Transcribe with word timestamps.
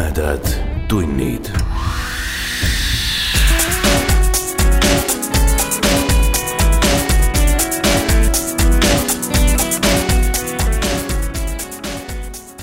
tumedad 0.00 0.46
tunnid. 0.88 1.44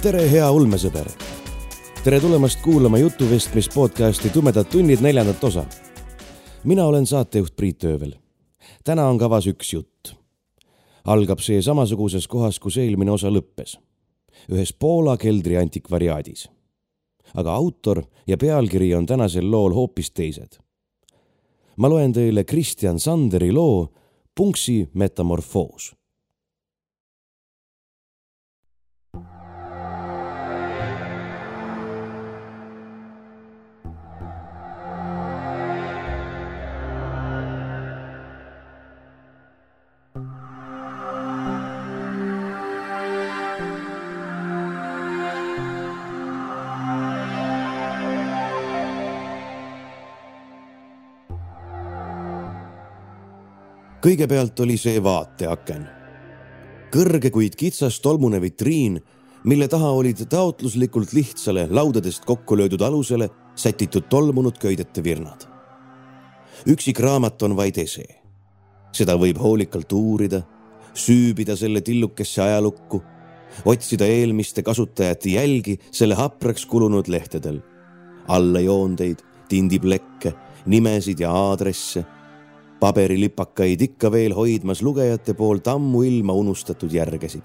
tere, 0.02 0.32
hea 0.32 0.52
ulmesõber. 0.52 1.06
tere 2.04 2.20
tulemast 2.20 2.62
kuulama 2.62 2.98
jutuvestmis 2.98 3.70
podcasti 3.70 4.30
Tumedad 4.30 4.66
tunnid 4.66 5.02
neljandat 5.02 5.44
osa. 5.44 5.66
mina 6.64 6.86
olen 6.86 7.06
saatejuht 7.06 7.56
Priit 7.56 7.84
Öövel. 7.84 8.14
täna 8.84 9.08
on 9.08 9.18
kavas 9.18 9.48
üks 9.48 9.74
jutt. 9.74 10.16
algab 11.06 11.40
see 11.40 11.62
samasuguses 11.62 12.28
kohas, 12.28 12.60
kus 12.60 12.78
eelmine 12.78 13.12
osa 13.12 13.30
lõppes 13.30 13.78
ühes 14.50 14.74
Poola 14.80 15.18
keldri 15.18 15.58
antikvariaadis. 15.58 16.57
Aga 17.36 17.54
autor 17.54 18.04
ja 18.28 18.38
pealkiri 18.38 18.96
on 18.96 19.06
tänasel 19.06 19.52
lool 19.52 19.74
hoopis 19.74 20.12
teised. 20.12 20.60
ma 21.78 21.90
loen 21.90 22.14
teile 22.14 22.44
Kristjan 22.44 23.00
Sanderi 23.00 23.52
loo 23.52 23.94
Punksi 24.36 24.90
metamorfoos 24.94 25.96
kõigepealt 54.08 54.60
oli 54.64 54.78
see 54.80 55.02
vaateaken. 55.04 55.88
kõrge, 56.92 57.28
kuid 57.32 57.56
kitsas 57.60 58.00
tolmune 58.00 58.40
vitriin, 58.40 59.02
mille 59.44 59.68
taha 59.68 59.90
olid 59.92 60.22
taotluslikult 60.32 61.12
lihtsale 61.14 61.68
laudadest 61.70 62.24
kokku 62.26 62.56
löödud 62.58 62.82
alusele 62.82 63.30
sätitud 63.56 64.08
tolmunud 64.10 64.58
köidete 64.58 65.04
virnad. 65.04 65.44
üksik 66.68 67.00
raamat 67.00 67.44
on 67.44 67.56
vaid 67.56 67.78
ese. 67.78 68.06
seda 68.92 69.18
võib 69.20 69.38
hoolikalt 69.44 69.92
uurida, 69.92 70.42
süübida 70.94 71.56
selle 71.56 71.82
tillukesse 71.82 72.42
ajalukku, 72.42 73.04
otsida 73.66 74.06
eelmiste 74.06 74.64
kasutajate 74.64 75.30
jälgi 75.30 75.80
selle 75.92 76.16
hapraks 76.16 76.66
kulunud 76.66 77.08
lehtedel, 77.08 77.60
allajoondeid, 78.28 79.18
tindiplekke, 79.50 80.34
nimesid 80.66 81.20
ja 81.20 81.32
aadresse 81.32 82.06
paberilipakaid 82.80 83.82
ikka 83.82 84.12
veel 84.12 84.36
hoidmas 84.36 84.82
lugejate 84.82 85.34
poolt 85.34 85.68
ammuilma 85.68 86.34
unustatud 86.34 86.92
järgesid. 86.94 87.44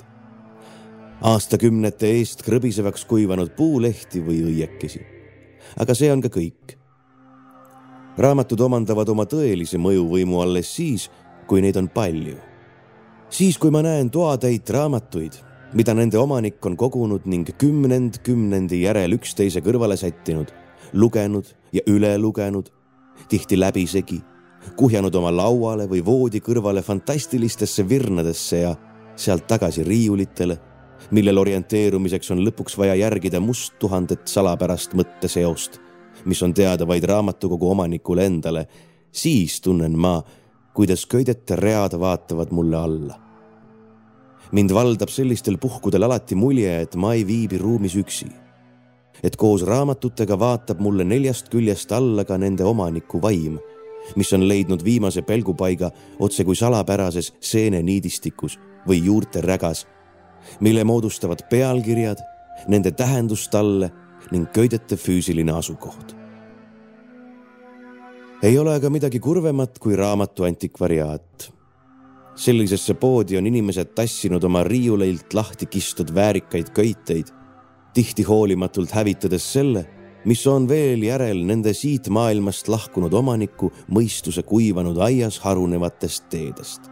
aastakümnete 1.22 2.08
eest 2.18 2.42
krõbisevaks 2.42 3.04
kuivanud 3.06 3.52
puulehti 3.56 4.20
või 4.26 4.42
õiekesi. 4.50 5.00
aga 5.78 5.94
see 5.94 6.12
on 6.12 6.20
ka 6.20 6.28
kõik. 6.28 6.76
raamatud 8.18 8.60
omandavad 8.60 9.08
oma 9.08 9.24
tõelise 9.24 9.78
mõjuvõimu 9.78 10.42
alles 10.42 10.74
siis, 10.76 11.10
kui 11.46 11.62
neid 11.62 11.76
on 11.76 11.88
palju. 11.88 12.36
siis, 13.30 13.58
kui 13.58 13.70
ma 13.70 13.82
näen 13.82 14.10
toatäit 14.10 14.70
raamatuid, 14.70 15.32
mida 15.72 15.94
nende 15.94 16.18
omanik 16.18 16.66
on 16.66 16.76
kogunud 16.76 17.24
ning 17.24 17.48
kümnend 17.58 18.20
kümnendi 18.22 18.82
järel 18.82 19.12
üksteise 19.12 19.60
kõrvale 19.60 19.96
sättinud, 19.96 20.52
lugenud 20.92 21.46
ja 21.72 21.80
üle 21.86 22.18
lugenud, 22.18 22.68
tihti 23.28 23.60
läbisegi 23.60 24.20
kuhjanud 24.76 25.14
oma 25.14 25.32
lauale 25.34 25.86
või 25.90 26.02
voodi 26.04 26.40
kõrvale 26.40 26.82
fantastilistesse 26.82 27.88
virnadesse 27.88 28.60
ja 28.62 28.74
sealt 29.16 29.46
tagasi 29.46 29.84
riiulitele, 29.84 30.58
millel 31.10 31.38
orienteerumiseks 31.38 32.30
on 32.34 32.42
lõpuks 32.46 32.78
vaja 32.78 32.94
järgida 32.96 33.40
musttuhandet 33.40 34.28
salapärast 34.28 34.94
mõtteseost, 34.98 35.78
mis 36.24 36.42
on 36.42 36.54
teada 36.54 36.86
vaid 36.88 37.04
raamatukogu 37.04 37.70
omanikule 37.70 38.26
endale, 38.26 38.66
siis 39.12 39.60
tunnen 39.60 39.98
ma, 39.98 40.20
kuidas 40.74 41.06
köidete 41.06 41.56
read 41.56 41.98
vaatavad 41.98 42.52
mulle 42.52 42.76
alla. 42.76 43.18
mind 44.52 44.70
valdab 44.74 45.08
sellistel 45.08 45.56
puhkudel 45.58 46.02
alati 46.02 46.34
mulje, 46.34 46.80
et 46.80 46.96
ma 46.96 47.14
ei 47.14 47.26
viibi 47.26 47.58
ruumis 47.58 47.96
üksi. 47.96 48.26
et 49.22 49.36
koos 49.36 49.62
raamatutega 49.62 50.38
vaatab 50.38 50.80
mulle 50.80 51.04
neljast 51.04 51.48
küljest 51.48 51.92
alla 51.92 52.24
ka 52.24 52.38
nende 52.38 52.64
omaniku 52.64 53.22
vaim 53.22 53.58
mis 54.16 54.32
on 54.32 54.48
leidnud 54.48 54.84
viimase 54.84 55.22
pelgupaiga 55.22 55.90
otse 56.18 56.44
kui 56.44 56.56
salapärases 56.56 57.32
seeneniidistikus 57.40 58.58
või 58.88 59.04
juurte 59.04 59.40
rägas, 59.40 59.86
mille 60.60 60.84
moodustavad 60.84 61.44
pealkirjad, 61.50 62.18
nende 62.68 62.90
tähendustalle 62.90 63.90
ning 64.30 64.50
köidete 64.52 64.96
füüsiline 64.96 65.52
asukoht. 65.52 66.16
ei 68.42 68.58
ole 68.58 68.74
aga 68.74 68.90
midagi 68.90 69.20
kurvemat 69.20 69.78
kui 69.78 69.96
raamatu 69.96 70.44
antikvariaat. 70.44 71.52
sellisesse 72.34 72.94
poodi 72.94 73.36
on 73.38 73.46
inimesed 73.46 73.94
tassinud 73.94 74.44
oma 74.44 74.64
riiuleilt 74.64 75.34
lahti 75.34 75.66
kistud 75.66 76.14
väärikaid 76.14 76.70
köiteid, 76.70 77.26
tihti 77.94 78.22
hoolimatult 78.22 78.90
hävitades 78.90 79.52
selle 79.52 80.01
mis 80.24 80.46
on 80.46 80.68
veel 80.68 81.02
järel 81.02 81.42
nende 81.46 81.72
siit 81.74 82.08
maailmast 82.12 82.68
lahkunud 82.70 83.12
omaniku 83.14 83.72
mõistuse 83.90 84.44
kuivanud 84.46 84.98
aias 85.02 85.40
harunevatest 85.42 86.28
teedest. 86.30 86.90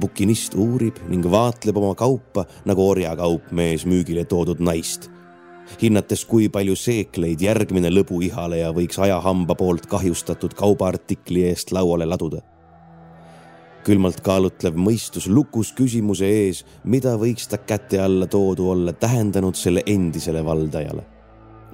bukinist 0.00 0.54
uurib 0.56 0.96
ning 1.08 1.26
vaatleb 1.30 1.76
oma 1.76 1.94
kaupa 1.94 2.46
nagu 2.64 2.84
orjakaupmees 2.88 3.84
müügile 3.84 4.24
toodud 4.24 4.60
naist, 4.60 5.10
hinnates, 5.82 6.24
kui 6.24 6.48
palju 6.48 6.76
seekleid 6.76 7.40
järgmine 7.40 7.90
lõbuihaleja 7.92 8.72
võiks 8.72 8.98
ajahamba 8.98 9.54
poolt 9.54 9.86
kahjustatud 9.86 10.56
kaubaartikli 10.56 11.44
eest 11.50 11.72
lauale 11.72 12.08
laduda 12.08 12.40
külmalt 13.82 14.20
kaalutlev 14.22 14.76
mõistus 14.78 15.26
lukus 15.26 15.72
küsimuse 15.74 16.28
ees, 16.30 16.60
mida 16.84 17.16
võiks 17.18 17.48
ta 17.50 17.58
käte 17.58 17.98
alla 17.98 18.28
toodu 18.30 18.68
olla 18.70 18.92
tähendanud 18.92 19.58
selle 19.58 19.82
endisele 19.86 20.44
valdajale 20.44 21.02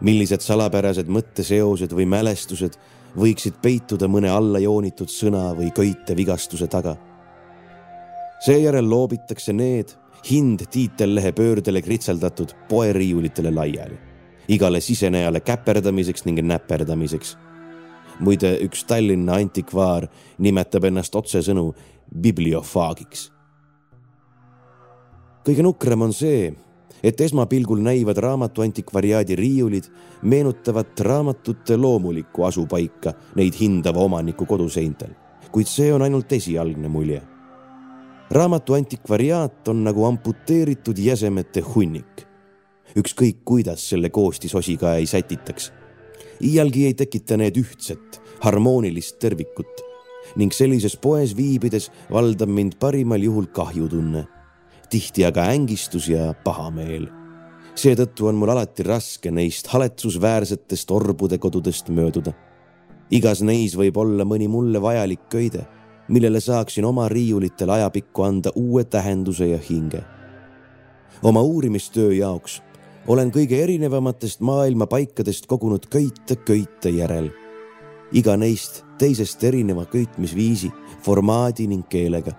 millised 0.01 0.45
salapärased 0.45 1.09
mõtteseosed 1.11 1.93
või 1.95 2.07
mälestused 2.07 2.79
võiksid 3.19 3.59
peituda 3.63 4.09
mõne 4.09 4.31
allajoonitud 4.31 5.11
sõna 5.11 5.51
või 5.57 5.71
köite 5.75 6.17
vigastuse 6.17 6.67
taga. 6.67 6.97
seejärel 8.45 8.91
loobitakse 8.91 9.53
need 9.53 9.97
hind 10.31 10.67
tiitellehe 10.71 11.33
pöördele 11.33 11.83
kritseldatud 11.83 12.53
poeriiulitele 12.69 13.51
laiali, 13.51 13.99
igale 14.49 14.81
sisenejale 14.81 15.41
käperdamiseks 15.41 16.25
ning 16.25 16.43
näperdamiseks. 16.43 17.37
muide, 18.21 18.59
üks 18.63 18.85
Tallinna 18.85 19.35
antikvaar 19.35 20.09
nimetab 20.39 20.85
ennast 20.85 21.15
otsesõnu 21.15 21.75
bibliofaagiks. 22.23 23.33
kõige 25.45 25.63
nukram 25.63 26.03
on 26.03 26.13
see, 26.13 26.55
et 27.03 27.21
esmapilgul 27.21 27.81
näivad 27.83 28.17
raamatu 28.17 28.63
antikvariaadi 28.63 29.37
riiulid 29.37 29.85
meenutavat 30.23 31.01
raamatute 31.01 31.77
loomulikku 31.77 32.45
asupaika 32.45 33.13
neid 33.37 33.55
hindava 33.61 34.01
omaniku 34.01 34.47
koduseintel, 34.47 35.11
kuid 35.53 35.67
see 35.67 35.93
on 35.93 36.03
ainult 36.03 36.33
esialgne 36.33 36.89
mulje. 36.89 37.23
raamatu 38.31 38.75
antikvariaat 38.75 39.69
on 39.69 39.85
nagu 39.85 40.05
amputeeritud 40.05 40.99
jäsemete 40.99 41.61
hunnik. 41.61 42.27
ükskõik, 42.97 43.37
kuidas 43.45 43.89
selle 43.89 44.11
koostisosi 44.11 44.77
ka 44.77 44.95
ei 44.95 45.07
sätitaks. 45.07 45.73
iialgi 46.43 46.87
ei 46.87 46.95
tekita 46.95 47.37
need 47.37 47.57
ühtset, 47.57 48.21
harmoonilist 48.41 49.19
tervikut 49.19 49.85
ning 50.37 50.53
sellises 50.53 50.97
poes 50.97 51.37
viibides 51.37 51.91
valdab 52.11 52.49
mind 52.49 52.73
parimal 52.79 53.23
juhul 53.23 53.47
kahjutunne 53.47 54.27
tihti 54.91 55.25
aga 55.25 55.49
ängistus 55.53 56.09
ja 56.09 56.35
pahameel. 56.45 57.09
seetõttu 57.79 58.27
on 58.27 58.35
mul 58.35 58.51
alati 58.51 58.83
raske 58.83 59.31
neist 59.31 59.69
haletsusväärsetest 59.71 60.91
orbude 60.91 61.39
kodudest 61.39 61.89
mööduda. 61.89 62.33
igas 63.11 63.43
neis 63.43 63.77
võib 63.77 63.97
olla 63.97 64.25
mõni 64.25 64.49
mulle 64.49 64.83
vajalik 64.83 65.29
köide, 65.29 65.67
millele 66.09 66.41
saaksin 66.41 66.85
oma 66.85 67.09
riiulitel 67.09 67.71
ajapikku 67.71 68.23
anda 68.23 68.51
uue 68.55 68.85
tähenduse 68.85 69.47
ja 69.47 69.59
hinge. 69.59 70.05
oma 71.23 71.43
uurimistöö 71.43 72.15
jaoks 72.15 72.63
olen 73.07 73.31
kõige 73.33 73.63
erinevamatest 73.65 74.41
maailma 74.41 74.87
paikadest 74.87 75.47
kogunud 75.47 75.87
köite 75.91 76.37
köite 76.37 76.91
järel. 76.91 77.31
iga 78.13 78.37
neist 78.37 78.85
teisest 78.99 79.45
erineva 79.45 79.85
köitmisviisi, 79.87 80.73
formaadi 81.03 81.67
ning 81.67 81.89
keelega. 81.89 82.33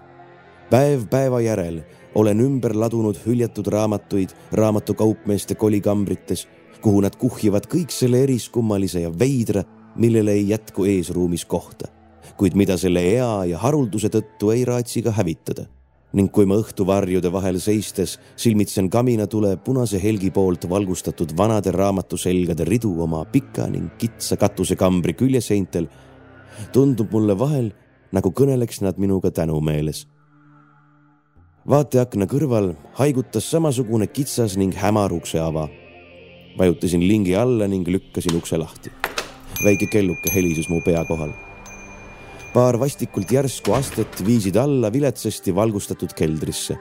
päev 0.69 1.07
päeva 1.09 1.41
järel 1.41 1.83
olen 2.15 2.39
ümber 2.39 2.75
ladunud 2.75 3.17
hüljatud 3.25 3.67
raamatuid 3.67 4.29
raamatukaupmeeste 4.51 5.55
kolikambrites, 5.55 6.47
kuhu 6.81 7.01
nad 7.01 7.15
kuhjivad 7.19 7.67
kõik 7.69 7.93
selle 7.93 8.23
eriskummalise 8.23 9.03
ja 9.03 9.11
veidra, 9.11 9.63
millele 9.95 10.33
ei 10.37 10.49
jätku 10.49 10.85
eesruumis 10.85 11.45
kohta, 11.45 11.89
kuid 12.37 12.55
mida 12.55 12.77
selle 12.77 13.03
ea 13.13 13.45
ja 13.51 13.59
harulduse 13.59 14.09
tõttu 14.13 14.53
ei 14.55 14.65
raatsi 14.65 15.03
ka 15.05 15.11
hävitada. 15.11 15.65
ning 16.13 16.31
kui 16.33 16.45
ma 16.49 16.55
õhtuvarjude 16.57 17.29
vahel 17.31 17.59
seistes 17.61 18.15
silmitsen 18.35 18.89
kaminatule 18.89 19.57
punase 19.57 19.99
helgi 20.01 20.31
poolt 20.31 20.65
valgustatud 20.69 21.37
vanade 21.37 21.71
raamatuselgade 21.71 22.65
ridu 22.65 23.01
oma 23.03 23.25
pika 23.25 23.67
ning 23.67 23.91
kitsa 23.97 24.37
katusekambri 24.37 25.13
küljeseintel, 25.13 25.85
tundub 26.73 27.11
mulle 27.11 27.37
vahel, 27.39 27.69
nagu 28.11 28.31
kõneleks 28.31 28.81
nad 28.81 28.97
minuga 28.97 29.31
tänumeeles 29.31 30.07
vaateakna 31.67 32.27
kõrval 32.29 32.73
haigutas 32.99 33.49
samasugune 33.51 34.07
kitsas 34.07 34.55
ning 34.57 34.73
hämar 34.75 35.11
ukseava. 35.11 35.67
vajutasin 36.57 37.07
lingi 37.07 37.35
alla 37.35 37.67
ning 37.67 37.87
lükkasin 37.87 38.35
ukse 38.35 38.57
lahti. 38.57 38.91
väike 39.63 39.87
kelluke 39.91 40.31
helises 40.33 40.69
mu 40.69 40.81
pea 40.81 41.05
kohal. 41.05 41.31
paar 42.53 42.79
vastikult 42.79 43.31
järsku 43.31 43.73
astet 43.73 44.25
viisid 44.25 44.55
alla 44.55 44.93
viletsasti 44.93 45.55
valgustatud 45.55 46.13
keldrisse, 46.13 46.77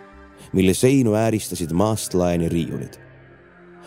mille 0.53 0.75
seinu 0.75 1.15
ääristasid 1.15 1.73
maast 1.73 2.15
laeni 2.15 2.49
riiulid. 2.49 2.99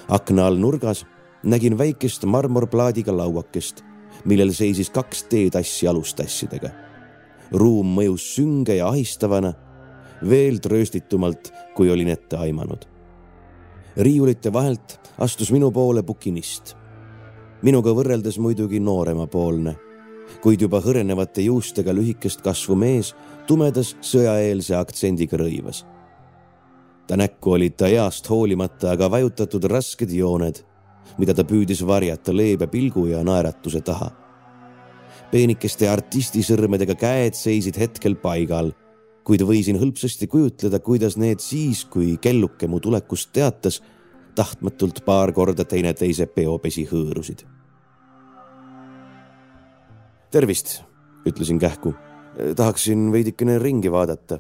akna 0.10 0.48
all 0.48 0.58
nurgas 0.58 1.06
nägin 1.44 1.78
väikest 1.78 2.26
marmorplaadiga 2.26 3.18
lauakest, 3.18 3.84
millel 4.26 4.52
seisis 4.52 4.90
kaks 4.90 5.24
teetassi 5.24 5.88
alustassidega. 5.88 6.70
ruum 7.52 8.00
mõjus 8.00 8.36
sünge 8.36 8.76
ja 8.76 8.88
ahistavana 8.88 9.54
veel 10.30 10.60
trööstitumalt, 10.60 11.54
kui 11.76 11.92
olin 11.92 12.08
ette 12.08 12.38
aimanud. 12.38 12.86
riiulite 13.98 14.54
vahelt 14.54 15.00
astus 15.18 15.52
minu 15.52 15.72
poole 15.72 16.04
bukinist. 16.04 16.76
minuga 17.62 17.90
võrreldes 17.90 18.40
muidugi 18.40 18.80
nooremapoolne, 18.80 19.76
kuid 20.42 20.62
juba 20.62 20.82
hõrenevate 20.82 21.42
juustega 21.42 21.94
lühikest 21.94 22.42
kasvu 22.42 22.76
mees 22.76 23.16
tumedas 23.48 23.96
sõjaeelse 24.02 24.76
aktsendiga 24.76 25.38
rõivas. 25.38 25.86
ta 27.08 27.18
näkku 27.18 27.52
olid 27.52 27.76
ta 27.78 27.88
east 27.88 28.30
hoolimata 28.30 28.92
aga 28.92 29.12
vajutatud 29.12 29.64
rasked 29.64 30.12
jooned, 30.12 30.64
mida 31.18 31.34
ta 31.34 31.44
püüdis 31.44 31.86
varjata 31.88 32.36
leebe 32.36 32.68
pilgu 32.68 33.08
ja 33.08 33.24
naeratuse 33.24 33.82
taha 33.82 34.12
peenikeste 35.32 35.88
artistisõrmedega 35.90 36.96
käed 36.96 37.38
seisid 37.40 37.78
hetkel 37.80 38.16
paigal 38.16 38.74
kuid 39.32 39.46
võisin 39.48 39.78
hõlpsasti 39.80 40.28
kujutleda, 40.28 40.82
kuidas 40.84 41.16
need 41.16 41.40
siis, 41.40 41.86
kui 41.88 42.18
kelluke 42.20 42.68
mu 42.68 42.82
tulekust 42.84 43.30
teatas, 43.32 43.78
tahtmatult 44.36 45.06
paar 45.08 45.32
korda 45.32 45.64
teineteise 45.64 46.28
peopesi 46.28 46.84
hõõrusid. 46.90 47.46
tervist, 50.32 50.82
ütlesin 51.28 51.60
kähku. 51.60 51.94
tahaksin 52.56 53.12
veidikene 53.12 53.60
ringi 53.60 53.92
vaadata. 53.92 54.40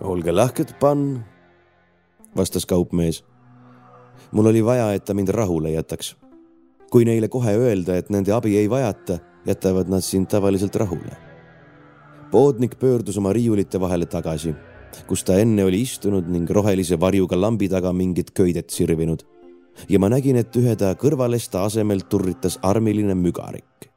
olge 0.00 0.32
lahked, 0.32 0.74
pann, 0.80 1.22
vastas 2.36 2.66
kaupmees. 2.66 3.22
mul 4.32 4.46
oli 4.46 4.64
vaja, 4.64 4.92
et 4.94 5.04
ta 5.04 5.14
mind 5.14 5.28
rahule 5.28 5.70
jätaks. 5.70 6.16
kui 6.90 7.04
neile 7.04 7.28
kohe 7.28 7.54
öelda, 7.54 7.96
et 7.96 8.10
nende 8.10 8.32
abi 8.32 8.56
ei 8.56 8.70
vajata, 8.70 9.18
jätavad 9.46 9.88
nad 9.88 10.00
sind 10.00 10.26
tavaliselt 10.26 10.74
rahule 10.74 11.27
poodnik 12.30 12.78
pöördus 12.78 13.18
oma 13.18 13.32
riiulite 13.32 13.80
vahele 13.80 14.06
tagasi, 14.06 14.54
kus 15.06 15.24
ta 15.24 15.38
enne 15.40 15.64
oli 15.64 15.80
istunud 15.84 16.28
ning 16.28 16.50
rohelise 16.50 16.98
varjuga 17.00 17.40
lambi 17.40 17.68
taga 17.68 17.92
mingit 17.92 18.30
köidet 18.30 18.70
sirvinud. 18.70 19.22
ja 19.88 19.98
ma 19.98 20.08
nägin, 20.08 20.36
et 20.36 20.56
ühe 20.56 20.74
ta 20.76 20.94
kõrvalesta 20.94 21.62
asemel 21.64 22.00
turritas 22.10 22.58
armiline 22.62 23.14
mügarik. 23.14 23.90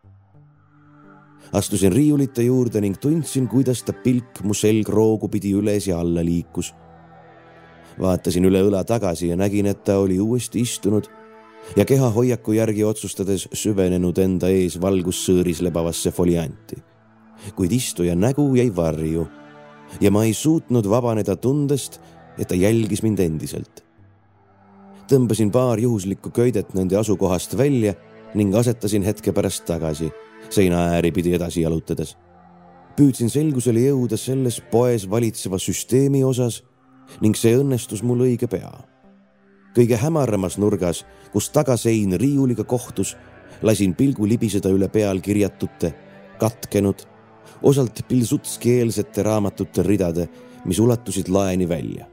astusin 1.54 1.92
riiulite 1.92 2.44
juurde 2.44 2.82
ning 2.82 2.98
tundsin, 2.98 3.48
kuidas 3.48 3.84
ta 3.84 3.94
pilk 3.94 4.44
mu 4.44 4.54
selgroogu 4.54 5.28
pidi 5.28 5.54
üles 5.54 5.88
ja 5.88 6.00
alla 6.00 6.24
liikus. 6.26 6.74
vaatasin 8.00 8.46
üle 8.46 8.62
õla 8.64 8.86
tagasi 8.86 9.28
ja 9.28 9.36
nägin, 9.36 9.66
et 9.66 9.84
ta 9.84 9.98
oli 10.00 10.20
uuesti 10.20 10.62
istunud 10.62 11.08
ja 11.76 11.86
kehahoiaku 11.86 12.54
järgi 12.54 12.84
otsustades 12.84 13.50
süvenenud 13.54 14.18
enda 14.18 14.50
ees 14.50 14.82
valgussõõris 14.82 15.62
lebavasse 15.62 16.12
folianti 16.12 16.91
kuid 17.56 17.72
istuja 17.72 18.16
nägu 18.16 18.56
jäi 18.56 18.70
varju 18.76 19.28
ja 20.02 20.12
ma 20.12 20.24
ei 20.24 20.34
suutnud 20.34 20.88
vabaneda 20.90 21.36
tundest, 21.36 22.00
et 22.38 22.48
ta 22.48 22.56
jälgis 22.56 23.04
mind 23.04 23.20
endiselt. 23.20 23.84
tõmbasin 25.12 25.52
paar 25.52 25.80
juhuslikku 25.80 26.30
köidet 26.32 26.74
nende 26.74 26.96
asukohast 26.96 27.58
välja 27.58 27.94
ning 28.34 28.56
asetasin 28.56 29.04
hetke 29.04 29.34
pärast 29.36 29.66
tagasi, 29.66 30.12
seina 30.50 30.86
ääri 30.96 31.12
pidi 31.12 31.34
edasi 31.36 31.62
jalutades. 31.62 32.18
püüdsin 32.96 33.30
selgusele 33.30 33.80
jõuda 33.80 34.18
selles 34.18 34.62
poes 34.72 35.10
valitseva 35.10 35.60
süsteemi 35.60 36.24
osas 36.24 36.64
ning 37.22 37.36
see 37.36 37.58
õnnestus 37.58 38.04
mul 38.04 38.20
õige 38.20 38.48
pea. 38.48 38.72
kõige 39.76 39.96
hämaramas 39.96 40.58
nurgas, 40.58 41.06
kus 41.32 41.50
tagasein 41.50 42.20
riiuliga 42.20 42.64
kohtus, 42.64 43.18
lasin 43.62 43.96
pilgu 43.96 44.26
libiseda 44.26 44.70
üle 44.70 44.88
pealkirjatute 44.88 45.94
katkenud 46.40 47.11
osalt 47.64 48.02
pilsutski-eelsete 48.08 49.24
raamatute 49.24 49.84
ridade, 49.84 50.28
mis 50.66 50.80
ulatusid 50.80 51.30
laeni 51.30 51.70
välja. 51.70 52.06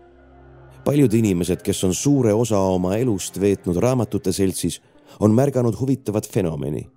paljud 0.85 1.13
inimesed, 1.13 1.61
kes 1.63 1.85
on 1.85 1.95
suure 1.95 2.33
osa 2.33 2.59
oma 2.59 2.95
elust 2.97 3.41
veetnud 3.41 3.77
raamatute 3.77 4.33
seltsis, 4.33 4.81
on 5.21 5.35
märganud 5.35 5.75
huvitavat 5.81 6.29
fenomeni. 6.29 6.89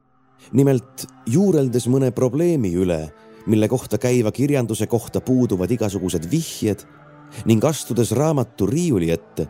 nimelt 0.51 1.07
juureldes 1.27 1.87
mõne 1.87 2.11
probleemi 2.11 2.73
üle, 2.75 3.11
mille 3.45 3.67
kohta 3.67 3.97
käiva 3.97 4.31
kirjanduse 4.31 4.87
kohta 4.87 5.21
puuduvad 5.21 5.71
igasugused 5.71 6.31
vihjed 6.31 6.83
ning 7.45 7.63
astudes 7.65 8.11
raamatu 8.11 8.65
riiuli 8.65 9.11
ette, 9.11 9.47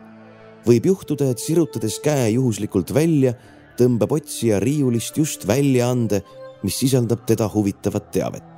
võib 0.66 0.86
juhtuda, 0.86 1.30
et 1.30 1.38
sirutades 1.38 1.98
käe 1.98 2.30
juhuslikult 2.30 2.94
välja, 2.94 3.34
tõmbab 3.78 4.12
otsija 4.12 4.60
riiulist 4.60 5.16
just 5.18 5.46
väljaande, 5.46 6.22
mis 6.62 6.78
sisaldab 6.78 7.26
teda 7.26 7.48
huvitavat 7.50 8.10
teavet 8.12 8.51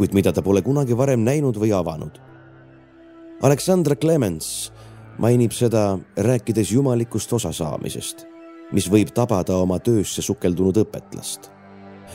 kuid 0.00 0.14
mida 0.16 0.32
ta 0.32 0.40
pole 0.40 0.62
kunagi 0.64 0.96
varem 0.96 1.20
näinud 1.20 1.58
või 1.60 1.74
avanud. 1.76 2.14
Aleksandra 3.44 3.98
Clemens 4.00 4.70
mainib 5.20 5.52
seda, 5.52 5.98
rääkides 6.16 6.70
jumalikust 6.72 7.32
osasaamisest, 7.36 8.24
mis 8.72 8.86
võib 8.88 9.12
tabada 9.12 9.58
oma 9.60 9.76
töösse 9.84 10.24
sukeldunud 10.24 10.80
õpetlast. 10.86 11.50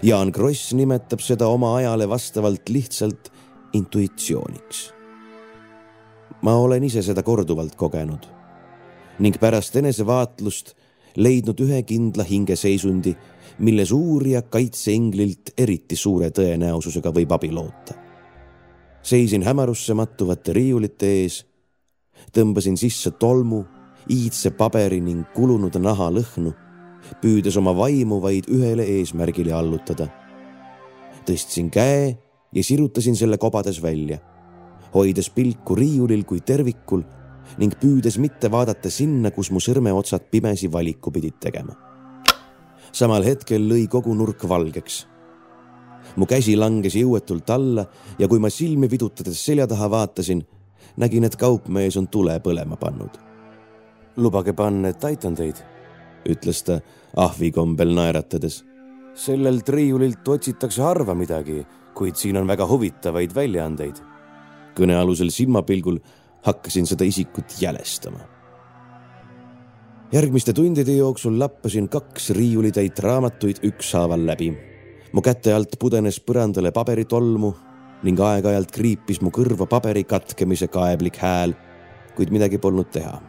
Jaan 0.01 0.34
Kross 0.34 0.74
nimetab 0.74 1.22
seda 1.22 1.46
oma 1.46 1.75
ajale 1.77 2.10
vastavalt 2.10 2.74
lihtsalt 2.74 3.30
intuitsiooniks. 3.77 4.92
ma 6.42 6.56
olen 6.56 6.84
ise 6.84 7.01
seda 7.01 7.24
korduvalt 7.24 7.75
kogenud 7.75 8.25
ning 9.20 9.38
pärast 9.39 9.75
enesevaatlust 9.75 10.75
leidnud 11.16 11.60
ühe 11.64 11.82
kindla 11.88 12.24
hingeseisundi 12.28 13.16
milles 13.60 13.92
uurija 13.92 14.42
kaitseinglilt 14.42 15.54
eriti 15.58 15.96
suure 15.96 16.30
tõenäosusega 16.30 17.12
võib 17.16 17.32
abi 17.32 17.52
loota. 17.52 17.94
seisin 19.02 19.44
hämarusse 19.44 19.94
mattuvate 19.94 20.54
riiulite 20.54 21.08
ees, 21.22 21.46
tõmbasin 22.34 22.78
sisse 22.78 23.12
tolmu, 23.12 23.64
iidse 24.10 24.52
paberi 24.52 25.00
ning 25.02 25.26
kulunud 25.34 25.76
naha 25.80 26.10
lõhnu, 26.10 26.54
püüdes 27.22 27.58
oma 27.58 27.76
vaimu 27.78 28.20
vaid 28.22 28.50
ühele 28.50 28.84
eesmärgile 28.84 29.54
allutada. 29.54 30.08
tõstsin 31.26 31.70
käe 31.70 32.18
ja 32.54 32.64
sirutasin 32.64 33.16
selle 33.16 33.38
kobades 33.38 33.82
välja, 33.82 34.20
hoides 34.94 35.30
pilku 35.30 35.76
riiulil 35.76 36.24
kui 36.24 36.42
tervikul 36.42 37.04
ning 37.58 37.74
püüdes 37.80 38.18
mitte 38.18 38.52
vaadata 38.52 38.90
sinna, 38.90 39.32
kus 39.32 39.52
mu 39.52 39.60
sõrmeotsad 39.60 40.32
pimesi 40.32 40.72
valiku 40.72 41.12
pidid 41.12 41.40
tegema 41.40 41.75
samal 42.96 43.25
hetkel 43.28 43.68
lõi 43.68 43.90
kogu 43.92 44.16
nurk 44.16 44.48
valgeks. 44.48 45.06
mu 46.16 46.25
käsi 46.25 46.56
langes 46.56 46.96
jõuetult 46.96 47.50
alla 47.52 47.84
ja 48.20 48.28
kui 48.28 48.40
ma 48.40 48.50
silmi 48.50 48.88
vidutades 48.88 49.42
selja 49.46 49.68
taha 49.68 49.90
vaatasin, 49.92 50.46
nägin, 50.98 51.25
et 51.25 51.36
kaupmees 51.36 51.98
on 51.98 52.08
tule 52.08 52.40
põlema 52.40 52.78
pannud. 52.80 53.18
lubage 54.18 54.54
panna, 54.54 54.90
et 54.90 55.04
aitan 55.04 55.36
teid, 55.36 55.60
ütles 56.30 56.64
ta 56.64 56.80
ahvikombel 57.16 57.94
naeratades. 57.96 58.64
sellelt 59.14 59.70
riiulilt 59.70 60.28
otsitakse 60.28 60.82
harva 60.82 61.16
midagi, 61.16 61.66
kuid 61.94 62.16
siin 62.16 62.38
on 62.38 62.48
väga 62.48 62.68
huvitavaid 62.68 63.36
väljaandeid. 63.36 63.96
kõnealusel 64.75 65.30
silmapilgul 65.30 66.00
hakkasin 66.46 66.88
seda 66.88 67.04
isikut 67.04 67.58
jälestama 67.62 68.36
järgmiste 70.16 70.54
tundide 70.54 70.92
jooksul 70.92 71.40
lappasin 71.40 71.90
kaks 71.90 72.30
riiulitäit 72.30 73.00
raamatuid 73.00 73.58
ükshaaval 73.64 74.25
läbi. 74.25 74.54
mu 75.12 75.22
käte 75.22 75.54
alt 75.54 75.75
pudenes 75.80 76.20
põrandale 76.20 76.72
paberitolmu 76.72 77.54
ning 78.04 78.20
aeg-ajalt 78.20 78.72
kriipis 78.72 79.22
mu 79.22 79.30
kõrva 79.30 79.68
paberi 79.68 80.04
katkemise 80.04 80.68
kaeblik 80.68 81.18
hääl, 81.18 81.56
kuid 82.16 82.32
midagi 82.32 82.58
polnud 82.58 82.92
teha. 82.92 83.22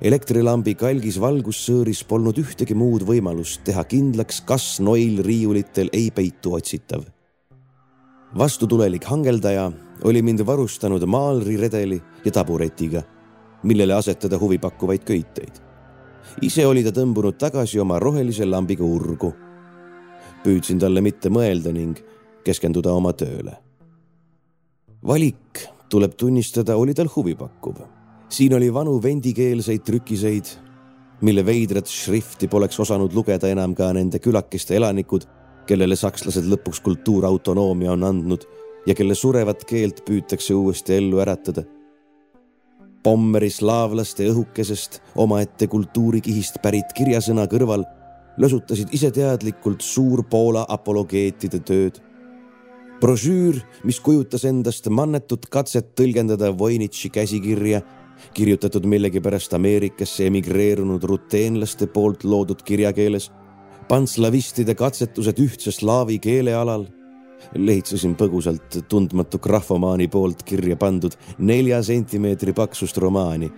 elektrilambi 0.00 0.74
kalgis 0.74 1.20
valgussõõris 1.20 2.04
polnud 2.04 2.38
ühtegi 2.38 2.74
muud 2.74 3.02
võimalust 3.02 3.64
teha 3.64 3.84
kindlaks, 3.84 4.40
kas 4.40 4.80
noil 4.80 5.22
riiulitel 5.24 5.88
ei 5.92 6.10
peitu 6.10 6.54
otsitav. 6.54 7.06
Vastutulelik 8.38 9.04
hangeldaja 9.04 9.72
oli 10.04 10.22
mind 10.22 10.44
varustanud 10.46 11.04
maalriredeli 11.04 12.02
ja 12.24 12.32
taburetiga, 12.32 13.02
millele 13.62 13.94
asetada 13.94 14.38
huvipakkuvaid 14.38 15.04
köiteid. 15.04 15.62
ise 16.42 16.66
oli 16.66 16.84
ta 16.84 16.90
tõmbunud 16.90 17.38
tagasi 17.38 17.80
oma 17.80 17.98
rohelise 17.98 18.46
lambiga 18.46 18.84
urgu. 18.84 19.32
püüdsin 20.44 20.78
talle 20.78 21.00
mitte 21.00 21.28
mõelda 21.28 21.72
ning 21.72 21.98
keskenduda 22.44 22.92
oma 22.92 23.12
tööle. 23.12 23.56
valik, 25.02 25.68
tuleb 25.88 26.14
tunnistada, 26.14 26.76
oli 26.76 26.94
tal 26.94 27.08
huvipakkuv 27.16 27.98
siin 28.28 28.54
oli 28.54 28.74
vanu 28.74 28.98
vendikeelseid 29.02 29.82
trükiseid, 29.84 30.52
mille 31.24 31.44
veidrat 31.46 31.88
šrifti 31.88 32.48
poleks 32.48 32.80
osanud 32.80 33.14
lugeda 33.16 33.48
enam 33.48 33.74
ka 33.74 33.90
nende 33.96 34.20
külakeste 34.22 34.76
elanikud, 34.76 35.24
kellele 35.68 35.96
sakslased 35.96 36.48
lõpuks 36.48 36.80
kultuurautonoomia 36.84 37.92
on 37.92 38.06
andnud 38.08 38.46
ja 38.86 38.94
kelle 38.96 39.14
surevat 39.14 39.64
keelt 39.68 40.00
püütakse 40.06 40.56
uuesti 40.56 40.96
ellu 40.96 41.20
äratada. 41.24 41.64
Pommeri 43.04 43.50
slaavlaste 43.52 44.26
õhukesest 44.32 45.00
omaette 45.22 45.68
kultuurikihist 45.70 46.58
pärit 46.62 46.92
kirjasõna 46.96 47.46
kõrval 47.50 47.84
lösutasid 48.38 48.92
iseteadlikult 48.94 49.84
suur 49.84 50.24
Poola 50.30 50.64
apologeetide 50.68 51.60
tööd. 51.60 52.00
brošüür, 53.00 53.60
mis 53.84 54.00
kujutas 54.00 54.44
endast 54.44 54.88
mannetut 54.90 55.46
katset 55.46 55.94
tõlgendada 55.94 56.50
Voinitši 56.58 57.10
käsikirja 57.14 57.82
kirjutatud 58.34 58.86
millegipärast 58.86 59.54
Ameerikasse 59.54 60.26
emigreerunud 60.26 61.02
ruteenlaste 61.02 61.86
poolt 61.86 62.24
loodud 62.24 62.62
kirjakeeles, 62.62 63.30
panslavistide 63.88 64.74
katsetused 64.74 65.40
ühtse 65.40 65.72
slaavi 65.72 66.18
keelealal. 66.18 66.86
lehitsesin 67.54 68.16
põgusalt 68.18 68.80
tundmatu 68.90 69.38
grahvomaani 69.38 70.08
poolt 70.10 70.42
kirja 70.42 70.76
pandud 70.76 71.14
nelja 71.38 71.78
sentimeetri 71.82 72.52
paksust 72.52 72.98
romaani, 72.98 73.48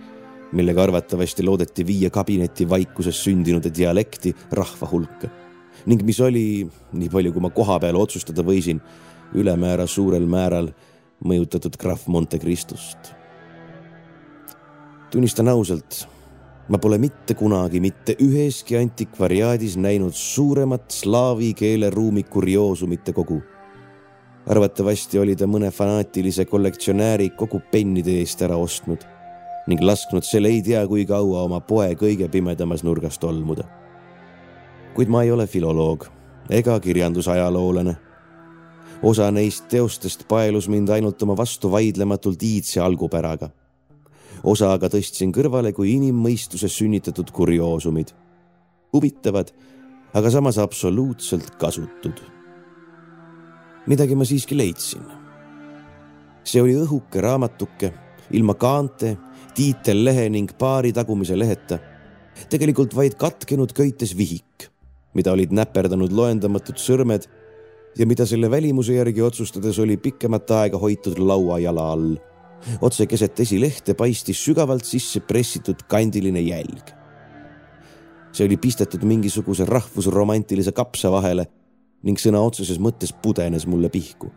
millega 0.53 0.83
arvatavasti 0.83 1.43
loodeti 1.43 1.85
viia 1.87 2.09
kabineti 2.09 2.69
vaikuses 2.69 3.23
sündinud 3.23 3.65
dialekti 3.75 4.35
rahva 4.51 4.87
hulka 4.91 5.29
ning 5.85 6.03
mis 6.05 6.19
oli, 6.21 6.67
nii 6.93 7.09
palju 7.09 7.33
kui 7.33 7.41
ma 7.41 7.49
kohapeal 7.49 7.97
otsustada 7.97 8.43
võisin, 8.45 8.79
ülemäära 9.33 9.87
suurel 9.87 10.27
määral 10.29 10.69
mõjutatud 11.25 11.75
krahv 11.77 12.05
Monte 12.07 12.37
Cristust 12.39 13.15
tunnistan 15.11 15.47
ausalt, 15.51 16.05
ma 16.71 16.77
pole 16.79 16.97
mitte 16.97 17.35
kunagi 17.35 17.81
mitte 17.83 18.13
üheski 18.23 18.77
antikvariaadis 18.79 19.75
näinud 19.75 20.15
suuremat 20.15 20.91
slaavi 20.91 21.53
keeleruumi 21.53 22.23
kurioosumite 22.23 23.13
kogu. 23.13 23.41
arvatavasti 24.47 25.19
oli 25.19 25.35
ta 25.35 25.45
mõne 25.45 25.71
fanaatilise 25.71 26.45
kollektsionääri 26.45 27.29
kogu 27.35 27.59
pennide 27.71 28.15
eest 28.21 28.41
ära 28.41 28.55
ostnud 28.55 29.03
ning 29.67 29.83
lasknud 29.83 30.23
selle 30.23 30.47
ei 30.47 30.61
tea 30.61 30.87
kui 30.87 31.05
kaua 31.05 31.43
oma 31.43 31.59
poe 31.59 31.91
kõige 31.95 32.31
pimedamas 32.31 32.83
nurgas 32.87 33.19
tolmuda. 33.19 33.67
kuid 34.95 35.11
ma 35.11 35.23
ei 35.23 35.31
ole 35.31 35.47
filoloog 35.47 36.07
ega 36.49 36.79
kirjandusajaloolane. 36.79 37.95
osa 39.03 39.31
neist 39.31 39.67
teostest 39.67 40.27
paelus 40.27 40.69
mind 40.69 40.89
ainult 40.89 41.21
oma 41.21 41.37
vastuvaidlematult 41.37 42.43
iidse 42.43 42.79
algupäraga 42.79 43.49
osa 44.43 44.73
aga 44.75 44.89
tõstsin 44.89 45.31
kõrvale 45.33 45.73
kui 45.73 45.95
inimmõistuses 45.95 46.73
sünnitatud 46.77 47.31
kurioosumid. 47.31 48.13
huvitavad, 48.93 49.51
aga 50.13 50.29
samas 50.29 50.57
absoluutselt 50.57 51.55
kasutud. 51.55 52.21
midagi 53.87 54.15
ma 54.15 54.25
siiski 54.25 54.57
leidsin. 54.57 55.03
see 56.43 56.61
oli 56.61 56.75
õhuke 56.75 57.21
raamatuke 57.21 57.93
ilma 58.31 58.53
kaante, 58.53 59.17
tiitellehe 59.55 60.29
ning 60.29 60.51
paari 60.57 60.93
tagumise 60.93 61.37
leheta. 61.37 61.79
tegelikult 62.49 62.95
vaid 62.95 63.15
katkenud 63.15 63.73
köites 63.73 64.17
vihik, 64.17 64.71
mida 65.13 65.31
olid 65.31 65.51
näperdanud 65.51 66.11
loendamatud 66.11 66.75
sõrmed 66.75 67.27
ja 67.97 68.05
mida 68.07 68.25
selle 68.25 68.51
välimuse 68.51 68.93
järgi 68.93 69.21
otsustades 69.21 69.79
oli 69.79 69.97
pikemat 69.97 70.51
aega 70.51 70.77
hoitud 70.77 71.19
lauajala 71.19 71.91
all 71.91 72.30
otse 72.81 73.05
keset 73.05 73.39
esilehte 73.39 73.93
paistis 73.93 74.41
sügavalt 74.45 74.85
sisse 74.85 75.19
pressitud 75.19 75.83
kandiline 75.87 76.41
jälg. 76.41 76.93
see 78.31 78.45
oli 78.45 78.57
pistetud 78.57 79.03
mingisuguse 79.03 79.65
rahvusromantilise 79.65 80.71
kapsa 80.71 81.11
vahele 81.11 81.47
ning 82.03 82.19
sõna 82.19 82.39
otseses 82.39 82.79
mõttes 82.79 83.11
pudenes 83.13 83.67
mulle 83.67 83.89
pihku. 83.89 84.31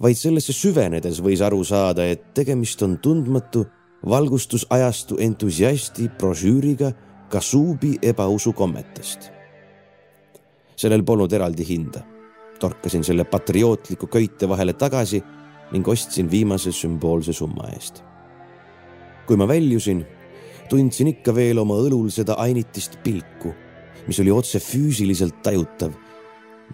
vaid 0.00 0.16
sellesse 0.16 0.52
süvenedes 0.52 1.20
võis 1.20 1.42
aru 1.44 1.64
saada, 1.64 2.04
et 2.04 2.34
tegemist 2.34 2.82
on 2.82 2.98
tundmatu 2.98 3.66
valgustusajastu 4.06 5.18
entusiasti 5.20 6.08
brošüüriga 6.08 6.92
Kasuubi 7.30 7.98
ebausukommetest. 8.02 9.30
sellel 10.76 11.02
polnud 11.02 11.32
eraldi 11.32 11.68
hinda. 11.68 12.02
torkasin 12.60 13.04
selle 13.04 13.24
patriootliku 13.24 14.06
köite 14.06 14.48
vahele 14.48 14.72
tagasi 14.72 15.22
ning 15.72 15.88
ostsin 15.88 16.30
viimase 16.30 16.72
sümboolse 16.72 17.32
summa 17.32 17.68
eest. 17.74 18.02
kui 19.26 19.36
ma 19.38 19.46
väljusin, 19.48 20.02
tundsin 20.70 21.06
ikka 21.12 21.34
veel 21.34 21.60
oma 21.62 21.76
õlul 21.78 22.08
seda 22.10 22.34
ainitist 22.42 22.98
pilku, 23.04 23.52
mis 24.08 24.18
oli 24.18 24.32
otse 24.34 24.58
füüsiliselt 24.58 25.38
tajutav 25.42 25.94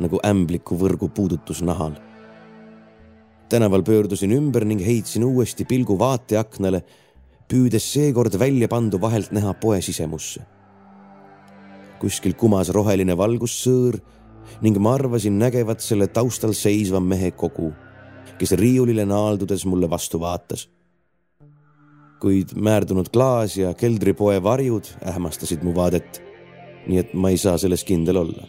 nagu 0.00 0.20
ämbliku 0.24 0.76
võrgu 0.76 1.08
puudutus 1.08 1.62
nahal. 1.62 1.96
tänaval 3.48 3.82
pöördusin 3.82 4.32
ümber 4.32 4.64
ning 4.64 4.80
heitsin 4.80 5.24
uuesti 5.24 5.64
pilgu 5.64 5.98
vaateaknale, 5.98 6.82
püüdes 7.48 7.92
seekord 7.92 8.38
välja 8.38 8.68
pandu 8.68 9.00
vahelt 9.00 9.32
näha 9.32 9.54
poe 9.54 9.80
sisemusse. 9.82 10.40
kuskil 12.00 12.34
kumas 12.34 12.68
roheline 12.68 13.16
valgussõõr 13.16 14.00
ning 14.62 14.78
ma 14.78 14.94
arvasin 14.94 15.38
nägevat 15.38 15.80
selle 15.80 16.06
taustal 16.06 16.52
seisva 16.52 17.00
mehe 17.00 17.30
kogu 17.30 17.72
kes 18.38 18.52
riiulile 18.52 19.04
naaldudes 19.04 19.66
mulle 19.66 19.90
vastu 19.90 20.20
vaatas. 20.20 20.68
kuid 22.20 22.54
määrdunud 22.56 23.10
klaas 23.12 23.56
ja 23.56 23.74
keldripoe 23.74 24.42
varjud 24.42 24.84
ähmastasid 25.08 25.62
mu 25.62 25.74
vaadet. 25.74 26.22
nii 26.86 26.98
et 26.98 27.14
ma 27.14 27.30
ei 27.30 27.38
saa 27.38 27.58
selles 27.58 27.84
kindel 27.84 28.16
olla. 28.16 28.46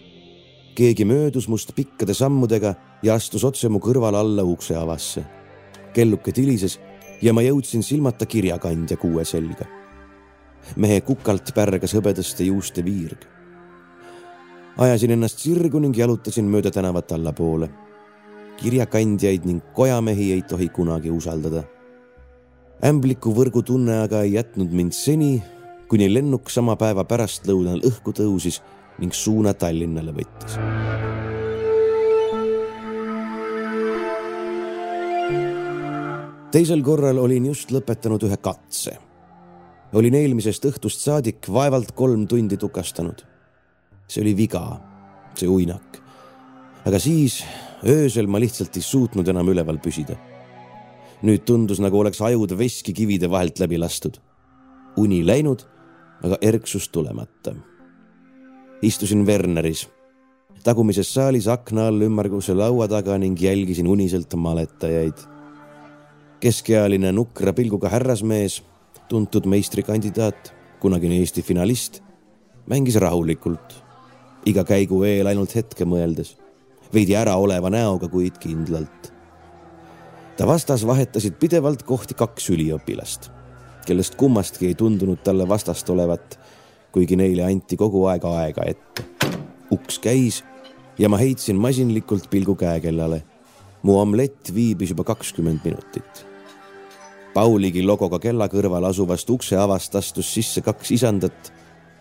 keegi 0.76 1.06
möödus 1.06 1.48
must 1.48 1.76
pikkade 1.76 2.14
sammudega 2.14 2.76
ja 3.04 3.16
astus 3.16 3.44
otse 3.44 3.70
mu 3.70 3.80
kõrval 3.80 4.16
alla 4.16 4.44
ukseavasse. 4.44 5.26
kelluke 5.94 6.32
tilises 6.32 6.80
ja 7.22 7.34
ma 7.34 7.42
jõudsin 7.42 7.84
silmata 7.84 8.26
kirjakandja 8.26 8.98
kuue 8.98 9.26
selga. 9.26 9.66
mehe 10.76 11.02
kukalt 11.02 11.56
pärgas 11.56 11.94
hõbedaste 11.94 12.44
juuste 12.44 12.86
viirg 12.86 13.28
ajasin 14.78 15.12
ennast 15.12 15.40
sirgu 15.40 15.80
ning 15.80 15.98
jalutasin 15.98 16.46
mööda 16.46 16.72
tänavat 16.72 17.12
allapoole 17.12 17.70
kirjakandjaid 18.58 19.46
ning 19.46 19.62
kojamehi 19.74 20.32
ei 20.34 20.42
tohi 20.42 20.70
kunagi 20.70 21.12
usaldada. 21.14 21.64
ämbliku 22.84 23.34
võrgu 23.34 23.64
tunne 23.66 24.02
aga 24.04 24.22
ei 24.22 24.34
jätnud 24.34 24.72
mind 24.72 24.94
seni, 24.94 25.42
kuni 25.90 26.10
lennuk 26.14 26.50
sama 26.50 26.76
päeva 26.76 27.04
pärastlõunal 27.04 27.82
õhku 27.88 28.14
tõusis 28.14 28.62
ning 29.00 29.14
suuna 29.14 29.54
Tallinnale 29.54 30.14
võttis. 30.14 30.58
teisel 36.52 36.82
korral 36.82 37.18
olin 37.22 37.46
just 37.46 37.72
lõpetanud 37.72 38.24
ühe 38.24 38.38
katse. 38.42 38.98
olin 39.94 40.16
eelmisest 40.16 40.66
õhtust 40.66 41.04
saadik 41.04 41.48
vaevalt 41.54 41.92
kolm 41.92 42.28
tundi 42.28 42.58
tukastanud. 42.58 43.22
see 44.08 44.22
oli 44.22 44.36
viga, 44.38 44.82
see 45.36 45.48
uinak. 45.48 46.02
aga 46.86 47.00
siis 47.00 47.44
öösel 47.86 48.28
ma 48.28 48.40
lihtsalt 48.40 48.78
ei 48.78 48.82
suutnud 48.82 49.28
enam 49.28 49.50
üleval 49.50 49.78
püsida. 49.78 50.18
nüüd 51.18 51.48
tundus, 51.50 51.80
nagu 51.82 51.98
oleks 51.98 52.22
ajud 52.22 52.52
veskikivide 52.58 53.30
vahelt 53.30 53.60
läbi 53.60 53.78
lastud. 53.78 54.18
uni 54.98 55.26
läinud, 55.28 55.62
aga 56.24 56.38
erksus 56.42 56.90
tulemata. 56.90 57.56
istusin 58.82 59.26
Werneris, 59.26 59.88
tagumises 60.64 61.14
saalis 61.14 61.48
akna 61.48 61.88
all 61.88 62.02
ümmarguse 62.02 62.54
laua 62.54 62.88
taga 62.88 63.18
ning 63.18 63.42
jälgisin 63.42 63.88
uniselt 63.88 64.34
maletajaid. 64.34 65.18
keskealine 66.40 67.12
nukra 67.12 67.54
pilguga 67.54 67.90
härrasmees, 67.90 68.64
tuntud 69.10 69.46
meistrikandidaat, 69.46 70.54
kunagine 70.80 71.18
Eesti 71.18 71.42
finalist, 71.42 72.02
mängis 72.68 72.96
rahulikult, 72.96 73.84
iga 74.46 74.64
käigu 74.64 75.04
eel 75.04 75.28
ainult 75.28 75.56
hetke 75.56 75.86
mõeldes 75.86 76.38
veidi 76.94 77.16
äraoleva 77.16 77.70
näoga, 77.70 78.08
kuid 78.08 78.38
kindlalt. 78.40 79.14
ta 80.38 80.48
vastas 80.48 80.88
vahetasid 80.88 81.34
pidevalt 81.40 81.84
kohti 81.84 82.14
kaks 82.14 82.50
üliõpilast. 82.50 83.32
kellest 83.86 84.16
kummastki 84.16 84.68
ei 84.68 84.76
tundunud 84.76 85.24
talle 85.24 85.48
vastast 85.48 85.90
olevat, 85.90 86.40
kuigi 86.92 87.16
neile 87.16 87.44
anti 87.44 87.78
kogu 87.78 88.06
aeg 88.06 88.26
aega 88.26 88.64
ette. 88.66 89.06
uks 89.72 90.00
käis 90.00 90.44
ja 91.00 91.10
ma 91.10 91.18
heitsin 91.18 91.56
masinlikult 91.56 92.30
pilgu 92.30 92.56
käekellale. 92.56 93.24
mu 93.82 94.00
omlett 94.00 94.54
viibis 94.56 94.90
juba 94.90 95.04
kakskümmend 95.04 95.60
minutit. 95.64 96.26
Pauligi 97.34 97.84
logoga 97.86 98.20
kella 98.20 98.48
kõrval 98.48 98.88
asuvast 98.90 99.30
ukseavast 99.30 99.96
astus 99.96 100.34
sisse 100.34 100.62
kaks 100.62 100.92
isandat 100.92 101.52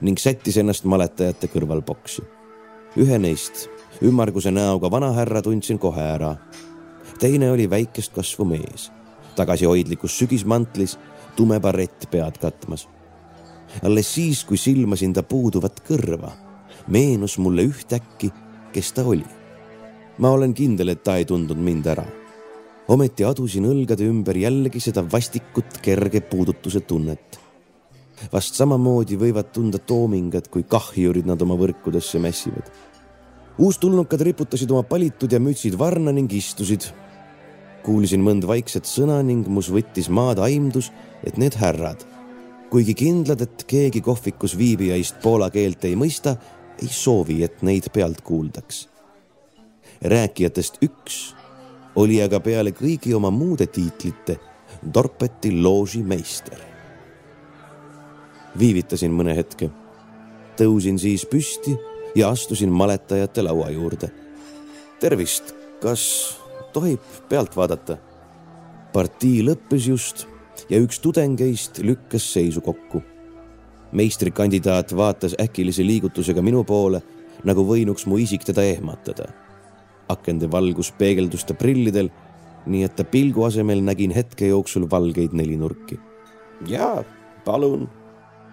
ning 0.00 0.18
sättis 0.18 0.56
ennast 0.56 0.84
maletajate 0.84 1.48
kõrval 1.52 1.82
boksi. 1.82 2.22
ühe 2.96 3.18
neist, 3.18 3.68
ümmarguse 4.02 4.50
näoga 4.50 4.90
vanahärra, 4.90 5.42
tundsin 5.42 5.78
kohe 5.78 6.02
ära. 6.02 6.36
teine 7.18 7.50
oli 7.50 7.70
väikest 7.70 8.12
kasvu 8.12 8.44
mees, 8.44 8.90
tagasihoidlikus 9.36 10.18
sügismantlis, 10.18 10.98
tume 11.36 11.60
barett 11.60 12.10
pead 12.10 12.38
katmas. 12.38 12.88
alles 13.82 14.14
siis, 14.14 14.44
kui 14.44 14.56
silmasin 14.56 15.12
ta 15.12 15.22
puuduvat 15.22 15.80
kõrva, 15.88 16.30
meenus 16.88 17.38
mulle 17.38 17.62
ühtäkki, 17.62 18.32
kes 18.72 18.92
ta 18.92 19.04
oli. 19.04 19.24
ma 20.18 20.30
olen 20.30 20.54
kindel, 20.54 20.88
et 20.88 21.02
ta 21.02 21.16
ei 21.16 21.24
tundnud 21.24 21.58
mind 21.58 21.86
ära. 21.86 22.04
ometi 22.88 23.24
adusin 23.24 23.64
õlgade 23.64 24.04
ümber 24.04 24.36
jällegi 24.36 24.80
seda 24.80 25.04
vastikut 25.12 25.80
kerge 25.82 26.20
puudutuse 26.20 26.80
tunnet 26.80 27.46
vast 28.32 28.56
samamoodi 28.56 29.16
võivad 29.20 29.52
tunda 29.52 29.78
toomingad, 29.78 30.48
kui 30.48 30.64
kahjurid 30.68 31.26
nad 31.28 31.42
oma 31.42 31.56
võrkudesse 31.60 32.20
mässivad. 32.22 32.70
Uustulnukad 33.58 34.20
riputasid 34.20 34.70
oma 34.70 34.82
palitud 34.82 35.32
ja 35.32 35.40
mütsid 35.40 35.78
varna 35.78 36.12
ning 36.12 36.32
istusid. 36.32 36.92
kuulsin 37.86 38.18
mõnd 38.18 38.42
vaikset 38.42 38.88
sõna 38.90 39.20
ning 39.22 39.46
mus 39.46 39.68
võttis 39.70 40.08
maad 40.10 40.40
aimdus, 40.42 40.88
et 41.22 41.36
need 41.38 41.54
härrad, 41.54 42.02
kuigi 42.70 42.96
kindlad, 42.98 43.44
et 43.46 43.62
keegi 43.62 44.00
kohvikus 44.02 44.56
viibijaist 44.58 45.20
poola 45.22 45.52
keelt 45.54 45.84
ei 45.86 45.94
mõista, 45.94 46.34
ei 46.82 46.90
soovi, 46.90 47.44
et 47.44 47.62
neid 47.62 47.86
pealt 47.92 48.20
kuuldaks. 48.20 48.88
rääkijatest 50.02 50.82
üks 50.82 51.34
oli 51.96 52.20
aga 52.22 52.40
peale 52.40 52.70
kõigi 52.70 53.14
oma 53.14 53.30
muude 53.30 53.66
tiitlite 53.66 54.40
Dorpeti 54.94 55.54
loožimeister 55.62 56.76
viivitasin 58.58 59.12
mõne 59.12 59.36
hetke. 59.36 59.70
tõusin 60.56 60.98
siis 60.98 61.26
püsti 61.26 61.76
ja 62.16 62.28
astusin 62.28 62.72
maletajate 62.72 63.42
laua 63.42 63.70
juurde. 63.70 64.10
tervist, 65.00 65.52
kas 65.80 66.38
tohib 66.72 67.00
pealt 67.28 67.56
vaadata? 67.56 67.96
partii 68.92 69.42
lõppes 69.44 69.88
just 69.88 70.24
ja 70.70 70.80
üks 70.80 71.00
tudengeist 71.04 71.78
lükkas 71.84 72.32
seisu 72.32 72.60
kokku. 72.60 73.02
meistrikandidaat 73.92 74.96
vaatas 74.96 75.36
äkilise 75.40 75.84
liigutusega 75.86 76.42
minu 76.42 76.64
poole, 76.64 77.02
nagu 77.44 77.64
võinuks 77.68 78.06
mu 78.06 78.16
isik 78.18 78.44
teda 78.44 78.64
ehmatada. 78.64 79.28
akende 80.08 80.50
valgus 80.50 80.92
peegeldus 80.92 81.44
ta 81.44 81.54
prillidel, 81.54 82.08
nii 82.66 82.82
et 82.84 82.96
ta 82.96 83.04
pilgu 83.04 83.44
asemel 83.44 83.84
nägin 83.84 84.10
hetke 84.10 84.48
jooksul 84.48 84.90
valgeid 84.90 85.36
nelinurki. 85.36 86.00
jaa, 86.66 87.04
palun 87.44 87.88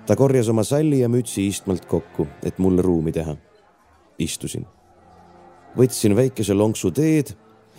ta 0.05 0.15
korjas 0.15 0.49
oma 0.49 0.63
salli 0.63 0.99
ja 0.99 1.09
mütsi 1.09 1.47
istmelt 1.47 1.85
kokku, 1.85 2.27
et 2.43 2.59
mulle 2.59 2.81
ruumi 2.81 3.11
teha. 3.11 3.35
Istusin. 4.19 4.65
võtsin 5.77 6.15
väikese 6.15 6.53
lonksu 6.53 6.91
teed 6.91 7.33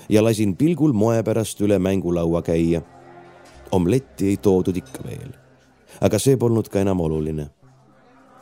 ja 0.09 0.25
lasin 0.25 0.57
pilgul 0.57 0.93
moe 0.93 1.23
pärast 1.23 1.61
üle 1.61 1.79
mängulaua 1.79 2.43
käia. 2.43 2.83
omletti 3.71 4.29
ei 4.29 4.37
toodud 4.37 4.77
ikka 4.77 5.05
veel, 5.05 5.33
aga 6.01 6.19
see 6.19 6.37
polnud 6.37 6.69
ka 6.69 6.81
enam 6.81 7.01
oluline. 7.01 7.51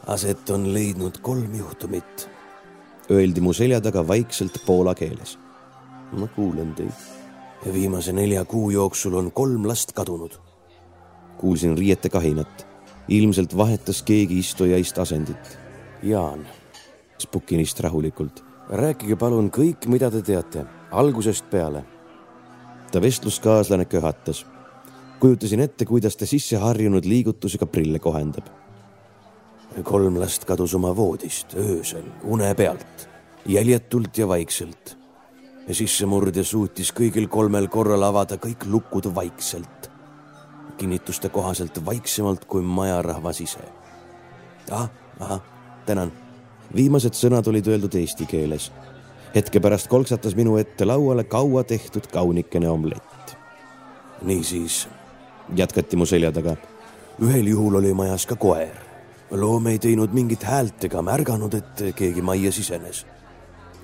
aset 0.06 0.50
on 0.50 0.74
leidnud 0.74 1.18
kolm 1.22 1.54
juhtumit, 1.54 2.28
öeldi 3.10 3.40
mu 3.40 3.52
selja 3.52 3.80
taga 3.80 4.08
vaikselt 4.08 4.62
poola 4.66 4.94
keeles. 4.94 5.38
ma 6.12 6.26
kuulen 6.26 6.74
teid. 6.74 6.92
viimase 7.72 8.12
nelja 8.12 8.44
kuu 8.44 8.70
jooksul 8.70 9.14
on 9.14 9.32
kolm 9.32 9.68
last 9.68 9.92
kadunud. 9.92 10.38
kuulsin 11.38 11.78
riiete 11.78 12.08
kahinat 12.08 12.72
ilmselt 13.08 13.56
vahetas 13.56 14.02
keegi 14.02 14.38
istujaist 14.38 14.98
asendit. 14.98 15.58
Jaan, 16.02 16.46
Spukinist 17.22 17.80
rahulikult, 17.80 18.42
rääkige 18.68 19.16
palun 19.16 19.50
kõik, 19.50 19.86
mida 19.86 20.10
te 20.10 20.22
teate, 20.22 20.64
algusest 20.90 21.50
peale. 21.50 21.84
ta 22.92 23.00
vestluskaaslane 23.00 23.84
köhatas. 23.84 24.46
kujutasin 25.20 25.60
ette, 25.60 25.84
kuidas 25.84 26.16
ta 26.16 26.26
sisseharjunud 26.26 27.04
liigutusega 27.04 27.66
prille 27.66 27.98
kohendab. 27.98 28.46
kolm 29.82 30.20
last 30.20 30.44
kadus 30.44 30.74
oma 30.74 30.96
voodist 30.96 31.54
öösel 31.54 32.04
une 32.24 32.54
pealt, 32.54 33.08
jäljetult 33.46 34.18
ja 34.18 34.28
vaikselt. 34.28 34.98
sissemurdja 35.70 36.44
suutis 36.44 36.92
kõigil 36.92 37.28
kolmel 37.28 37.68
korral 37.68 38.02
avada 38.02 38.36
kõik 38.36 38.66
lukud 38.66 39.14
vaikselt 39.14 39.92
kinnituste 40.82 41.28
kohaselt 41.28 41.84
vaiksemalt 41.86 42.44
kui 42.44 42.62
majarahvas 42.62 43.40
ise. 43.40 43.60
ah, 44.70 44.90
ahah, 45.20 45.40
tänan. 45.86 46.12
Viimased 46.76 47.16
sõnad 47.16 47.48
olid 47.48 47.66
öeldud 47.66 47.94
eesti 47.94 48.26
keeles. 48.26 48.72
hetke 49.34 49.60
pärast 49.60 49.88
kolksatas 49.88 50.34
minu 50.36 50.56
ette 50.56 50.84
lauale 50.84 51.24
kaua 51.24 51.64
tehtud 51.64 52.06
kaunikene 52.06 52.68
omlett. 52.68 53.36
niisiis, 54.22 54.88
jätkati 55.56 55.96
mu 55.96 56.06
selja 56.06 56.32
taga. 56.32 56.56
ühel 57.22 57.46
juhul 57.46 57.74
oli 57.74 57.94
majas 57.94 58.26
ka 58.26 58.36
koer. 58.36 58.76
loom 59.30 59.66
ei 59.66 59.78
teinud 59.78 60.12
mingit 60.12 60.42
häält 60.42 60.84
ega 60.84 61.02
märganud, 61.02 61.54
et 61.54 61.94
keegi 61.96 62.22
majja 62.22 62.52
sisenes. 62.52 63.06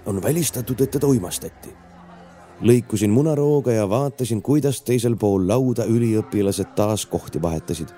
on 0.07 0.23
välistatud, 0.23 0.81
et 0.81 0.91
teda 0.91 1.07
uimastati 1.07 1.89
lõikusin 2.61 3.11
munarooga 3.11 3.73
ja 3.73 3.89
vaatasin, 3.89 4.43
kuidas 4.43 4.83
teisel 4.83 5.17
pool 5.17 5.47
lauda 5.49 5.85
üliõpilased 5.87 6.75
taas 6.75 7.07
kohti 7.07 7.43
vahetasid. 7.43 7.93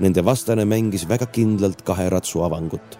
Nende 0.00 0.24
vastane 0.24 0.64
mängis 0.64 1.04
väga 1.08 1.26
kindlalt 1.26 1.82
kahe 1.84 2.08
ratsu 2.10 2.42
avangut, 2.42 2.98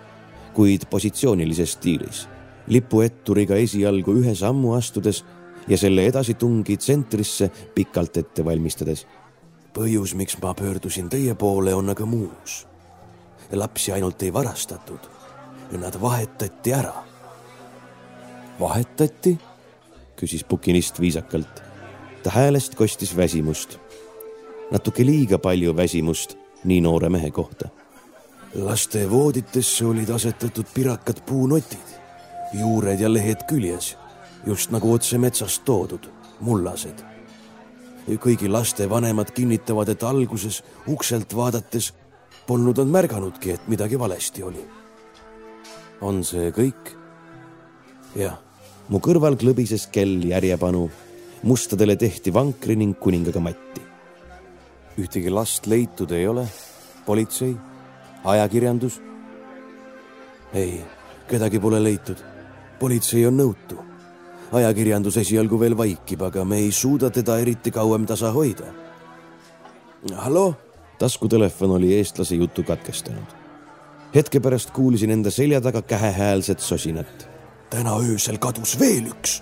kuid 0.54 0.86
positsioonilises 0.90 1.72
stiilis, 1.72 2.28
lipuetturiga 2.66 3.56
esialgu 3.56 4.14
ühe 4.22 4.34
sammu 4.34 4.74
astudes 4.74 5.24
ja 5.68 5.78
selle 5.78 6.06
edasitungi 6.06 6.76
tsentrisse 6.76 7.50
pikalt 7.74 8.16
ette 8.16 8.44
valmistades. 8.44 9.06
põhjus, 9.74 10.14
miks 10.14 10.36
ma 10.42 10.54
pöördusin 10.54 11.08
teie 11.08 11.34
poole, 11.34 11.74
on 11.74 11.90
aga 11.90 12.06
muus. 12.06 12.66
lapsi 13.52 13.92
ainult 13.92 14.22
ei 14.22 14.32
varastatud, 14.32 15.00
nad 15.72 16.00
vahetati 16.00 16.72
ära. 16.72 16.94
vahetati 18.60 19.38
küsis 20.20 20.44
bukinist 20.44 21.00
viisakalt. 21.00 21.62
ta 22.22 22.30
häälest 22.30 22.74
kostis 22.74 23.16
väsimust. 23.16 23.78
natuke 24.70 25.06
liiga 25.06 25.38
palju 25.38 25.76
väsimust 25.76 26.36
nii 26.64 26.80
noore 26.80 27.08
mehe 27.08 27.30
kohta. 27.30 27.68
Laste 28.54 29.10
vooditesse 29.10 29.84
olid 29.86 30.10
asetatud 30.10 30.66
pirakad 30.74 31.20
puunotid, 31.26 31.94
juured 32.52 33.00
ja 33.00 33.12
lehed 33.12 33.44
küljes, 33.48 33.96
just 34.46 34.70
nagu 34.70 34.92
otse 34.92 35.18
metsast 35.18 35.64
toodud, 35.64 36.10
mullased. 36.40 37.06
kõigi 38.10 38.48
laste 38.50 38.88
vanemad 38.90 39.30
kinnitavad, 39.30 39.88
et 39.88 40.02
alguses 40.02 40.62
ukselt 40.88 41.36
vaadates 41.36 41.92
polnud 42.46 42.78
nad 42.78 42.88
märganudki, 42.90 43.50
et 43.50 43.68
midagi 43.68 43.98
valesti 43.98 44.42
oli. 44.42 44.64
on 46.00 46.24
see 46.24 46.50
kõik? 46.50 46.96
jah 48.16 48.38
mu 48.90 48.98
kõrval 48.98 49.38
klõbises 49.38 49.86
kell 49.92 50.24
järjepanu. 50.26 50.90
mustadele 51.42 51.96
tehti 51.96 52.32
vankri 52.34 52.76
ning 52.76 52.98
kuningaga 52.98 53.40
matti. 53.40 53.80
ühtegi 54.98 55.30
last 55.30 55.66
leitud 55.66 56.10
ei 56.12 56.26
ole? 56.26 56.48
politsei? 57.06 57.69
Ajakirjandus? 58.24 59.00
ei, 60.54 60.85
kedagi 61.28 61.61
pole 61.61 61.83
leitud. 61.83 62.16
politsei 62.78 63.26
on 63.26 63.37
nõutu. 63.37 63.78
ajakirjandus 64.52 65.16
esialgu 65.16 65.61
veel 65.61 65.76
vaikib, 65.76 66.22
aga 66.22 66.44
me 66.44 66.59
ei 66.59 66.72
suuda 66.72 67.11
teda 67.11 67.38
eriti 67.38 67.70
kauem 67.70 68.06
tasa 68.06 68.33
hoida. 68.33 68.66
hallo? 70.16 70.54
taskutelefon 70.98 71.70
oli 71.70 71.94
eestlase 71.96 72.35
jutu 72.35 72.62
katkestanud. 72.62 73.37
hetke 74.14 74.40
pärast 74.40 74.70
kuulsin 74.70 75.11
enda 75.11 75.30
selja 75.30 75.61
taga 75.61 75.83
kähehäälset 75.83 76.61
sosinat 76.61 77.30
täna 77.70 77.94
öösel 78.02 78.38
kadus 78.42 78.74
veel 78.80 79.06
üks, 79.12 79.40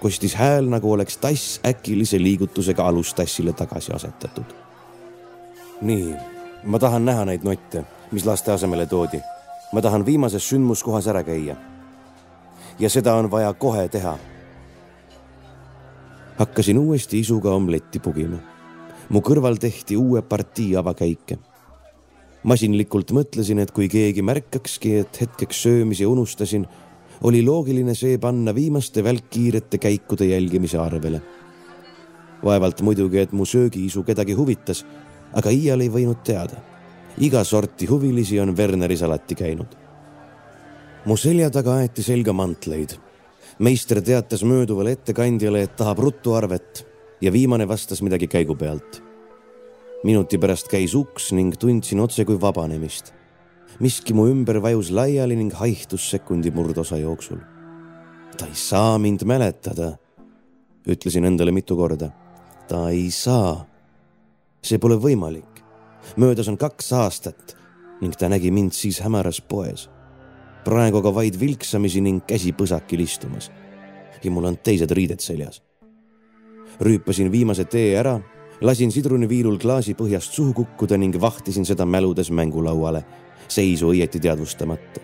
kostis 0.00 0.34
hääl, 0.36 0.68
nagu 0.68 0.92
oleks 0.92 1.16
tass 1.16 1.60
äkilise 1.66 2.20
liigutusega 2.20 2.86
alustassile 2.86 3.52
tagasi 3.56 3.92
asetatud. 3.96 4.44
nii, 5.82 6.14
ma 6.64 6.78
tahan 6.78 7.04
näha 7.04 7.24
neid 7.24 7.44
notte, 7.44 7.84
mis 8.12 8.26
laste 8.26 8.52
asemele 8.52 8.86
toodi. 8.86 9.20
ma 9.72 9.80
tahan 9.80 10.06
viimases 10.06 10.48
sündmuskohas 10.48 11.06
ära 11.08 11.22
käia. 11.24 11.56
ja 12.78 12.90
seda 12.90 13.14
on 13.14 13.30
vaja 13.30 13.52
kohe 13.52 13.88
teha. 13.88 14.18
hakkasin 16.38 16.78
uuesti 16.78 17.20
isuga 17.20 17.50
omletti 17.50 17.98
pugima. 17.98 18.38
mu 19.08 19.20
kõrval 19.20 19.58
tehti 19.58 19.96
uue 19.96 20.22
partii 20.22 20.76
avakäike. 20.76 21.38
masinlikult 22.42 23.12
mõtlesin, 23.12 23.58
et 23.58 23.70
kui 23.70 23.88
keegi 23.88 24.22
märkakski, 24.22 24.96
et 24.96 25.20
hetkeks 25.20 25.62
söömise 25.62 26.06
unustasin, 26.06 26.66
oli 27.22 27.42
loogiline 27.42 27.94
see 27.94 28.18
panna 28.18 28.54
viimaste 28.54 29.04
välkkiirete 29.04 29.78
käikude 29.78 30.26
jälgimise 30.26 30.78
arvele. 30.78 31.22
vaevalt 32.44 32.82
muidugi, 32.82 33.18
et 33.18 33.32
mu 33.32 33.44
söögiisu 33.44 34.02
kedagi 34.02 34.32
huvitas, 34.32 34.84
aga 35.32 35.50
iial 35.50 35.80
ei 35.80 35.88
võinud 35.88 36.20
teada. 36.24 36.71
Iga 37.18 37.44
sorti 37.44 37.86
huvilisi 37.86 38.40
on 38.40 38.56
Werneris 38.56 39.02
alati 39.02 39.34
käinud. 39.34 39.76
mu 41.04 41.16
selja 41.16 41.50
taga 41.50 41.74
aeti 41.82 42.02
selga 42.02 42.32
mantleid. 42.32 42.96
meister 43.58 44.00
teatas 44.00 44.42
mööduvale 44.44 44.92
ettekandjale, 44.92 45.62
et 45.62 45.76
tahab 45.76 45.98
ruttu 45.98 46.34
arvet 46.34 46.86
ja 47.20 47.32
viimane 47.32 47.68
vastas 47.68 48.02
midagi 48.02 48.26
käigu 48.26 48.54
pealt. 48.54 49.02
minuti 50.04 50.38
pärast 50.38 50.68
käis 50.68 50.94
uks 50.94 51.32
ning 51.32 51.54
tundsin 51.58 52.00
otse 52.00 52.24
kui 52.24 52.40
vabanemist. 52.40 53.12
miski 53.80 54.14
mu 54.14 54.26
ümber 54.26 54.62
vajus 54.62 54.90
laiali 54.90 55.36
ning 55.36 55.52
haihtus 55.52 56.10
sekundi 56.10 56.50
murdosa 56.50 56.96
jooksul. 56.96 57.38
ta 58.38 58.46
ei 58.46 58.54
saa 58.54 58.98
mind 58.98 59.24
mäletada, 59.24 59.98
ütlesin 60.88 61.24
endale 61.24 61.52
mitu 61.52 61.76
korda. 61.76 62.10
ta 62.68 62.88
ei 62.90 63.10
saa. 63.10 63.66
see 64.62 64.78
pole 64.78 64.96
võimalik. 64.96 65.51
Möödas 66.16 66.48
on 66.48 66.58
kaks 66.58 66.92
aastat 66.92 67.56
ning 68.00 68.14
ta 68.18 68.28
nägi 68.28 68.50
mind 68.50 68.72
siis 68.72 69.00
hämaras 69.00 69.40
poes. 69.40 69.90
praegu 70.64 70.98
aga 70.98 71.14
vaid 71.14 71.40
vilksamisi 71.40 72.00
ning 72.00 72.22
käsi 72.26 72.52
põsakil 72.52 73.00
istumas. 73.00 73.50
ja 74.24 74.30
mul 74.30 74.44
on 74.44 74.58
teised 74.58 74.90
riided 74.90 75.20
seljas 75.20 75.62
rüüpasin 76.80 77.32
viimase 77.32 77.64
tee 77.64 77.96
ära, 77.98 78.20
lasin 78.60 78.92
sidruniviilul 78.92 79.58
klaasi 79.58 79.94
põhjast 79.98 80.34
suhu 80.36 80.52
kukkuda 80.62 80.98
ning 80.98 81.16
vahtisin 81.20 81.66
seda 81.66 81.86
mäludes 81.86 82.30
mängulauale, 82.30 83.04
seisu 83.48 83.92
õieti 83.92 84.20
teadvustamata. 84.20 85.00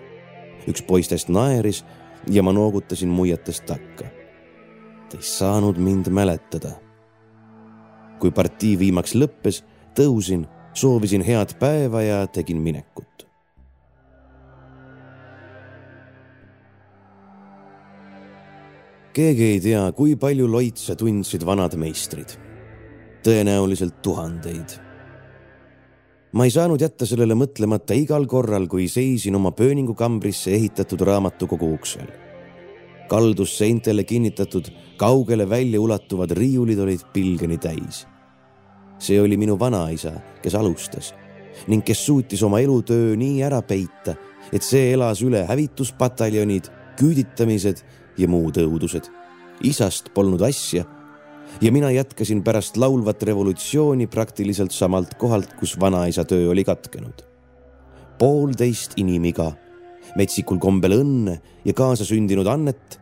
üks 0.68 0.82
poistest 0.84 1.28
naeris 1.28 1.84
ja 2.30 2.42
ma 2.42 2.52
noogutasin 2.52 3.08
muietest 3.08 3.66
takka. 3.66 4.04
ta 5.08 5.16
ei 5.16 5.22
saanud 5.22 5.78
mind 5.78 6.08
mäletada. 6.08 6.72
kui 8.18 8.30
partii 8.30 8.78
viimaks 8.78 9.14
lõppes, 9.14 9.64
tõusin, 9.94 10.46
soovisin 10.78 11.24
head 11.26 11.58
päeva 11.58 12.02
ja 12.02 12.26
tegin 12.26 12.60
minekut. 12.62 13.18
keegi 19.18 19.44
ei 19.44 19.58
tea, 19.58 19.80
kui 19.98 20.12
palju 20.14 20.46
loitse 20.46 20.94
tundsid 20.94 21.42
vanad 21.46 21.74
meistrid. 21.74 22.36
tõenäoliselt 23.26 23.96
tuhandeid. 24.02 24.76
ma 26.32 26.44
ei 26.46 26.52
saanud 26.54 26.80
jätta 26.80 27.06
sellele 27.06 27.34
mõtlemata 27.34 27.96
igal 27.98 28.26
korral, 28.30 28.68
kui 28.70 28.86
seisin 28.88 29.34
oma 29.34 29.50
pööningukambrisse 29.50 30.54
ehitatud 30.54 31.00
raamatukogu 31.00 31.72
uksel. 31.74 32.06
kaldusseintele 33.08 34.04
kinnitatud 34.04 34.70
kaugele 34.96 35.48
välja 35.48 35.80
ulatuvad 35.80 36.30
riiulid 36.30 36.78
olid 36.78 37.02
pilgeni 37.12 37.58
täis. 37.58 38.06
See 38.98 39.20
oli 39.20 39.36
minu 39.36 39.58
vanaisa, 39.58 40.12
kes 40.42 40.54
alustas 40.54 41.14
ning 41.66 41.82
kes 41.82 42.04
suutis 42.06 42.42
oma 42.46 42.60
elutöö 42.62 43.16
nii 43.18 43.42
ära 43.42 43.58
peita, 43.66 44.14
et 44.52 44.62
see 44.62 44.92
elas 44.92 45.22
üle 45.26 45.42
hävituspataljonid, 45.48 46.68
küüditamised 46.98 47.82
ja 48.18 48.28
muud 48.28 48.58
õudused. 48.62 49.10
isast 49.62 50.12
polnud 50.14 50.42
asja 50.42 50.84
ja 51.60 51.72
mina 51.72 51.90
jätkasin 51.90 52.42
pärast 52.44 52.76
laulvat 52.76 53.22
revolutsiooni 53.22 54.06
praktiliselt 54.06 54.70
samalt 54.70 55.14
kohalt, 55.14 55.54
kus 55.58 55.80
vanaisa 55.80 56.24
töö 56.24 56.50
oli 56.50 56.64
katkenud. 56.64 57.24
poolteist 58.18 58.92
inimiga, 58.96 59.52
metsikul 60.16 60.58
kombel 60.58 60.92
õnne 61.00 61.38
ja 61.64 61.72
kaasasündinud 61.72 62.46
annet 62.46 63.00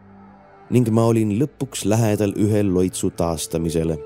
ning 0.71 0.89
ma 0.91 1.07
olin 1.07 1.37
lõpuks 1.41 1.85
lähedal 1.85 2.35
ühe 2.37 2.63
loitsu 2.63 3.11
taastamisele. 3.11 3.99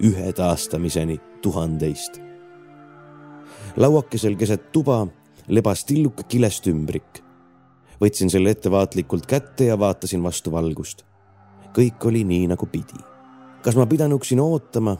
Ühe 0.00 0.32
taastamiseni 0.32 1.20
tuhandeist. 1.42 2.20
lauakesel 3.76 4.36
keset 4.36 4.72
tuba 4.72 5.06
lebas 5.48 5.84
tilluke 5.84 6.22
kilest 6.28 6.66
ümbrik 6.66 7.22
võtsin 8.02 8.30
selle 8.32 8.50
ettevaatlikult 8.50 9.28
kätte 9.30 9.70
ja 9.70 9.78
vaatasin 9.78 10.22
vastu 10.22 10.52
valgust. 10.52 11.04
kõik 11.72 12.04
oli 12.04 12.24
nii, 12.24 12.46
nagu 12.46 12.66
pidi. 12.66 12.98
kas 13.62 13.76
ma 13.76 13.86
pidanuksin 13.86 14.40
ootama, 14.40 14.96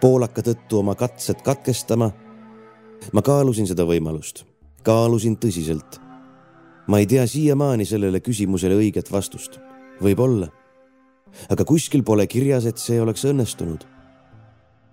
poolaka 0.00 0.42
tõttu 0.42 0.78
oma 0.78 0.94
katsed 0.94 1.42
katkestama? 1.44 2.10
ma 3.12 3.22
kaalusin 3.22 3.66
seda 3.66 3.84
võimalust, 3.84 4.44
kaalusin 4.82 5.36
tõsiselt. 5.36 6.00
ma 6.86 6.98
ei 6.98 7.06
tea 7.06 7.26
siiamaani 7.26 7.84
sellele 7.84 8.20
küsimusele 8.20 8.74
õiget 8.74 9.12
vastust, 9.12 9.60
võib-olla. 10.02 10.48
Aga 11.48 11.64
kuskil 11.64 12.02
pole 12.02 12.26
kirjas, 12.26 12.66
et 12.66 12.78
see 12.78 13.00
oleks 13.00 13.24
õnnestunud. 13.24 13.84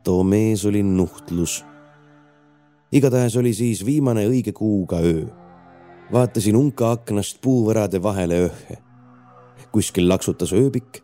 too 0.03 0.23
mees 0.23 0.65
oli 0.65 0.83
nuhtlus 0.83 1.63
igatahes 2.91 3.35
oli 3.37 3.53
siis 3.53 3.85
viimane 3.85 4.25
õige 4.27 4.51
kuuga 4.51 4.99
öö 4.99 5.25
vaatasin 6.11 6.55
unka 6.55 6.91
aknast 6.91 7.39
puuvõrade 7.41 8.01
vahele 8.03 8.45
õhhe. 8.47 8.77
kuskil 9.71 10.09
laksutas 10.09 10.51
ööbik 10.53 10.99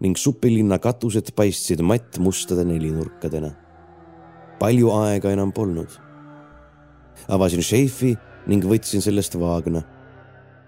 ning 0.00 0.16
supilinna 0.16 0.78
katused 0.78 1.32
paistsid 1.34 1.80
mattmustade 1.82 2.64
nelinurkadena. 2.64 3.50
palju 4.58 4.90
aega 4.90 5.30
enam 5.30 5.52
polnud. 5.52 5.88
avasin 7.28 7.62
šeifi 7.62 8.16
ning 8.46 8.64
võtsin 8.64 9.00
sellest 9.00 9.38
vaagna. 9.38 9.82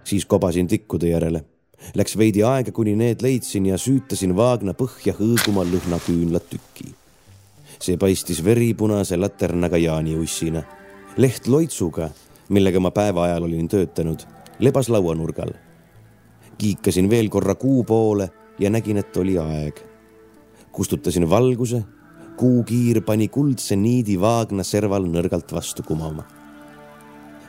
siis 0.05 0.27
kobasin 0.27 0.67
tikkude 0.67 1.09
järele. 1.09 1.45
Läks 1.95 2.17
veidi 2.17 2.43
aega, 2.43 2.73
kuni 2.73 2.97
need 2.97 3.23
leidsin 3.23 3.67
ja 3.67 3.79
süütasin 3.79 4.37
vaagna 4.37 4.73
põhja 4.73 5.15
hõõguma 5.19 5.67
lõhnaküünlat 5.69 6.49
tüki. 6.51 6.95
see 7.85 7.97
paistis 8.01 8.45
veripunase 8.45 9.17
laternaga 9.17 9.77
jaaniussina, 9.77 10.63
leht 11.17 11.49
loitsuga 11.49 12.09
millega 12.49 12.81
ma 12.81 12.91
päeva 12.91 13.25
ajal 13.25 13.49
olin 13.49 13.69
töötanud, 13.69 14.25
lebas 14.59 14.89
lauanurgal. 14.89 15.53
kiikasin 16.59 17.11
veel 17.11 17.29
korra 17.29 17.55
kuu 17.55 17.85
poole 17.85 18.31
ja 18.59 18.71
nägin, 18.71 18.97
et 18.97 19.17
oli 19.17 19.39
aeg. 19.39 19.81
kustutasin 20.73 21.31
valguse, 21.31 21.83
kuukiir 22.37 23.03
pani 23.03 23.29
kuldse 23.29 23.77
niidi 23.77 24.21
vaagna 24.21 24.63
serval 24.63 25.07
nõrgalt 25.07 25.53
vastu 25.53 25.83
kumama. 25.83 26.25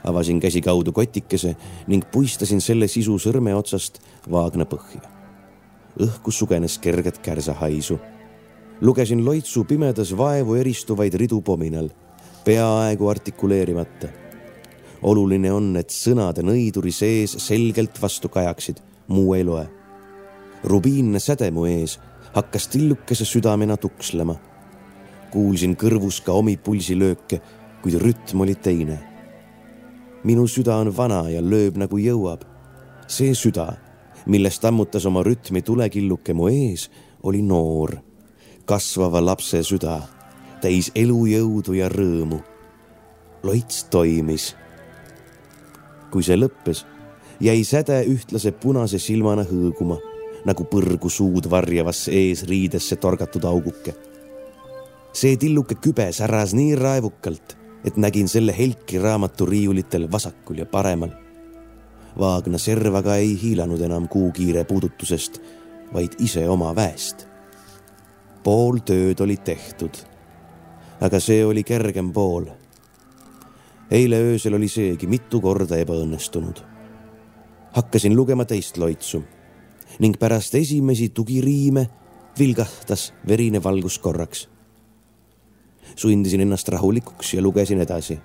Avasin 0.06 0.40
käsikaudu 0.40 0.92
kotikese 0.92 1.56
ning 1.88 2.04
puistasin 2.12 2.62
selle 2.62 2.88
sisu 2.88 3.18
sõrme 3.20 3.56
otsast 3.56 4.00
vaagna 4.32 4.66
põhja. 4.66 5.02
õhku 6.00 6.32
sugenes 6.32 6.78
kerget 6.78 7.18
kärsahaisu. 7.18 8.00
lugesin 8.82 9.26
loitsu 9.26 9.64
pimedas 9.64 10.18
vaevu 10.18 10.56
eristuvaid 10.56 11.14
ridu 11.14 11.42
pominal, 11.42 11.90
peaaegu 12.46 13.08
artikuleerimata 13.08 14.26
oluline 15.06 15.52
on, 15.54 15.74
et 15.80 15.94
sõnade 15.94 16.44
nõiduri 16.46 16.94
sees 16.94 17.36
selgelt 17.44 18.00
vastu 18.02 18.30
kajaksid, 18.30 18.82
muu 19.08 19.34
ei 19.36 19.44
loe. 19.44 19.68
rubiinne 20.64 21.20
säde 21.20 21.52
mu 21.52 21.66
ees 21.66 22.00
hakkas 22.34 22.68
tillukese 22.68 23.26
südamena 23.26 23.78
tukslema. 23.78 24.36
kuulsin 25.32 25.76
kõrvus 25.76 26.24
ka 26.24 26.32
omi 26.32 26.58
pulsilööke, 26.58 27.42
kuid 27.82 27.96
rütm 28.02 28.42
oli 28.42 28.56
teine. 28.56 29.15
Minu 30.26 30.48
süda 30.50 30.80
on 30.82 30.90
vana 30.98 31.28
ja 31.30 31.42
lööb 31.42 31.78
nagu 31.78 31.98
jõuab. 32.02 32.42
see 33.08 33.36
süda, 33.38 33.78
millest 34.26 34.66
ammutas 34.66 35.06
oma 35.06 35.22
rütmi 35.24 35.62
tulekilluke 35.62 36.34
mu 36.34 36.50
ees, 36.50 36.90
oli 37.24 37.42
noor, 37.42 38.00
kasvava 38.66 39.22
lapse 39.22 39.62
süda, 39.64 40.02
täis 40.62 40.92
elujõudu 40.96 41.74
ja 41.74 41.90
rõõmu. 41.90 42.42
loits 43.44 43.84
toimis 43.90 44.56
kui 46.16 46.24
see 46.24 46.38
lõppes, 46.40 46.86
jäi 47.44 47.64
säde 47.68 47.98
ühtlase 48.08 48.54
punase 48.56 49.02
silmana 49.04 49.44
hõõguma 49.44 49.98
nagu 50.48 50.64
põrgu 50.72 51.10
suud 51.12 51.50
varjavasse 51.52 52.14
eesriidesse 52.16 52.96
torgatud 53.02 53.44
auguke. 53.44 53.94
see 55.12 55.36
tilluke 55.38 55.76
kübe 55.76 56.08
säras 56.12 56.54
nii 56.54 56.76
raevukalt, 56.76 57.58
et 57.86 57.98
nägin 57.98 58.28
selle 58.28 58.56
helki 58.58 59.00
raamatu 59.00 59.46
riiulitel 59.46 60.10
vasakul 60.12 60.58
ja 60.58 60.66
paremal. 60.66 61.14
Vaagna 62.20 62.58
serv 62.58 62.96
aga 62.96 63.16
ei 63.16 63.38
hiilanud 63.42 63.82
enam 63.82 64.08
kuukiire 64.08 64.64
puudutusest, 64.64 65.40
vaid 65.94 66.18
ise 66.20 66.50
oma 66.50 66.76
väest. 66.76 67.28
pool 68.44 68.78
tööd 68.86 69.22
oli 69.22 69.38
tehtud. 69.38 69.96
aga 71.02 71.20
see 71.20 71.46
oli 71.46 71.64
kergem 71.64 72.14
pool 72.14 72.46
eile 73.92 74.16
öösel 74.16 74.54
oli 74.54 74.68
seegi 74.68 75.08
mitu 75.08 75.42
korda 75.42 75.78
ebaõnnestunud. 75.78 76.60
hakkasin 77.72 78.16
lugema 78.16 78.46
teist 78.46 78.78
loitsu 78.78 79.24
ning 80.00 80.18
pärast 80.20 80.56
esimesi 80.56 81.10
tugiriime 81.10 81.88
vilgahtas 82.40 83.14
verine 83.28 83.64
valgus 83.64 84.00
korraks. 84.00 84.50
Sundisin 85.96 86.42
ennast 86.42 86.68
rahulikuks 86.68 87.34
ja 87.34 87.42
lugesin 87.42 87.82
edasi. 87.82 88.20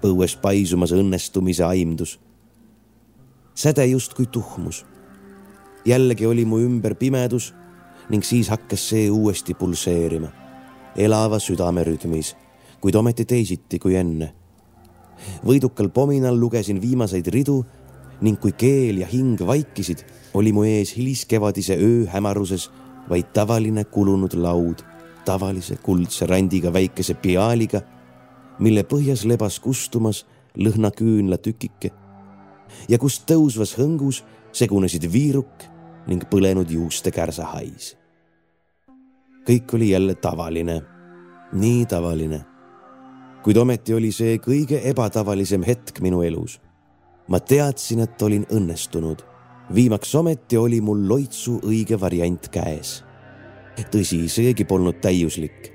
põues 0.00 0.36
paisumas 0.40 0.92
õnnestumise 0.92 1.64
aimdus. 1.64 2.20
säde 3.54 3.86
justkui 3.86 4.26
tuhmus. 4.26 4.86
jällegi 5.84 6.26
oli 6.26 6.44
mu 6.44 6.58
ümber 6.58 6.94
pimedus 6.94 7.54
ning 8.08 8.24
siis 8.24 8.48
hakkas 8.48 8.88
see 8.88 9.10
uuesti 9.10 9.54
pulseerima, 9.54 10.28
elava 10.96 11.38
südame 11.38 11.84
rütmis, 11.84 12.36
kuid 12.80 12.94
ometi 12.94 13.24
teisiti 13.24 13.78
kui 13.78 13.96
enne. 13.96 14.34
võidukal 15.44 15.88
pominal 15.88 16.40
lugesin 16.40 16.80
viimaseid 16.80 17.26
ridu 17.26 17.64
ning 18.20 18.40
kui 18.40 18.52
keel 18.52 18.98
ja 18.98 19.06
hing 19.06 19.40
vaikisid, 19.40 20.04
oli 20.34 20.52
mu 20.52 20.64
ees 20.64 20.96
hiliskevadise 20.96 21.76
öö 21.80 22.06
hämaruses 22.06 22.70
vaid 23.08 23.32
tavaline 23.32 23.84
kulunud 23.84 24.34
laud 24.34 24.89
tavalise 25.24 25.76
kuldse 25.76 26.26
randiga 26.26 26.72
väikese 26.72 27.14
piaaliga, 27.14 27.80
mille 28.58 28.82
põhjas 28.82 29.24
lebas 29.24 29.60
kustumas 29.60 30.24
lõhnaküünla 30.58 31.38
tükike 31.38 31.90
ja 32.88 32.98
kust 32.98 33.26
tõusvas 33.30 33.74
hõngus 33.78 34.22
segunesid 34.52 35.06
viiruk 35.12 35.66
ning 36.10 36.24
põlenud 36.30 36.70
juuste 36.70 37.10
kärsahais. 37.10 37.96
kõik 39.46 39.74
oli 39.74 39.90
jälle 39.90 40.14
tavaline, 40.14 40.82
nii 41.52 41.86
tavaline. 41.86 42.44
kuid 43.42 43.56
ometi 43.56 43.94
oli 43.94 44.12
see 44.12 44.38
kõige 44.38 44.80
ebatavalisem 44.84 45.62
hetk 45.62 46.00
minu 46.00 46.22
elus. 46.22 46.60
ma 47.28 47.40
teadsin, 47.40 48.00
et 48.00 48.22
olin 48.22 48.46
õnnestunud. 48.50 49.22
viimaks 49.74 50.14
ometi 50.14 50.56
oli 50.56 50.80
mul 50.80 51.08
loitsu 51.08 51.60
õige 51.60 52.00
variant 52.00 52.48
käes 52.48 53.09
tõsi, 53.90 54.28
seegi 54.28 54.64
polnud 54.64 55.00
täiuslik. 55.00 55.72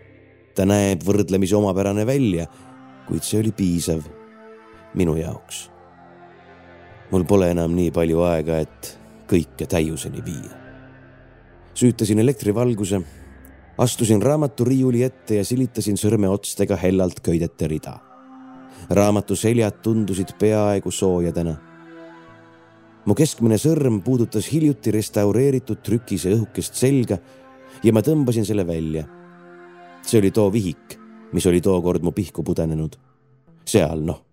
ta 0.55 0.63
näeb 0.65 1.01
võrdlemisi 1.03 1.55
omapärane 1.55 2.05
välja, 2.07 2.45
kuid 3.07 3.23
see 3.23 3.39
oli 3.41 3.51
piisav 3.51 4.05
minu 4.95 5.15
jaoks. 5.15 5.69
mul 7.11 7.23
pole 7.23 7.51
enam 7.51 7.75
nii 7.75 7.91
palju 7.91 8.21
aega, 8.21 8.59
et 8.59 8.97
kõike 9.27 9.67
täiuseni 9.67 10.23
viia. 10.25 10.55
süütasin 11.73 12.19
elektrivalguse, 12.19 13.01
astusin 13.77 14.21
raamaturiiuli 14.21 15.03
ette 15.03 15.35
ja 15.35 15.45
silitasin 15.45 15.97
sõrmeotstega 15.97 16.75
hellalt 16.75 17.19
köidete 17.19 17.67
rida. 17.67 17.99
raamatu 18.89 19.35
seljad 19.35 19.81
tundusid 19.81 20.37
peaaegu 20.39 20.91
soojadena 20.91 21.55
mu 23.05 23.13
keskmine 23.13 23.57
sõrm 23.61 23.99
puudutas 24.05 24.47
hiljuti 24.49 24.93
restaureeritud 24.95 25.81
trükise 25.85 26.33
õhukest 26.33 26.77
selga 26.79 27.19
ja 27.85 27.93
ma 27.93 28.01
tõmbasin 28.01 28.45
selle 28.45 28.65
välja. 28.67 29.05
see 30.05 30.19
oli 30.19 30.31
too 30.31 30.51
vihik, 30.53 30.97
mis 31.33 31.45
oli 31.49 31.61
tookord 31.61 32.03
mu 32.03 32.11
pihku 32.11 32.43
pudenenud. 32.43 32.97
seal, 33.65 34.01
noh, 34.01 34.23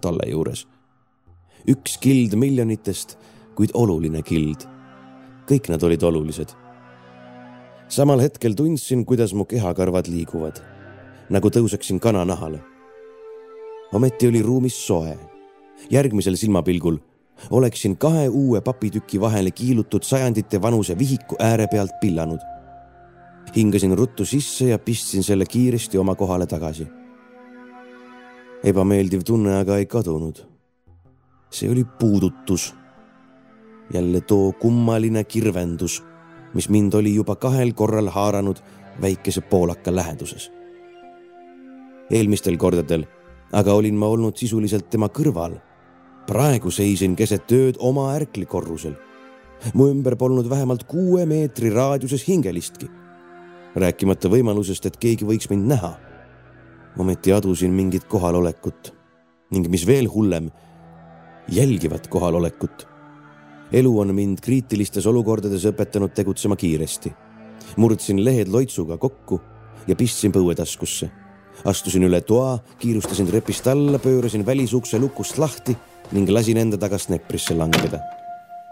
talle 0.00 0.28
juures. 0.30 0.66
üks 1.68 1.96
kild 1.98 2.36
miljonitest, 2.36 3.18
kuid 3.54 3.70
oluline 3.74 4.22
kild. 4.22 4.68
kõik 5.48 5.68
nad 5.68 5.82
olid 5.82 6.02
olulised. 6.02 6.52
samal 7.88 8.20
hetkel 8.20 8.54
tundsin, 8.54 9.04
kuidas 9.04 9.32
mu 9.32 9.44
kehakarvad 9.44 10.08
liiguvad, 10.08 10.60
nagu 11.30 11.48
tõuseksin 11.48 12.00
kananahale. 12.00 12.60
ometi 13.92 14.28
oli 14.28 14.42
ruumis 14.42 14.86
soe. 14.86 15.18
järgmisel 15.90 16.36
silmapilgul 16.36 16.98
oleksin 17.50 17.96
kahe 17.96 18.28
uue 18.28 18.60
papitüki 18.60 19.20
vahele 19.20 19.50
kiilutud 19.50 20.02
sajandite 20.02 20.62
vanuse 20.62 20.98
vihiku 20.98 21.36
ääre 21.40 21.66
pealt 21.66 21.90
pillanud 22.00 22.53
hingasin 23.56 23.96
ruttu 23.98 24.24
sisse 24.24 24.68
ja 24.68 24.78
pistsin 24.78 25.22
selle 25.22 25.46
kiiresti 25.46 25.98
oma 25.98 26.14
kohale 26.14 26.46
tagasi. 26.46 26.86
ebameeldiv 28.64 29.20
tunne 29.24 29.56
aga 29.56 29.76
ei 29.76 29.86
kadunud. 29.86 30.36
see 31.50 31.70
oli 31.70 31.84
puudutus. 31.84 32.74
jälle 33.92 34.20
too 34.20 34.52
kummaline 34.52 35.24
kirvendus, 35.24 36.02
mis 36.54 36.68
mind 36.68 36.92
oli 36.92 37.14
juba 37.14 37.36
kahel 37.36 37.72
korral 37.72 38.08
haaranud 38.08 38.56
väikese 39.00 39.40
poolaka 39.40 39.94
läheduses. 39.94 40.50
eelmistel 42.10 42.56
kordadel 42.56 43.04
aga 43.52 43.74
olin 43.74 43.94
ma 43.94 44.06
olnud 44.06 44.36
sisuliselt 44.36 44.90
tema 44.90 45.08
kõrval. 45.08 45.60
praegu 46.26 46.70
seisin 46.70 47.16
keset 47.16 47.52
ööd 47.52 47.76
oma 47.78 48.14
ärklikorrusel. 48.14 48.94
mu 49.74 49.88
ümber 49.88 50.16
polnud 50.16 50.50
vähemalt 50.50 50.84
kuue 50.84 51.26
meetri 51.26 51.70
raadiuses 51.70 52.28
hingelistki 52.28 52.88
rääkimata 53.74 54.30
võimalusest, 54.30 54.86
et 54.86 54.96
keegi 55.00 55.26
võiks 55.26 55.50
mind 55.50 55.68
näha. 55.74 55.94
ometi 56.98 57.32
adusin 57.32 57.72
mingit 57.74 58.04
kohalolekut 58.04 58.94
ning 59.50 59.66
mis 59.68 59.86
veel 59.86 60.06
hullem, 60.06 60.50
jälgivat 61.48 62.06
kohalolekut. 62.08 62.86
elu 63.72 63.98
on 63.98 64.14
mind 64.14 64.40
kriitilistes 64.40 65.06
olukordades 65.06 65.64
õpetanud 65.64 66.14
tegutsema 66.14 66.56
kiiresti. 66.56 67.12
murdsin 67.76 68.24
lehed 68.24 68.48
loitsuga 68.48 68.96
kokku 68.96 69.40
ja 69.86 69.96
pistsin 69.96 70.32
põuetaskusse. 70.32 71.10
astusin 71.64 72.02
üle 72.02 72.20
toa, 72.20 72.58
kiirustasin 72.78 73.26
trepist 73.26 73.66
alla, 73.66 73.98
pöörasin 73.98 74.46
välisukse 74.46 74.98
lukust 74.98 75.38
lahti 75.38 75.76
ning 76.12 76.28
lasin 76.28 76.56
enda 76.56 76.78
tagant 76.78 77.08
neprisse 77.08 77.54
langeda 77.54 78.23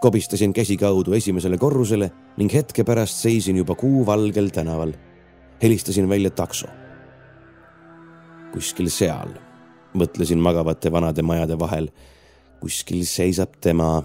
kobistasin 0.03 0.53
käsikaudu 0.53 1.13
esimesele 1.13 1.59
korrusele 1.59 2.11
ning 2.37 2.51
hetke 2.51 2.85
pärast 2.85 3.23
seisin 3.23 3.57
juba 3.57 3.75
kuuvalgel 3.75 4.49
tänaval. 4.51 4.93
helistasin 5.63 6.09
välja 6.09 6.31
takso. 6.31 6.67
kuskil 8.53 8.89
seal, 8.91 9.31
mõtlesin 9.95 10.43
magavate 10.43 10.93
vanade 10.93 11.23
majade 11.23 11.59
vahel. 11.59 11.89
kuskil 12.61 13.05
seisab 13.05 13.55
tema, 13.61 14.03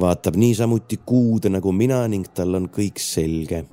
vaatab 0.00 0.36
niisamuti 0.36 0.98
kuude 1.06 1.48
nagu 1.48 1.72
mina 1.72 2.08
ning 2.08 2.26
tal 2.34 2.54
on 2.54 2.68
kõik 2.68 2.98
selge. 2.98 3.64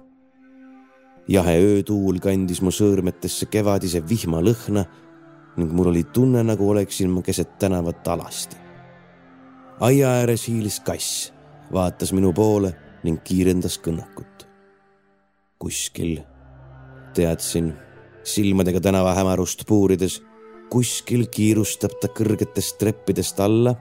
jahe 1.28 1.58
öötuul 1.58 2.20
kandis 2.20 2.62
mu 2.62 2.70
sõõrmetesse 2.70 3.50
kevadise 3.50 4.06
vihmalõhna 4.10 4.86
ning 5.58 5.72
mul 5.72 5.88
oli 5.88 6.04
tunne, 6.04 6.44
nagu 6.44 6.70
oleksin 6.70 7.10
ma 7.10 7.22
keset 7.22 7.58
tänavat 7.60 8.08
alasti 8.08 8.63
aia 9.84 10.10
ääres 10.22 10.46
hiilis 10.48 10.80
kass, 10.80 11.34
vaatas 11.74 12.14
minu 12.16 12.30
poole 12.34 12.70
ning 13.04 13.20
kiirendas 13.24 13.76
kõnnakut. 13.84 14.46
kuskil, 15.60 16.22
teadsin, 17.16 17.74
silmadega 18.24 18.80
tänava 18.84 19.14
hämarust 19.16 19.66
puurides, 19.68 20.22
kuskil 20.72 21.26
kiirustab 21.28 21.98
ta 22.00 22.08
kõrgetest 22.08 22.80
treppidest 22.80 23.40
alla. 23.40 23.76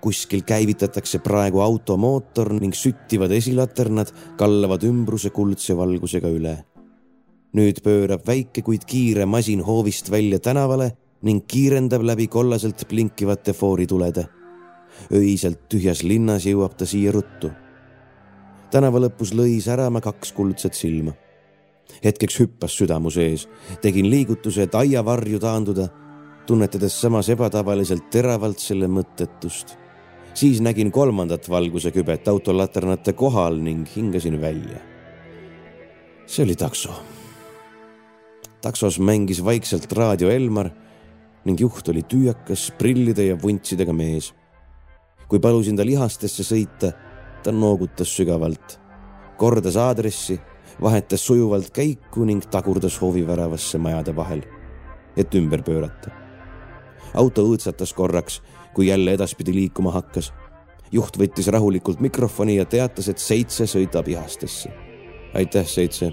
kuskil 0.00 0.42
käivitatakse 0.48 1.18
praegu 1.18 1.60
automootor 1.60 2.52
ning 2.60 2.72
süttivad 2.72 3.30
esilaternad 3.36 4.14
kallavad 4.36 4.82
ümbruse 4.82 5.30
kuldse 5.30 5.76
valgusega 5.76 6.28
üle. 6.28 6.56
nüüd 7.52 7.84
pöörab 7.84 8.26
väike, 8.26 8.62
kuid 8.62 8.88
kiire 8.88 9.26
masin 9.26 9.60
hoovist 9.60 10.10
välja 10.10 10.38
tänavale 10.38 10.92
ning 11.22 11.44
kiirendab 11.46 12.02
läbi 12.02 12.26
kollaselt 12.26 12.88
blinkivate 12.88 13.52
fooritulede 13.52 14.39
öiselt 15.12 15.68
tühjas 15.68 16.02
linnas 16.02 16.46
jõuab 16.46 16.76
ta 16.76 16.86
siia 16.86 17.12
ruttu. 17.12 17.50
tänava 18.70 19.00
lõpus 19.02 19.32
lõi 19.34 19.58
särama 19.60 20.00
kaks 20.00 20.32
kuldset 20.32 20.74
silma. 20.74 21.12
hetkeks 22.04 22.40
hüppas 22.40 22.76
süda 22.78 22.98
mu 23.00 23.10
sees, 23.10 23.48
tegin 23.82 24.10
liigutuse, 24.10 24.62
et 24.62 24.74
aiavarju 24.74 25.38
taanduda, 25.38 25.88
tunnetades 26.46 27.00
samas 27.00 27.28
ebatavaliselt 27.28 28.10
teravalt 28.10 28.58
selle 28.58 28.86
mõttetust. 28.86 29.76
siis 30.34 30.60
nägin 30.60 30.92
kolmandat 30.92 31.48
valgusekübet 31.48 32.28
autolaternate 32.28 33.12
kohal 33.12 33.56
ning 33.56 33.86
hingasin 33.96 34.40
välja. 34.40 34.78
see 36.26 36.44
oli 36.44 36.56
takso. 36.56 36.90
taksos 38.62 38.98
mängis 38.98 39.44
vaikselt 39.44 39.92
raadio 39.92 40.30
Elmar 40.30 40.70
ning 41.44 41.60
juht 41.60 41.88
oli 41.88 42.02
tüüakas, 42.02 42.72
prillide 42.78 43.24
ja 43.24 43.42
vuntsidega 43.42 43.92
mees 43.92 44.34
kui 45.30 45.38
palusin 45.38 45.78
ta 45.78 45.86
lihastesse 45.86 46.42
sõita, 46.44 46.90
ta 47.44 47.52
noogutas 47.54 48.10
sügavalt, 48.16 48.80
kordas 49.38 49.76
aadressi, 49.78 50.40
vahetas 50.82 51.22
sujuvalt 51.26 51.70
käiku 51.74 52.26
ning 52.26 52.42
tagurdas 52.50 52.98
hooviväravasse 53.00 53.78
majade 53.78 54.16
vahel, 54.16 54.42
et 55.16 55.34
ümber 55.34 55.62
pöörata. 55.62 56.10
auto 57.14 57.42
õõtsatas 57.42 57.94
korraks, 57.94 58.42
kui 58.74 58.86
jälle 58.86 59.12
edaspidi 59.12 59.54
liikuma 59.54 59.90
hakkas. 59.90 60.32
juht 60.92 61.18
võttis 61.18 61.46
rahulikult 61.46 62.00
mikrofoni 62.00 62.56
ja 62.56 62.64
teatas, 62.64 63.08
et 63.08 63.18
seitse 63.18 63.64
sõidab 63.64 64.08
ihastesse. 64.08 64.70
aitäh, 65.34 65.66
seitse, 65.66 66.12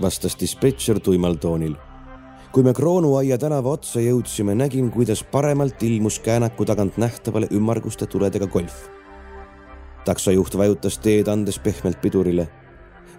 vastas 0.00 0.36
dispetšer 0.40 1.00
tuimal 1.00 1.34
toonil 1.34 1.87
kui 2.52 2.62
me 2.64 2.72
Kroonuaia 2.72 3.36
tänava 3.38 3.74
otsa 3.76 4.00
jõudsime, 4.00 4.54
nägin, 4.56 4.90
kuidas 4.90 5.20
paremalt 5.24 5.82
ilmus 5.82 6.18
käänaku 6.24 6.64
tagant 6.64 6.96
nähtavale 6.96 7.48
ümmarguste 7.52 8.06
tuledega 8.06 8.46
golf. 8.46 8.88
taksojuht 10.04 10.56
vajutas 10.56 10.98
teed, 10.98 11.28
andes 11.28 11.58
pehmelt 11.58 12.00
pidurile. 12.00 12.48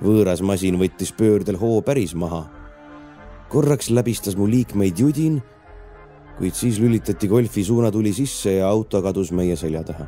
võõras 0.04 0.42
masin 0.42 0.80
võttis 0.80 1.13
pöördel 1.13 1.58
hoo 1.58 1.82
päris 1.82 2.15
maha. 2.15 2.50
korraks 3.50 3.89
läbistas 3.89 4.36
mu 4.36 4.50
liikmeid 4.50 5.00
judin, 5.00 5.42
kuid 6.38 6.54
siis 6.54 6.80
lülitati 6.80 7.28
golfi 7.28 7.63
suunatuli 7.63 8.13
sisse 8.13 8.54
ja 8.54 8.68
auto 8.70 9.02
kadus 9.02 9.32
meie 9.32 9.56
selja 9.56 9.84
taha. 9.84 10.08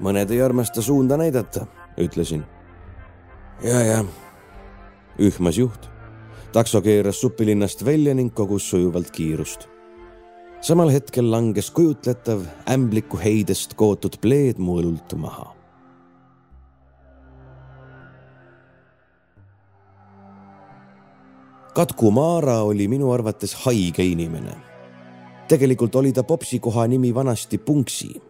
mõned 0.00 0.30
ei 0.30 0.42
armasta 0.42 0.82
suunda 0.82 1.16
näidata, 1.16 1.66
ütlesin. 1.98 2.44
ja, 3.62 3.80
ja, 3.80 4.04
ühmas 5.18 5.58
juht. 5.58 5.91
Takso 6.52 6.82
keeras 6.84 7.20
supilinnast 7.20 7.84
välja 7.84 8.14
ning 8.14 8.34
kogus 8.34 8.70
sujuvalt 8.70 9.10
kiirust. 9.10 9.68
samal 10.60 10.90
hetkel 10.92 11.30
langes 11.30 11.70
kujutletav 11.70 12.44
ämbliku 12.68 13.16
heidest 13.16 13.74
kootud 13.74 14.20
pleed 14.20 14.58
mu 14.58 14.76
õlult 14.80 15.16
maha 15.16 15.52
Katku 21.74 22.10
Maara 22.10 22.58
oli 22.68 22.88
minu 22.88 23.12
arvates 23.12 23.54
haige 23.64 24.04
inimene. 24.04 24.56
tegelikult 25.48 25.94
oli 25.94 26.12
ta 26.12 26.22
popsi 26.22 26.58
koha 26.58 26.86
nimi 26.86 27.14
vanasti 27.14 27.58
Punksi. 27.58 28.22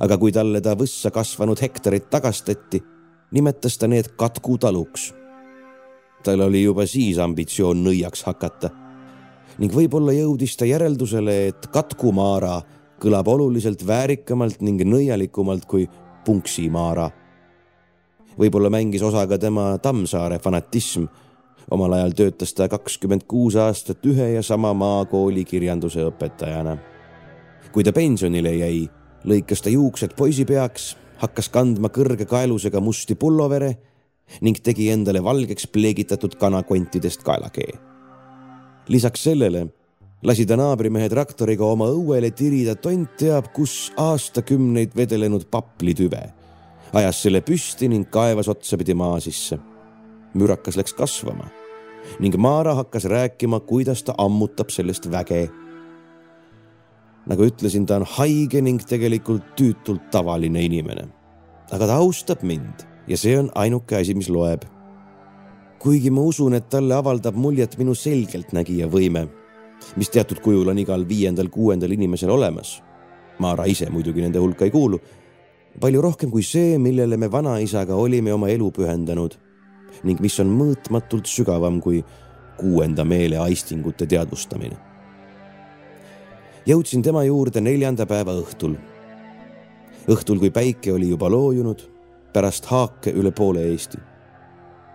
aga 0.00 0.18
kui 0.18 0.32
talle 0.32 0.60
ta 0.60 0.74
võssa 0.74 1.10
kasvanud 1.10 1.60
hektarid 1.62 2.10
tagastati, 2.10 2.82
nimetas 3.30 3.78
ta 3.78 3.86
need 3.88 4.12
Katku 4.16 4.58
taluks. 4.58 5.17
Tal 6.28 6.44
oli 6.44 6.60
juba 6.66 6.84
siis 6.84 7.16
ambitsioon 7.24 7.80
nõiaks 7.86 8.26
hakata 8.28 8.68
ning 9.58 9.72
võib-olla 9.74 10.12
jõudis 10.14 10.56
ta 10.58 10.66
järeldusele, 10.68 11.36
et 11.50 11.70
Katku 11.72 12.12
Maara 12.14 12.60
kõlab 13.02 13.30
oluliselt 13.32 13.80
väärikamalt 13.86 14.60
ning 14.62 14.84
nõialikumalt 14.86 15.64
kui 15.66 15.88
Punksi 16.26 16.68
Maara. 16.70 17.08
võib-olla 18.38 18.70
mängis 18.70 19.02
osa 19.02 19.26
ka 19.26 19.38
tema 19.38 19.78
Tammsaare 19.82 20.38
fanatism 20.38 21.08
omal 21.70 21.92
ajal 21.92 22.12
töötas 22.12 22.54
ta 22.54 22.68
kakskümmend 22.68 23.24
kuus 23.28 23.56
aastat 23.56 24.06
ühe 24.06 24.34
ja 24.34 24.42
sama 24.42 24.74
maakooli 24.74 25.44
kirjanduse 25.44 26.04
õpetajana. 26.10 26.76
kui 27.72 27.84
ta 27.84 27.92
pensionile 27.92 28.54
jäi, 28.54 28.88
lõikas 29.24 29.62
ta 29.62 29.70
juuksed 29.70 30.14
poisipeaks, 30.16 30.96
hakkas 31.16 31.48
kandma 31.48 31.88
kõrge 31.88 32.26
kaelusega 32.26 32.80
musti 32.80 33.14
pullovere 33.14 33.76
ning 34.40 34.60
tegi 34.62 34.90
endale 34.90 35.22
valgeks 35.24 35.66
pleegitatud 35.66 36.34
kanakontidest 36.40 37.22
kaelakee. 37.22 37.72
lisaks 38.88 39.24
sellele 39.24 39.66
lasi 40.22 40.46
ta 40.46 40.56
naabrimehe 40.56 41.08
traktoriga 41.08 41.64
oma 41.64 41.88
õuele 41.94 42.30
tirida 42.34 42.74
tont 42.74 43.16
teab 43.20 43.52
kus 43.54 43.92
aastakümneid 43.96 44.96
vedelenud 44.96 45.46
paplitüve, 45.50 46.22
ajas 46.92 47.22
selle 47.22 47.40
püsti 47.40 47.88
ning 47.88 48.08
kaevas 48.10 48.48
otsapidi 48.48 48.94
maa 48.94 49.20
sisse. 49.20 49.58
mürakas 50.34 50.76
läks 50.76 50.92
kasvama 50.92 51.48
ning 52.20 52.36
Maara 52.36 52.74
hakkas 52.74 53.04
rääkima, 53.04 53.60
kuidas 53.60 54.02
ta 54.02 54.14
ammutab 54.18 54.70
sellest 54.70 55.10
väge. 55.10 55.50
nagu 57.26 57.44
ütlesin, 57.44 57.86
ta 57.86 57.96
on 57.96 58.06
haige 58.08 58.60
ning 58.60 58.80
tegelikult 58.80 59.44
tüütult 59.56 60.10
tavaline 60.10 60.62
inimene. 60.62 61.08
aga 61.70 61.86
ta 61.86 61.96
austab 61.96 62.42
mind 62.42 62.86
ja 63.08 63.16
see 63.16 63.38
on 63.38 63.50
ainuke 63.54 63.96
asi, 63.96 64.14
mis 64.14 64.28
loeb. 64.28 64.62
kuigi 65.78 66.10
ma 66.10 66.20
usun, 66.26 66.54
et 66.54 66.68
talle 66.68 66.94
avaldab 66.94 67.36
muljet 67.38 67.78
minu 67.78 67.94
selgeltnägija 67.94 68.88
võime, 68.90 69.28
mis 69.96 70.10
teatud 70.10 70.40
kujul 70.42 70.68
on 70.68 70.78
igal 70.78 71.04
viiendal-kuuendal 71.08 71.92
inimesel 71.94 72.30
olemas. 72.34 72.82
Maara 73.38 73.68
ise 73.70 73.86
muidugi 73.90 74.24
nende 74.24 74.42
hulka 74.42 74.66
ei 74.66 74.74
kuulu 74.74 74.98
palju 75.80 76.00
rohkem 76.02 76.30
kui 76.30 76.42
see, 76.42 76.78
millele 76.78 77.16
me 77.16 77.28
vanaisaga 77.30 77.96
olime 77.96 78.32
oma 78.34 78.50
elu 78.50 78.70
pühendanud 78.74 79.36
ning 80.06 80.20
mis 80.22 80.36
on 80.42 80.50
mõõtmatult 80.54 81.26
sügavam 81.30 81.80
kui 81.82 82.02
kuuenda 82.58 83.04
meele 83.04 83.38
aistingute 83.38 84.06
teadvustamine. 84.06 84.76
jõudsin 86.66 87.02
tema 87.02 87.24
juurde 87.24 87.60
neljanda 87.60 88.06
päeva 88.06 88.34
õhtul. 88.38 88.76
õhtul, 90.08 90.38
kui 90.38 90.50
päike 90.50 90.92
oli 90.92 91.08
juba 91.08 91.30
loojunud, 91.30 91.82
pärast 92.32 92.66
haake 92.70 93.12
üle 93.12 93.32
poole 93.32 93.62
Eesti. 93.70 93.98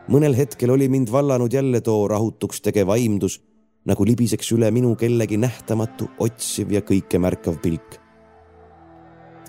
mõnel 0.10 0.36
hetkel 0.36 0.70
oli 0.70 0.90
mind 0.90 1.12
vallanud 1.12 1.54
jälle 1.54 1.82
too 1.82 2.08
rahutuks 2.08 2.62
tegev 2.62 2.90
aimdus, 2.90 3.42
nagu 3.86 4.06
libiseks 4.06 4.52
üle 4.52 4.72
minu 4.72 4.96
kellegi 4.96 5.38
nähtamatu, 5.38 6.10
otsiv 6.20 6.72
ja 6.72 6.82
kõike 6.82 7.20
märkav 7.20 7.60
pilk. 7.62 8.00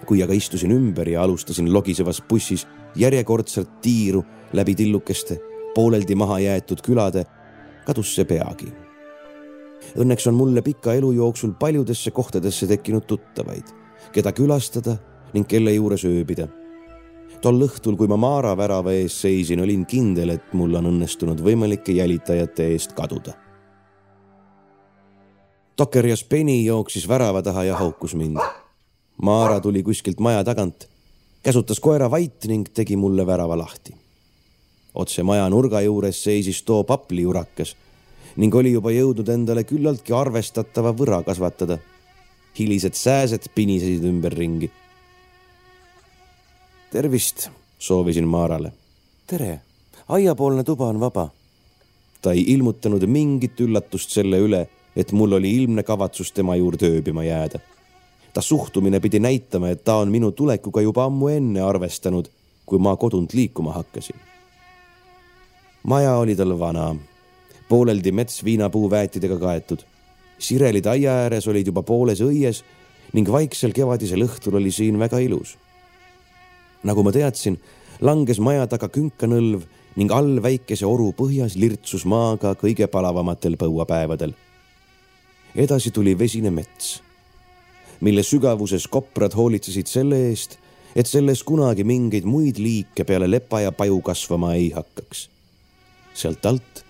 kui 0.07 0.23
aga 0.23 0.33
istusin 0.33 0.71
ümber 0.71 1.09
ja 1.09 1.23
alustasin 1.23 1.73
logisevas 1.73 2.23
bussis 2.29 2.67
järjekordselt 2.97 3.81
tiiru 3.81 4.25
läbi 4.53 4.75
tillukeste, 4.75 5.39
pooleldi 5.75 6.15
maha 6.15 6.39
jäetud 6.39 6.83
külade, 6.85 7.25
kadus 7.87 8.15
see 8.15 8.25
peagi. 8.25 8.69
Õnneks 9.97 10.29
on 10.29 10.35
mulle 10.35 10.63
pika 10.63 10.95
elu 10.95 11.13
jooksul 11.13 11.55
paljudesse 11.61 12.11
kohtadesse 12.11 12.67
tekkinud 12.67 13.07
tuttavaid, 13.07 13.65
keda 14.13 14.33
külastada 14.33 14.99
ning 15.35 15.49
kelle 15.49 15.73
juures 15.75 16.05
ööbida. 16.09 16.49
Tol 17.45 17.61
õhtul, 17.67 17.99
kui 18.01 18.09
ma 18.09 18.17
Maara 18.17 18.55
värava 18.57 18.95
ees 18.97 19.19
seisin, 19.21 19.61
olin 19.61 19.85
kindel, 19.87 20.33
et 20.33 20.53
mul 20.57 20.75
on 20.81 20.89
õnnestunud 20.89 21.43
võimalike 21.45 21.93
jälitajate 21.93 22.71
eest 22.73 22.97
kaduda. 22.97 23.37
Dokker 25.79 26.09
Speni 26.17 26.63
jooksis 26.65 27.09
värava 27.11 27.43
taha 27.43 27.67
ja 27.69 27.77
haukus 27.77 28.15
mind. 28.15 28.41
Maara 29.23 29.61
tuli 29.61 29.83
kuskilt 29.83 30.23
maja 30.23 30.45
tagant, 30.47 30.89
käsutas 31.43 31.81
koera 31.81 32.09
vait 32.11 32.49
ning 32.49 32.71
tegi 32.73 32.97
mulle 32.97 33.27
värava 33.27 33.59
lahti 33.59 33.95
otse 34.95 35.23
maja 35.27 35.47
nurga 35.51 35.83
juures 35.83 36.21
seisis 36.25 36.63
too 36.63 36.85
papliurakas 36.87 37.75
ning 38.39 38.55
oli 38.55 38.75
juba 38.75 38.93
jõudnud 38.95 39.31
endale 39.31 39.65
küllaltki 39.67 40.15
arvestatava 40.15 40.95
võra 40.95 41.23
kasvatada. 41.27 41.79
hilised 42.59 42.95
sääsed 42.95 43.49
pinisesid 43.55 44.05
ümberringi. 44.07 44.71
Tervist, 46.95 47.49
soovisin 47.79 48.27
Maarale. 48.29 48.73
tere, 49.27 49.61
aiapoolne 50.09 50.65
tuba 50.65 50.87
on 50.87 51.01
vaba. 51.01 51.29
ta 52.23 52.33
ei 52.33 52.45
ilmutanud 52.53 53.03
mingit 53.07 53.61
üllatust 53.61 54.11
selle 54.15 54.39
üle, 54.39 54.69
et 54.97 55.13
mul 55.13 55.33
oli 55.33 55.51
ilmne 55.57 55.83
kavatsus 55.83 56.31
tema 56.33 56.55
juurde 56.57 56.87
ööbima 56.87 57.25
jääda. 57.25 57.59
ta 58.35 58.41
suhtumine 58.41 59.01
pidi 59.01 59.19
näitama, 59.19 59.69
et 59.69 59.85
ta 59.85 59.97
on 59.97 60.11
minu 60.11 60.31
tulekuga 60.33 60.81
juba 60.81 61.09
ammu 61.11 61.29
enne 61.29 61.61
arvestanud, 61.61 62.31
kui 62.67 62.79
ma 62.79 62.95
kodunt 62.97 63.35
liikuma 63.35 63.73
hakkasin 63.73 64.17
maja 65.83 66.15
oli 66.17 66.37
tal 66.37 66.59
vana, 66.59 66.95
pooleldi 67.69 68.13
mets 68.13 68.45
viinapuu 68.45 68.91
väetidega 68.91 69.39
kaetud. 69.39 69.83
sirelid 70.39 70.87
aia 70.87 71.13
ääres 71.27 71.49
olid 71.49 71.67
juba 71.67 71.83
pooles 71.83 72.21
õies 72.21 72.63
ning 73.13 73.29
vaiksel 73.33 73.73
kevadisel 73.73 74.23
õhtul 74.31 74.63
oli 74.63 74.71
siin 74.71 74.99
väga 74.99 75.19
ilus. 75.19 75.59
Nagu 76.85 77.03
ma 77.03 77.13
teadsin, 77.13 77.59
langes 78.01 78.41
maja 78.41 78.67
taga 78.71 78.89
künkanõlv 78.93 79.65
ning 79.97 80.13
all 80.13 80.41
väikese 80.43 80.87
oru 80.87 81.13
põhjas 81.17 81.57
lirtsus 81.57 82.05
maaga 82.05 82.55
kõige 82.59 82.87
palavamatel 82.91 83.57
põuapäevadel. 83.57 84.35
edasi 85.55 85.91
tuli 85.91 86.19
vesine 86.19 86.51
mets, 86.51 87.03
mille 88.01 88.23
sügavuses 88.23 88.89
koprad 88.89 89.35
hoolitsesid 89.35 89.87
selle 89.87 90.19
eest, 90.31 90.59
et 90.97 91.07
selles 91.07 91.43
kunagi 91.43 91.85
mingeid 91.85 92.25
muid 92.25 92.59
liike 92.59 93.05
peale 93.05 93.31
lepa 93.31 93.61
ja 93.61 93.73
paju 93.73 94.01
kasvama 94.01 94.55
ei 94.55 94.71
hakkaks 94.75 95.29
sealt 96.15 96.47
alt 96.47 96.83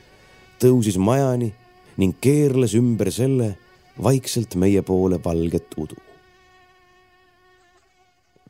tõusis 0.60 0.98
majani 1.00 1.50
ning 2.00 2.16
keerles 2.20 2.74
ümber 2.78 3.10
selle 3.14 3.54
vaikselt 4.02 4.56
meie 4.60 4.82
poole 4.82 5.20
valget 5.24 5.76
udu. 5.78 5.96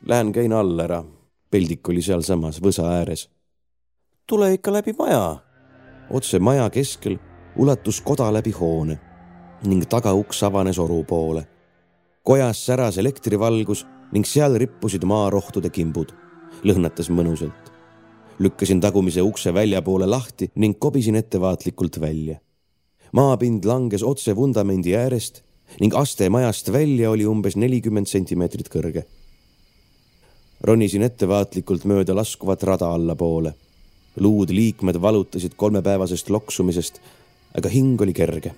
Lähen 0.09 0.32
käin 0.36 0.53
all 0.53 0.80
ära, 0.80 1.01
peldik 1.55 1.88
oli 1.88 2.02
sealsamas 2.02 2.59
võsa 2.62 2.88
ääres. 2.98 3.28
tule 4.26 4.55
ikka 4.55 4.72
läbi 4.72 4.92
maja. 4.98 5.36
otse 6.11 6.38
maja 6.38 6.70
keskel 6.70 7.18
ulatus 7.57 8.00
koda 8.00 8.32
läbi 8.32 8.50
hoone 8.50 8.98
ning 9.62 9.86
tagauks 9.88 10.42
avanes 10.42 10.78
oru 10.78 11.05
poole. 11.05 11.46
kojas 12.22 12.66
säras 12.66 12.98
elektrivalgus 12.98 13.86
ning 14.12 14.26
seal 14.26 14.59
rippusid 14.59 15.05
maarohtude 15.05 15.70
kimbud, 15.70 16.11
lõhnatas 16.64 17.11
mõnusalt 17.11 17.70
lükkasin 18.38 18.80
tagumise 18.80 19.22
ukse 19.22 19.55
väljapoole 19.55 20.07
lahti 20.07 20.50
ning 20.55 20.78
kobisin 20.78 21.14
ettevaatlikult 21.14 22.00
välja. 22.00 22.36
maapind 23.12 23.64
langes 23.64 24.02
otse 24.02 24.36
vundamendi 24.36 24.96
äärest 24.96 25.44
ning 25.80 25.94
aste 25.94 26.30
majast 26.30 26.72
välja 26.72 27.11
oli 27.11 27.26
umbes 27.26 27.57
nelikümmend 27.57 28.07
sentimeetrit 28.07 28.68
kõrge. 28.68 29.05
Ronisin 30.64 31.02
ettevaatlikult 31.04 31.84
mööda 31.84 32.16
laskuvat 32.16 32.62
rada 32.62 32.88
allapoole. 32.88 33.54
luud 34.20 34.50
liikmed 34.50 35.00
valutasid 35.02 35.52
kolmepäevasest 35.56 36.30
loksumisest, 36.30 37.00
aga 37.54 37.68
hing 37.68 38.00
oli 38.00 38.12
kerge. 38.12 38.54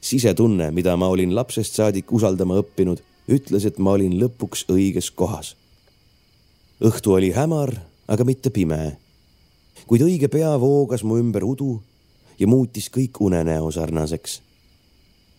sisetunne, 0.00 0.70
mida 0.70 0.96
ma 0.96 1.08
olin 1.08 1.34
lapsest 1.34 1.74
saadik 1.74 2.12
usaldama 2.12 2.58
õppinud, 2.58 3.02
ütles, 3.28 3.66
et 3.66 3.78
ma 3.78 3.92
olin 3.92 4.18
lõpuks 4.20 4.66
õiges 4.68 5.10
kohas. 5.14 5.56
õhtu 6.80 7.12
oli 7.12 7.30
hämar 7.30 7.76
aga 8.08 8.24
mitte 8.24 8.50
pime. 8.50 8.98
kuid 9.86 10.02
õige 10.02 10.28
pea 10.28 10.60
voogas 10.60 11.02
mu 11.02 11.18
ümber 11.18 11.44
udu 11.44 11.82
ja 12.38 12.46
muutis 12.46 12.90
kõik 12.90 13.20
unenäo 13.20 13.70
sarnaseks. 13.70 14.42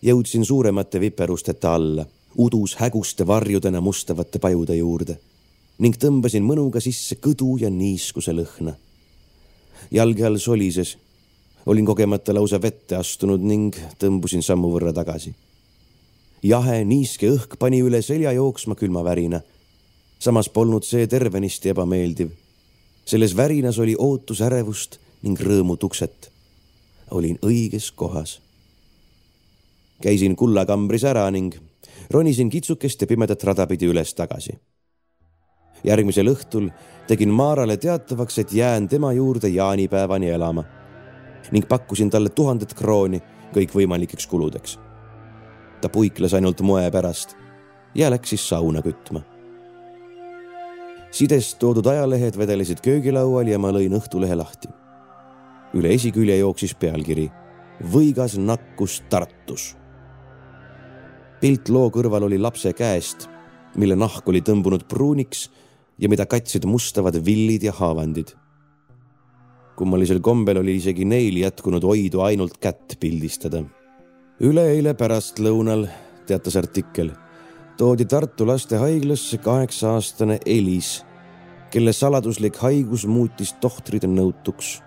jõudsin 0.02 0.44
suuremate 0.44 1.00
viperusteta 1.00 1.74
alla, 1.74 2.06
udus 2.38 2.76
häguste 2.76 3.26
varjudena 3.26 3.80
mustavate 3.80 4.38
pajude 4.38 4.76
juurde 4.76 5.18
ning 5.78 5.96
tõmbasin 5.98 6.44
mõnuga 6.46 6.80
sisse 6.82 7.16
kõdu 7.18 7.56
ja 7.60 7.70
niiskuse 7.70 8.32
lõhna. 8.32 8.74
jalge 9.90 10.24
all 10.24 10.38
solises, 10.38 10.96
olin 11.66 11.86
kogemata 11.86 12.34
lausa 12.34 12.60
vette 12.62 12.96
astunud 12.96 13.42
ning 13.42 13.74
tõmbusin 13.98 14.42
sammu 14.42 14.70
võrra 14.70 14.92
tagasi. 14.92 15.34
jahe 16.42 16.84
niiske 16.84 17.28
õhk 17.30 17.56
pani 17.58 17.82
üle 17.82 18.02
selja 18.02 18.32
jooksma 18.32 18.74
külma 18.74 19.02
värina. 19.04 19.40
samas 20.18 20.48
polnud 20.48 20.84
see 20.84 21.06
tervenisti 21.06 21.68
ebameeldiv. 21.68 22.30
selles 23.04 23.36
värinas 23.36 23.78
oli 23.78 23.96
ootus 23.98 24.40
ärevust 24.40 24.98
ning 25.22 25.40
rõõmu 25.40 25.76
tukset. 25.76 26.30
olin 27.10 27.38
õiges 27.42 27.90
kohas. 27.94 28.40
käisin 30.02 30.36
kullakambris 30.36 31.04
ära 31.04 31.30
ning 31.30 31.54
ronisin 32.10 32.50
kitsukest 32.50 33.00
ja 33.00 33.06
pimedat 33.06 33.44
rada 33.44 33.66
pidi 33.66 33.86
üles-tagasi 33.86 34.54
järgmisel 35.84 36.30
õhtul 36.32 36.70
tegin 37.06 37.28
Maarale 37.28 37.76
teatavaks, 37.76 38.38
et 38.38 38.52
jään 38.52 38.88
tema 38.88 39.12
juurde 39.12 39.48
jaanipäevani 39.48 40.30
elama 40.30 40.64
ning 41.52 41.68
pakkusin 41.68 42.10
talle 42.10 42.28
tuhandet 42.28 42.74
krooni 42.74 43.20
kõikvõimalikeks 43.54 44.26
kuludeks. 44.26 44.78
ta 45.80 45.88
puikles 45.88 46.34
ainult 46.34 46.60
moe 46.60 46.90
pärast 46.90 47.36
ja 47.94 48.10
läks 48.10 48.28
siis 48.28 48.48
sauna 48.48 48.80
kütma. 48.82 49.20
sidest 51.10 51.58
toodud 51.58 51.86
ajalehed 51.86 52.38
vedelesid 52.38 52.80
köögilaual 52.80 53.46
ja 53.46 53.58
ma 53.58 53.70
lõin 53.70 53.92
Õhtulehe 53.92 54.36
lahti. 54.36 54.68
üle 55.74 55.94
esikülje 55.94 56.38
jooksis 56.38 56.74
pealkiri 56.74 57.30
Võigas 57.92 58.38
nakkus 58.38 59.02
Tartus. 59.10 59.76
pilt 61.40 61.68
loo 61.68 61.90
kõrval 61.90 62.24
oli 62.24 62.38
lapse 62.38 62.72
käest, 62.72 63.28
mille 63.76 63.96
nahk 63.96 64.28
oli 64.28 64.40
tõmbunud 64.40 64.88
pruuniks 64.88 65.50
ja 65.98 66.08
mida 66.08 66.26
katsid 66.26 66.66
mustavad 66.66 67.18
villid 67.24 67.62
ja 67.62 67.72
haavandid. 67.72 68.34
kummalisel 69.76 70.20
kombel 70.20 70.60
oli 70.60 70.76
isegi 70.76 71.04
neil 71.04 71.36
jätkunud 71.36 71.84
oidu 71.84 72.20
ainult 72.20 72.58
kätt 72.58 72.96
pildistada. 73.00 73.64
üleeile 74.40 74.94
pärastlõunal, 74.94 75.86
teatas 76.26 76.56
artikkel, 76.56 77.10
toodi 77.76 78.04
Tartu 78.04 78.46
lastehaiglasse 78.46 79.38
kaheksa-aastane 79.38 80.38
Elis, 80.46 81.04
kelle 81.70 81.92
saladuslik 81.92 82.56
haigus 82.56 83.06
muutis 83.06 83.52
tohtrid 83.60 84.04
nõutuks. 84.04 84.82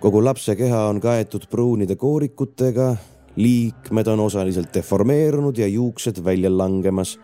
kogu 0.00 0.24
lapse 0.24 0.56
keha 0.56 0.88
on 0.88 1.00
kaetud 1.00 1.46
pruunide 1.50 1.96
koorikutega, 1.96 2.96
liikmed 3.36 4.06
on 4.06 4.20
osaliselt 4.20 4.74
deformeerunud 4.74 5.58
ja 5.58 5.66
juuksed 5.66 6.24
välja 6.24 6.50
langemas 6.58 7.18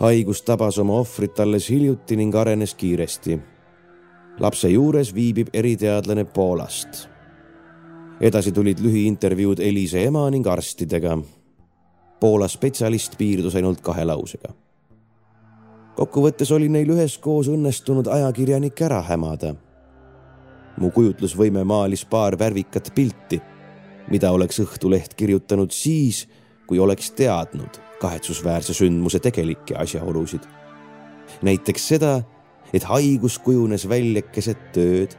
haigus 0.00 0.42
tabas 0.42 0.78
oma 0.78 0.92
ohvrit 0.92 1.40
alles 1.40 1.70
hiljuti 1.70 2.16
ning 2.16 2.34
arenes 2.34 2.74
kiiresti. 2.74 3.38
lapse 4.40 4.68
juures 4.68 5.14
viibib 5.14 5.48
eriteadlane 5.52 6.24
Poolast. 6.24 7.08
edasi 8.20 8.52
tulid 8.52 8.78
lühiintervjuud 8.78 9.58
Elise 9.60 10.04
ema 10.04 10.30
ning 10.30 10.46
arstidega. 10.46 11.18
Poola 12.20 12.48
spetsialist 12.48 13.18
piirdus 13.18 13.54
ainult 13.54 13.80
kahe 13.80 14.04
lausega. 14.04 14.54
kokkuvõttes 15.96 16.52
oli 16.52 16.68
neil 16.68 16.88
üheskoos 16.88 17.48
õnnestunud 17.48 18.06
ajakirjanik 18.06 18.82
ära 18.82 19.02
hämada. 19.02 19.54
mu 20.76 20.90
kujutlusvõime 20.90 21.64
maalis 21.64 22.04
paar 22.04 22.38
värvikat 22.38 22.92
pilti, 22.94 23.40
mida 24.10 24.30
oleks 24.30 24.60
Õhtuleht 24.60 25.14
kirjutanud 25.14 25.70
siis, 25.70 26.28
kui 26.66 26.78
oleks 26.78 27.10
teadnud 27.10 27.87
kahetsusväärse 28.00 28.74
sündmuse 28.74 29.18
tegelikke 29.18 29.76
asjaolusid. 29.76 30.42
näiteks 31.42 31.88
seda, 31.88 32.22
et 32.72 32.82
haigus 32.82 33.38
kujunes 33.38 33.88
välja 33.88 34.22
keset 34.22 34.76
ööd 34.76 35.16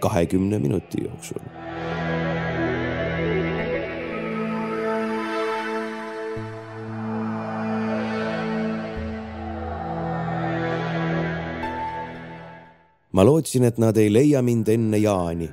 kahekümne 0.00 0.58
minuti 0.58 1.04
jooksul. 1.04 1.42
ma 13.12 13.24
lootsin, 13.24 13.64
et 13.64 13.78
nad 13.78 13.96
ei 13.96 14.12
leia 14.12 14.42
mind 14.42 14.68
enne 14.68 14.98
jaani. 14.98 15.50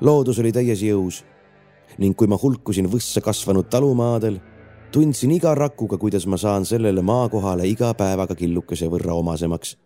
loodus 0.00 0.38
oli 0.38 0.52
täies 0.52 0.82
jõus 0.82 1.24
ning 1.98 2.16
kui 2.16 2.28
ma 2.30 2.38
hulkusin 2.38 2.86
võssa 2.90 3.20
kasvanud 3.20 3.68
talumaadel 3.70 4.38
tundsin 4.92 5.30
iga 5.30 5.54
rakuga, 5.54 5.98
kuidas 5.98 6.26
ma 6.26 6.36
saan 6.36 6.64
sellele 6.64 7.02
maakohale 7.02 7.66
iga 7.68 7.92
päevaga 7.94 8.34
killukese 8.34 8.88
võrra 8.88 9.14
omasemaks. 9.14 9.76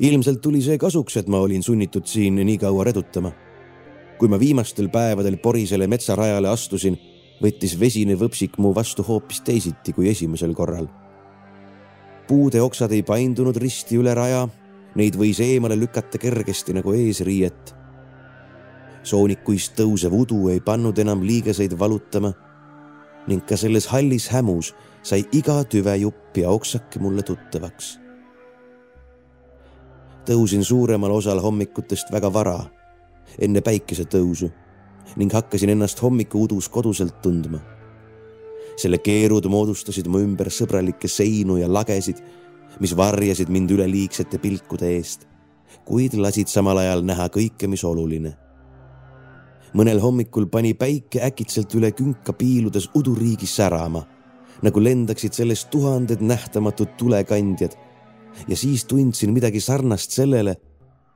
ilmselt 0.00 0.40
tuli 0.40 0.62
see 0.62 0.78
kasuks, 0.78 1.16
et 1.16 1.28
ma 1.28 1.38
olin 1.38 1.62
sunnitud 1.62 2.06
siin 2.06 2.34
nii 2.34 2.58
kaua 2.58 2.84
redutama. 2.84 3.32
kui 4.18 4.28
ma 4.28 4.38
viimastel 4.40 4.88
päevadel 4.88 5.36
porisele 5.36 5.86
metsarajale 5.86 6.48
astusin, 6.48 6.98
võttis 7.42 7.78
vesine 7.80 8.14
võpsik 8.14 8.58
mu 8.58 8.74
vastu 8.74 9.02
hoopis 9.02 9.40
teisiti 9.40 9.92
kui 9.92 10.08
esimesel 10.08 10.54
korral. 10.54 10.88
puude 12.28 12.60
oksad 12.60 12.92
ei 12.92 13.02
paindunud 13.02 13.56
risti 13.56 13.96
üle 13.96 14.14
raja, 14.14 14.48
neid 14.94 15.16
võis 15.16 15.40
eemale 15.40 15.76
lükata 15.76 16.18
kergesti 16.18 16.72
nagu 16.72 16.92
eesriiet. 16.92 17.74
soonikuist 19.02 19.76
tõusev 19.76 20.12
udu 20.12 20.48
ei 20.48 20.60
pannud 20.60 20.98
enam 20.98 21.22
liigeseid 21.22 21.78
valutama 21.78 22.32
ning 23.26 23.44
ka 23.46 23.56
selles 23.56 23.86
hallis 23.92 24.28
hämus 24.32 24.72
sai 25.02 25.24
iga 25.32 25.62
tüvejupp 25.64 26.36
ja 26.36 26.50
oksake 26.50 27.00
mulle 27.00 27.22
tuttavaks. 27.22 27.98
tõusin 30.24 30.64
suuremal 30.64 31.12
osal 31.12 31.40
hommikutest 31.40 32.12
väga 32.12 32.32
vara, 32.32 32.58
enne 33.38 33.60
päikesetõusu 33.60 34.48
ning 35.16 35.32
hakkasin 35.32 35.68
ennast 35.68 36.02
hommikuudus 36.02 36.68
koduselt 36.68 37.20
tundma. 37.22 37.60
selle 38.76 38.98
keerud 38.98 39.46
moodustasid 39.46 40.06
mu 40.06 40.18
ümber 40.18 40.50
sõbralikke 40.50 41.08
seinu 41.08 41.56
ja 41.56 41.68
lagesid, 41.72 42.18
mis 42.80 42.96
varjasid 42.96 43.48
mind 43.48 43.70
üleliigsete 43.70 44.38
pilkude 44.38 44.96
eest, 44.96 45.28
kuid 45.84 46.14
lasid 46.14 46.48
samal 46.48 46.78
ajal 46.78 47.04
näha 47.04 47.28
kõike, 47.28 47.68
mis 47.68 47.84
oluline 47.84 48.43
mõnel 49.74 50.00
hommikul 50.02 50.46
pani 50.50 50.74
päike 50.78 51.22
äkitselt 51.26 51.74
üle 51.74 51.90
künka 51.96 52.34
piiludes 52.38 52.88
uduriigi 52.94 53.46
särama, 53.50 54.04
nagu 54.62 54.82
lendaksid 54.82 55.34
sellest 55.34 55.70
tuhanded 55.70 56.22
nähtamatud 56.22 56.94
tulekandjad. 56.98 57.74
ja 58.48 58.56
siis 58.56 58.84
tundsin 58.84 59.32
midagi 59.32 59.60
sarnast 59.60 60.10
sellele, 60.10 60.56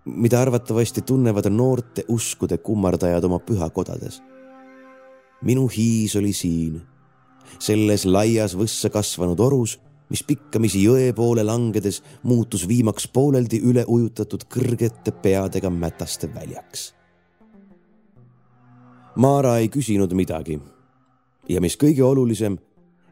mida 0.04 0.40
arvatavasti 0.40 1.02
tunnevad 1.02 1.50
noorte 1.50 2.04
uskude 2.08 2.58
kummardajad 2.58 3.24
oma 3.24 3.38
pühakodades. 3.38 4.22
minu 5.42 5.68
hiis 5.68 6.16
oli 6.16 6.32
siin, 6.32 6.82
selles 7.58 8.04
laias 8.04 8.56
võssa 8.56 8.90
kasvanud 8.90 9.40
orus 9.40 9.78
mis 10.10 10.22
pikkamisi 10.22 10.82
jõe 10.84 11.12
poole 11.12 11.44
langedes 11.44 12.02
muutus 12.22 12.68
viimaks 12.68 13.08
pooleldi 13.08 13.60
üle 13.60 13.84
ujutatud 13.86 14.44
kõrgete 14.48 15.12
peadega 15.12 15.70
mätaste 15.70 16.34
väljaks 16.34 16.97
Maara 19.18 19.56
ei 19.58 19.66
küsinud 19.66 20.12
midagi. 20.14 20.60
ja 21.48 21.60
mis 21.60 21.74
kõige 21.80 22.04
olulisem, 22.04 22.58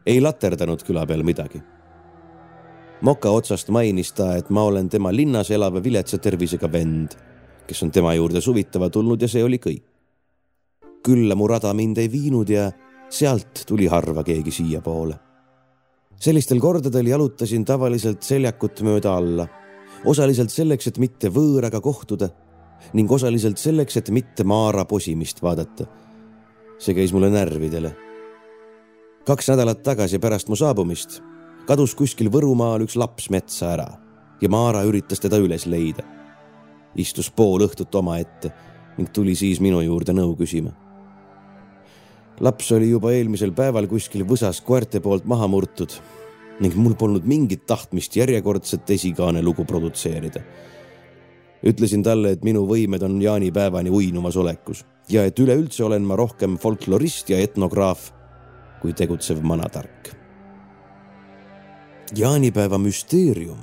ei 0.05 0.21
laterdanud 0.21 0.83
küla 0.87 1.05
peal 1.05 1.23
midagi. 1.23 1.59
moka 3.01 3.29
otsast 3.29 3.69
mainis 3.69 4.13
ta, 4.13 4.37
et 4.37 4.49
ma 4.49 4.63
olen 4.63 4.89
tema 4.89 5.11
linnas 5.11 5.51
elav 5.51 5.83
viletsa 5.83 6.17
tervisega 6.17 6.71
vend, 6.71 7.11
kes 7.67 7.83
on 7.83 7.91
tema 7.91 8.13
juurde 8.13 8.41
suvitama 8.41 8.89
tulnud 8.89 9.21
ja 9.21 9.27
see 9.27 9.43
oli 9.43 9.57
kõik. 9.57 9.83
külla 11.03 11.35
mu 11.35 11.47
rada 11.47 11.73
mind 11.73 11.97
ei 11.97 12.11
viinud 12.11 12.49
ja 12.49 12.71
sealt 13.09 13.65
tuli 13.67 13.87
harva 13.87 14.23
keegi 14.23 14.51
siiapoole. 14.51 15.19
sellistel 16.19 16.59
kordadel 16.59 17.07
jalutasin 17.07 17.65
tavaliselt 17.65 18.23
seljakut 18.23 18.81
mööda 18.81 19.13
alla, 19.15 19.47
osaliselt 20.05 20.49
selleks, 20.49 20.87
et 20.87 20.97
mitte 20.97 21.27
võõraga 21.27 21.81
kohtuda 21.81 22.29
ning 22.93 23.11
osaliselt 23.11 23.57
selleks, 23.57 23.97
et 23.97 24.09
mitte 24.09 24.43
Maara 24.43 24.85
posimist 24.85 25.41
vaadata. 25.43 25.85
see 26.79 26.93
käis 26.93 27.13
mulle 27.13 27.29
närvidele. 27.29 27.95
kaks 29.25 29.49
nädalat 29.49 29.83
tagasi 29.83 30.19
pärast 30.19 30.49
mu 30.49 30.55
saabumist 30.55 31.21
kadus 31.67 31.95
kuskil 31.99 32.29
Võrumaal 32.31 32.85
üks 32.85 32.95
laps 32.95 33.29
metsa 33.29 33.73
ära 33.75 33.87
ja 34.41 34.49
Maara 34.49 34.85
üritas 34.87 35.19
teda 35.19 35.37
üles 35.37 35.65
leida. 35.65 36.03
istus 36.95 37.29
pool 37.29 37.65
õhtut 37.65 37.95
omaette 37.95 38.53
ning 38.97 39.09
tuli 39.13 39.35
siis 39.35 39.59
minu 39.61 39.81
juurde 39.81 40.13
nõu 40.13 40.35
küsima. 40.39 40.71
laps 42.39 42.71
oli 42.71 42.89
juba 42.89 43.11
eelmisel 43.11 43.51
päeval 43.51 43.87
kuskil 43.87 44.23
võsas 44.23 44.61
koerte 44.61 44.99
poolt 44.99 45.25
maha 45.25 45.47
murtud 45.47 45.91
ning 46.59 46.75
mul 46.75 46.95
polnud 46.95 47.25
mingit 47.25 47.65
tahtmist 47.67 48.15
järjekordset 48.15 48.89
esikaane 48.89 49.41
lugu 49.41 49.65
produtseerida 49.65 50.41
ütlesin 51.63 52.03
talle, 52.03 52.31
et 52.31 52.43
minu 52.43 52.65
võimed 52.69 53.03
on 53.03 53.21
jaanipäevani 53.21 53.89
uinuvas 53.89 54.37
olekus 54.37 54.85
ja 55.09 55.25
et 55.25 55.39
üleüldse 55.39 55.83
olen 55.83 56.05
ma 56.05 56.15
rohkem 56.15 56.57
folklorist 56.61 57.29
ja 57.29 57.39
etnograaf 57.39 58.11
kui 58.81 58.93
tegutsev 58.93 59.41
manatark. 59.41 60.13
jaanipäeva 62.15 62.77
müsteerium 62.77 63.59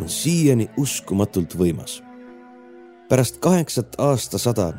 on 0.00 0.08
siiani 0.08 0.68
uskumatult 0.76 1.54
võimas. 1.54 2.02
pärast 3.08 3.38
kaheksat 3.38 3.94
aastasada 3.98 4.72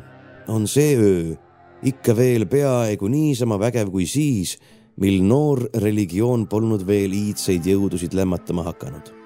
on 0.48 0.66
see 0.66 0.96
öö 0.96 1.36
ikka 1.82 2.16
veel 2.16 2.46
peaaegu 2.46 3.08
niisama 3.08 3.58
vägev 3.58 3.90
kui 3.90 4.06
siis, 4.06 4.58
mil 4.98 5.22
noor 5.22 5.68
religioon 5.74 6.48
polnud 6.50 6.86
veel 6.86 7.12
iidseid 7.14 7.66
jõudusid 7.66 8.14
lämmatama 8.14 8.64
hakanud. 8.66 9.17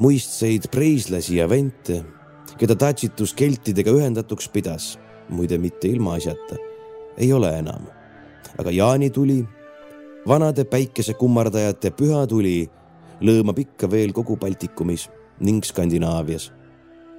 Muistseid 0.00 0.70
preislasi 0.72 1.36
ja 1.36 1.48
vente, 1.48 2.00
keda 2.58 2.74
tatsitus 2.76 3.34
keltidega 3.36 3.92
ühendatuks 3.92 4.48
pidas, 4.52 4.94
muide 5.28 5.58
mitte 5.60 5.88
ilmaasjata, 5.92 6.56
ei 7.20 7.32
ole 7.32 7.52
enam. 7.58 7.84
aga 8.58 8.70
jaanituli, 8.70 9.44
vanade 10.28 10.64
päikesekummardajate 10.64 11.92
püha 11.96 12.26
tuli 12.26 12.68
lõõmab 13.20 13.60
ikka 13.60 13.90
veel 13.90 14.12
kogu 14.12 14.36
Baltikumis 14.36 15.08
ning 15.40 15.64
Skandinaavias. 15.64 16.52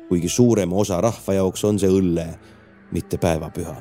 kuigi 0.09 0.29
suurema 0.29 0.75
osa 0.75 1.01
rahva 1.01 1.33
jaoks 1.33 1.63
on 1.63 1.79
see 1.79 1.89
õlle, 1.89 2.27
mitte 2.91 3.17
päevapüha. 3.17 3.75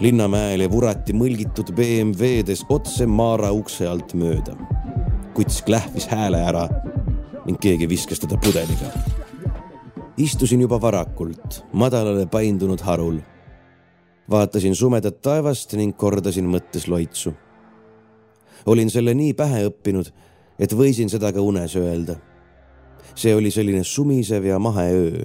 Linnamäele 0.00 0.70
vurati 0.70 1.12
mõlgitud 1.12 1.72
BMW-des 1.72 2.64
otse 2.68 3.06
Maara 3.06 3.52
ukse 3.52 3.88
alt 3.88 4.14
mööda. 4.14 4.56
kuts 5.34 5.62
klähvis 5.62 6.06
hääle 6.06 6.38
ära 6.38 6.68
ning 7.46 7.58
keegi 7.60 7.88
viskas 7.88 8.20
teda 8.20 8.36
pudeliga. 8.36 8.90
istusin 10.16 10.60
juba 10.60 10.80
varakult 10.80 11.64
madalale 11.72 12.26
paindunud 12.26 12.80
harul. 12.80 13.20
vaatasin 14.30 14.74
sumedat 14.74 15.20
taevast 15.22 15.72
ning 15.72 15.96
kordasin 15.96 16.46
mõttes 16.46 16.88
loitsu. 16.88 17.34
olin 18.66 18.90
selle 18.90 19.14
nii 19.14 19.34
pähe 19.34 19.66
õppinud 19.68 20.12
et 20.62 20.72
võisin 20.76 21.10
seda 21.10 21.32
ka 21.32 21.42
unes 21.42 21.74
öelda. 21.76 22.16
see 23.14 23.34
oli 23.36 23.50
selline 23.52 23.84
sumisev 23.84 24.44
ja 24.46 24.58
mahe 24.58 24.84
öö, 24.96 25.24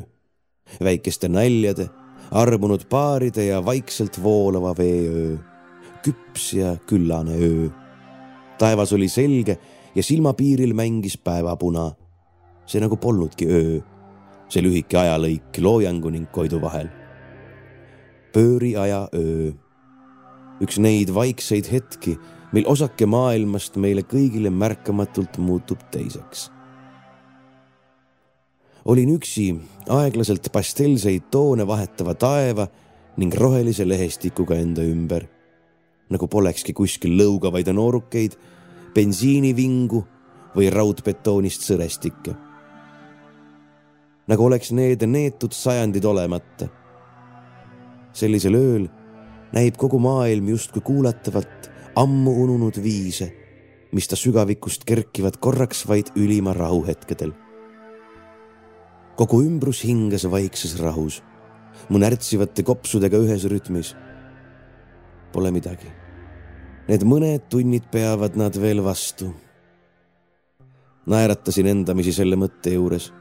väikeste 0.84 1.30
naljade, 1.32 1.88
armunud 2.32 2.84
paaride 2.89 3.45
ja 3.45 3.61
vaikselt 3.65 4.18
voolava 4.24 4.74
vee 4.78 5.07
öö, 5.07 5.38
küps 6.03 6.53
ja 6.53 6.76
küllane 6.88 7.38
öö. 7.38 7.70
taevas 8.57 8.93
oli 8.93 9.09
selge 9.09 9.57
ja 9.95 10.03
silmapiiril 10.03 10.74
mängis 10.74 11.18
päevapuna. 11.18 11.91
See 12.68 12.82
nagu 12.84 12.97
polnudki 12.99 13.47
öö, 13.47 13.78
see 14.51 14.63
lühike 14.63 14.99
ajalõik 14.99 15.59
loojangu 15.63 16.11
ning 16.11 16.28
Koidu 16.32 16.59
vahel. 16.61 16.89
pööriaja 18.34 19.07
öö, 19.15 19.51
üks 20.61 20.80
neid 20.82 21.13
vaikseid 21.13 21.70
hetki 21.72 22.18
mil 22.53 22.68
osake 22.70 23.07
maailmast 23.09 23.76
meile 23.82 24.03
kõigile 24.07 24.51
märkamatult 24.51 25.38
muutub 25.38 25.82
teiseks. 25.91 26.51
olin 28.86 29.09
üksi 29.18 29.49
aeglaselt 29.91 30.47
pastellseid 30.51 31.28
toone 31.32 31.68
vahetava 31.68 32.13
taeva 32.15 32.68
ning 33.18 33.34
rohelise 33.36 33.88
lehestikuga 33.88 34.55
enda 34.55 34.84
ümber, 34.86 35.26
nagu 36.09 36.28
polekski 36.28 36.74
kuskil 36.74 37.18
lõugavaid 37.20 37.68
noorukeid, 37.74 38.38
bensiinivingu 38.95 40.03
või 40.55 40.70
raudbetoonist 40.72 41.65
sõrestikke. 41.68 42.36
Nagu 44.28 44.45
oleks 44.45 44.71
need 44.71 45.03
neetud 45.07 45.55
sajandid 45.55 46.05
olemata. 46.05 46.67
sellisel 48.13 48.55
ööl 48.55 48.88
näib 49.53 49.78
kogu 49.78 49.99
maailm 49.99 50.49
justkui 50.49 50.82
kuulatavat 50.82 51.69
ammu 51.95 52.34
ununud 52.43 52.78
viise, 52.84 53.30
mis 53.91 54.07
ta 54.07 54.17
sügavikust 54.19 54.84
kerkivad 54.88 55.39
korraks 55.39 55.86
vaid 55.88 56.11
ülima 56.15 56.53
rahuhetkedel. 56.53 57.32
kogu 59.17 59.41
ümbrus 59.41 59.82
hingas 59.84 60.28
vaikses 60.32 60.78
rahus, 60.80 61.23
mu 61.89 61.97
närtsivate 61.97 62.63
kopsudega 62.63 63.17
ühes 63.17 63.47
rütmis. 63.49 63.95
Pole 65.34 65.51
midagi. 65.51 65.89
Need 66.88 67.03
mõned 67.03 67.49
tunnid 67.49 67.89
peavad 67.91 68.38
nad 68.38 68.55
veel 68.55 68.84
vastu. 68.84 69.34
naeratasin 71.07 71.67
endamisi 71.67 72.13
selle 72.13 72.36
mõtte 72.36 72.73
juures. 72.73 73.13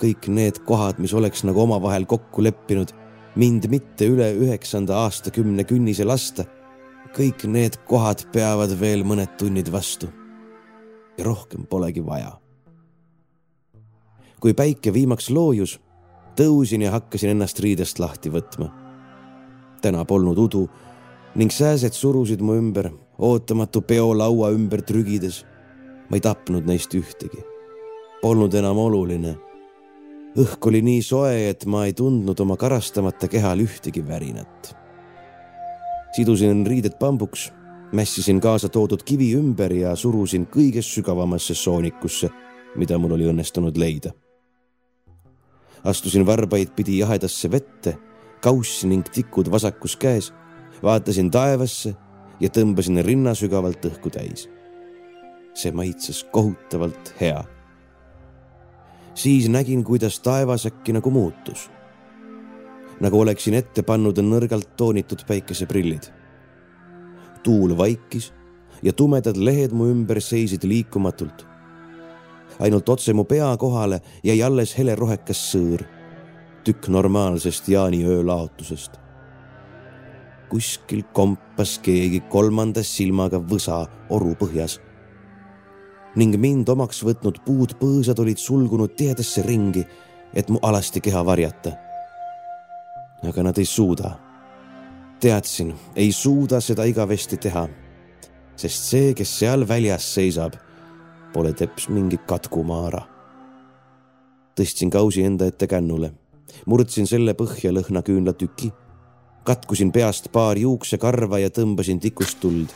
Kõik 0.00 0.28
need 0.28 0.58
kohad, 0.66 0.98
mis 0.98 1.14
oleks 1.14 1.44
nagu 1.44 1.60
omavahel 1.60 2.06
kokku 2.06 2.42
leppinud, 2.42 2.90
mind 3.36 3.68
mitte 3.70 4.06
üle 4.10 4.32
üheksanda 4.34 5.04
aastakümne 5.04 5.64
künnise 5.64 6.04
lasta 6.04 6.44
kõik 7.14 7.44
need 7.46 7.76
kohad 7.86 8.24
peavad 8.34 8.72
veel 8.80 9.04
mõned 9.06 9.36
tunnid 9.38 9.70
vastu. 9.72 10.08
ja 11.18 11.24
rohkem 11.24 11.66
polegi 11.66 12.06
vaja. 12.06 12.40
kui 14.40 14.54
päike 14.54 14.92
viimaks 14.92 15.30
loojus, 15.30 15.80
tõusin 16.36 16.82
ja 16.82 16.90
hakkasin 16.90 17.30
ennast 17.30 17.60
riidest 17.60 17.98
lahti 17.98 18.30
võtma. 18.30 18.70
täna 19.82 20.04
polnud 20.04 20.38
udu 20.38 20.68
ning 21.34 21.50
sääsed 21.50 21.92
surusid 21.92 22.40
mu 22.40 22.54
ümber 22.54 22.90
ootamatu 23.18 23.82
peolaua 23.82 24.50
ümber 24.50 24.82
trügides. 24.82 25.44
ma 26.10 26.16
ei 26.16 26.20
tapnud 26.20 26.66
neist 26.66 26.94
ühtegi. 26.94 27.44
Polnud 28.22 28.54
enam 28.54 28.78
oluline. 28.78 29.36
Õhk 30.38 30.66
oli 30.66 30.82
nii 30.82 31.02
soe, 31.02 31.50
et 31.50 31.66
ma 31.66 31.84
ei 31.86 31.92
tundnud 31.92 32.40
oma 32.40 32.56
karastamata 32.56 33.28
kehal 33.30 33.62
ühtegi 33.62 34.02
värinat 34.06 34.74
sidusin 36.16 36.66
riided 36.66 36.92
pambuks, 36.98 37.52
mässisin 37.92 38.40
kaasa 38.40 38.68
toodud 38.68 39.02
kivi 39.02 39.32
ümber 39.34 39.72
ja 39.72 39.96
surusin 39.96 40.46
kõige 40.46 40.82
sügavamasse 40.82 41.54
soonikusse, 41.58 42.30
mida 42.76 42.98
mul 42.98 43.16
oli 43.16 43.26
õnnestunud 43.32 43.78
leida. 43.78 44.12
astusin 45.84 46.26
varbaid 46.26 46.70
pidi 46.76 46.98
jahedasse 46.98 47.50
vette, 47.50 47.96
kauss 48.40 48.84
ning 48.84 49.08
tikud 49.08 49.50
vasakus 49.50 49.96
käes, 49.96 50.32
vaatasin 50.82 51.30
taevasse 51.30 51.94
ja 52.40 52.48
tõmbasin 52.48 53.02
rinna 53.04 53.34
sügavalt 53.34 53.84
õhku 53.84 54.10
täis. 54.10 54.48
see 55.54 55.72
maitses 55.72 56.24
kohutavalt 56.32 57.14
hea. 57.20 57.44
Siis 59.14 59.48
nägin, 59.48 59.84
kuidas 59.84 60.20
taevas 60.20 60.66
äkki 60.66 60.92
nagu 60.92 61.10
muutus 61.10 61.70
nagu 63.00 63.20
oleksin 63.20 63.54
ette 63.58 63.82
pannud 63.82 64.18
nõrgalt 64.22 64.76
toonitud 64.76 65.24
päikeseprillid. 65.26 66.10
tuul 67.42 67.76
vaikis 67.76 68.32
ja 68.82 68.92
tumedad 68.92 69.36
lehed 69.36 69.72
mu 69.72 69.88
ümber 69.90 70.20
seisid 70.20 70.64
liikumatult. 70.64 71.46
ainult 72.60 72.88
otse 72.88 73.12
mu 73.12 73.24
pea 73.24 73.56
kohale 73.56 74.00
jäi 74.24 74.42
alles 74.42 74.78
helerohekas 74.78 75.40
sõõr, 75.52 75.84
tükk 76.64 76.88
normaalsest 76.88 77.68
jaaniöö 77.68 78.26
laotusest. 78.26 79.00
kuskil 80.48 81.02
kompas 81.12 81.78
keegi 81.78 82.20
kolmanda 82.20 82.82
silmaga 82.82 83.38
võsa 83.38 83.86
oru 84.10 84.34
põhjas 84.34 84.80
ning 86.16 86.36
mind 86.38 86.68
omaks 86.68 87.02
võtnud 87.04 87.40
puud 87.46 87.74
põõsad 87.80 88.20
olid 88.20 88.38
sulgunud 88.38 88.94
tihedasse 88.96 89.42
ringi, 89.42 89.86
et 90.34 90.48
mu 90.50 90.58
alasti 90.62 91.00
keha 91.00 91.24
varjata 91.26 91.74
aga 93.28 93.42
nad 93.42 93.58
ei 93.58 93.64
suuda. 93.64 94.18
teadsin, 95.20 95.74
ei 95.96 96.12
suuda 96.12 96.60
seda 96.60 96.84
igavesti 96.84 97.36
teha, 97.36 97.68
sest 98.56 98.90
see, 98.90 99.14
kes 99.16 99.30
seal 99.38 99.64
väljas 99.68 100.04
seisab, 100.14 100.58
pole 101.32 101.52
teps 101.52 101.88
mingi 101.88 102.18
katkumaara. 102.26 103.02
tõstsin 104.54 104.90
kausi 104.90 105.24
enda 105.24 105.46
ette 105.46 105.66
kännule, 105.66 106.12
murdsin 106.66 107.06
selle 107.06 107.34
põhja 107.34 107.72
lõhnaküünla 107.72 108.32
tüki, 108.32 108.72
katkusin 109.44 109.92
peast 109.92 110.28
paar 110.32 110.58
juuksekarva 110.58 111.38
ja 111.38 111.50
tõmbasin 111.50 112.00
tikust 112.00 112.40
tuld, 112.40 112.68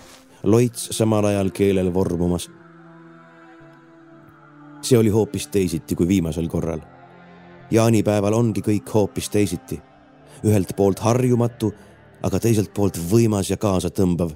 loits 0.43 0.89
samal 0.97 1.25
ajal 1.25 1.51
keelel 1.51 1.93
vormumas. 1.95 2.49
See 4.83 4.99
oli 4.99 5.09
hoopis 5.09 5.47
teisiti 5.47 5.95
kui 5.95 6.09
viimasel 6.09 6.49
korral 6.49 6.81
jaanipäeval 7.71 8.33
ongi 8.33 8.63
kõik 8.65 8.95
hoopis 8.95 9.29
teisiti 9.31 9.81
ühelt 10.47 10.75
poolt 10.77 11.01
harjumatu, 11.03 11.73
aga 12.23 12.39
teiselt 12.41 12.71
poolt 12.75 12.99
võimas 13.11 13.51
ja 13.51 13.57
kaasatõmbav. 13.57 14.31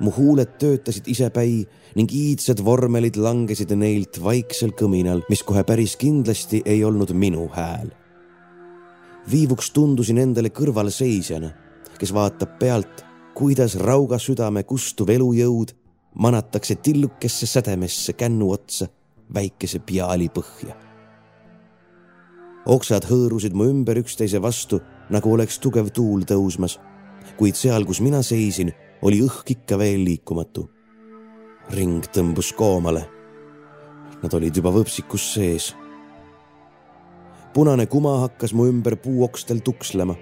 mu 0.00 0.10
huuled 0.12 0.58
töötasid 0.60 1.06
isepäi 1.08 1.64
ning 1.96 2.12
iidsed 2.12 2.60
vormelid 2.64 3.16
langesid 3.16 3.70
neilt 3.72 4.18
vaiksel 4.22 4.74
kõminal, 4.76 5.22
mis 5.28 5.42
kohe 5.42 5.64
päris 5.64 5.96
kindlasti 5.96 6.62
ei 6.64 6.84
olnud 6.84 7.12
minu 7.12 7.48
hääl. 7.52 7.90
viivuks 9.30 9.70
tundusin 9.70 10.18
endale 10.18 10.48
kõrvalseisjana, 10.48 11.50
kes 11.98 12.14
vaatab 12.14 12.58
pealt, 12.58 13.04
kuidas 13.34 13.74
rauga 13.76 14.18
südame 14.18 14.62
kustuv 14.64 15.10
elujõud 15.10 15.72
manatakse 16.18 16.74
tillukesse 16.74 17.46
sädemesse 17.46 18.12
kännu 18.12 18.50
otsa 18.52 18.88
väikese 19.34 19.78
piaali 19.78 20.28
põhja 20.28 20.86
oksad 22.66 23.06
hõõrusid 23.06 23.54
mu 23.54 23.68
ümber 23.70 24.00
üksteise 24.00 24.40
vastu, 24.42 24.80
nagu 25.10 25.32
oleks 25.32 25.60
tugev 25.62 25.92
tuul 25.94 26.26
tõusmas. 26.26 26.78
kuid 27.36 27.54
seal, 27.54 27.84
kus 27.84 28.00
mina 28.00 28.22
seisin, 28.22 28.72
oli 29.02 29.20
õhk 29.22 29.50
ikka 29.50 29.78
veel 29.78 30.04
liikumatu. 30.04 30.70
ring 31.70 32.04
tõmbus 32.04 32.52
koomale. 32.54 33.08
Nad 34.22 34.34
olid 34.34 34.56
juba 34.56 34.70
võpsikus 34.70 35.34
sees. 35.34 35.74
punane 37.54 37.86
kuma 37.86 38.18
hakkas 38.20 38.52
mu 38.52 38.66
ümber 38.66 38.96
puuokstel 38.96 39.60
tukslema. 39.60 40.14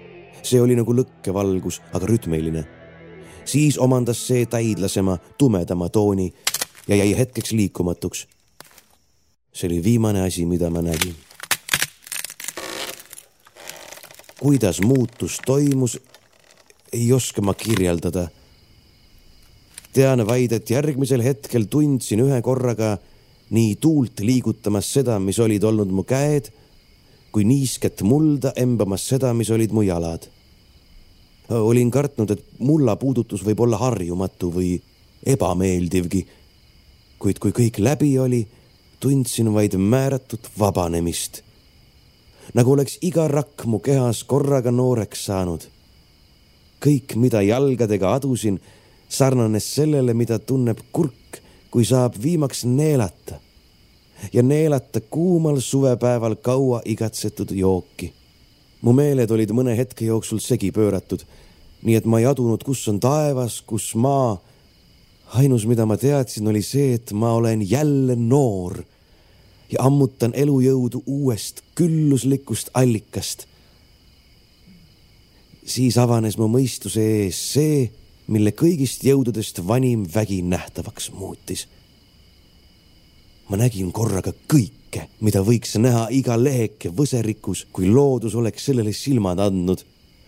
see 0.43 0.61
oli 0.61 0.75
nagu 0.75 0.93
lõkkevalgus, 0.93 1.81
aga 1.93 2.05
rütmiline. 2.05 2.65
Siis 3.45 3.77
omandas 3.77 4.27
see 4.27 4.45
täidlasema, 4.45 5.17
tumedama 5.37 5.89
tooni 5.89 6.33
ja 6.87 6.95
jäi 6.95 7.17
hetkeks 7.17 7.51
liikumatuks. 7.51 8.27
see 9.53 9.67
oli 9.67 9.83
viimane 9.83 10.21
asi, 10.21 10.45
mida 10.45 10.69
ma 10.69 10.81
nägin 10.81 11.15
kuidas 14.45 14.81
muutus 14.81 15.39
toimus, 15.45 15.99
ei 16.93 17.13
oska 17.13 17.41
ma 17.41 17.53
kirjeldada. 17.53 18.27
tean 19.93 20.27
vaid, 20.27 20.51
et 20.51 20.69
järgmisel 20.69 21.23
hetkel 21.23 21.65
tundsin 21.71 22.19
ühe 22.19 22.41
korraga 22.43 22.97
nii 23.55 23.77
tuult 23.81 24.19
liigutamas 24.19 24.91
seda, 24.93 25.15
mis 25.23 25.39
olid 25.39 25.63
olnud 25.63 25.89
mu 25.89 26.03
käed, 26.03 26.51
kui 27.31 27.47
niisket 27.47 28.03
mulda 28.03 28.51
embamas 28.55 29.07
seda, 29.07 29.33
mis 29.33 29.49
olid 29.49 29.71
mu 29.71 29.81
jalad. 29.87 30.27
Olin 31.49 31.91
kartnud, 31.91 32.31
et 32.31 32.43
mulla 32.59 32.95
puudutus 32.95 33.45
võib 33.45 33.59
olla 33.59 33.77
harjumatu 33.77 34.51
või 34.53 34.81
ebameeldivgi. 35.25 36.27
kuid 37.19 37.39
kui 37.39 37.51
kõik 37.51 37.79
läbi 37.79 38.19
oli, 38.19 38.47
tundsin 38.99 39.53
vaid 39.53 39.77
määratut 39.77 40.49
vabanemist 40.59 41.45
nagu 42.53 42.75
oleks 42.75 42.99
iga 43.01 43.27
rakk 43.31 43.65
mu 43.65 43.79
kehas 43.79 44.23
korraga 44.23 44.71
nooreks 44.71 45.25
saanud. 45.25 45.71
kõik, 46.85 47.15
mida 47.15 47.41
jalgadega 47.41 48.11
adusin, 48.13 48.59
sarnanes 49.09 49.65
sellele, 49.73 50.13
mida 50.13 50.37
tunneb 50.39 50.77
kurk, 50.91 51.39
kui 51.71 51.85
saab 51.85 52.13
viimaks 52.21 52.65
neelata 52.65 53.39
ja 54.33 54.43
neelata 54.43 55.01
kuumal 55.01 55.57
suvepäeval 55.59 56.35
kaua 56.35 56.81
igatsetud 56.85 57.51
jooki. 57.51 58.13
Mu 58.85 58.93
meeled 58.93 59.31
olid 59.33 59.49
mõne 59.55 59.73
hetke 59.77 60.05
jooksul 60.05 60.39
segi 60.43 60.69
pööratud, 60.73 61.23
nii 61.85 61.97
et 61.97 62.05
ma 62.05 62.19
ei 62.21 62.27
adunud, 62.29 62.61
kus 62.63 62.83
on 62.91 62.99
taevas, 63.01 63.61
kus 63.65 63.93
maa. 63.97 64.37
ainus, 65.33 65.65
mida 65.65 65.85
ma 65.89 65.97
teadsin, 65.97 66.47
oli 66.47 66.61
see, 66.61 66.93
et 66.93 67.11
ma 67.11 67.33
olen 67.33 67.63
jälle 67.65 68.15
noor 68.15 68.83
ja 69.71 69.81
ammutan 69.81 70.33
elujõudu 70.37 71.01
uuest 71.05 71.63
külluslikust 71.75 72.69
allikast. 72.73 73.47
siis 75.65 75.97
avanes 75.97 76.37
mu 76.37 76.47
mõistuse 76.47 77.01
ees 77.01 77.41
see, 77.53 77.89
mille 78.27 78.51
kõigist 78.51 79.01
jõududest 79.03 79.65
vanim 79.67 80.05
vägi 80.15 80.41
nähtavaks 80.41 81.11
muutis. 81.11 81.67
ma 83.49 83.57
nägin 83.57 83.91
korraga 83.91 84.33
kõike, 84.95 85.09
mida 85.19 85.41
võiks 85.43 85.75
näha 85.77 86.07
iga 86.11 86.35
leheke 86.37 86.89
võserikus, 86.89 87.65
kui 87.71 87.87
loodus 87.87 88.35
oleks 88.35 88.65
sellele 88.65 88.93
silmad 88.93 89.39
andnud. 89.39 89.83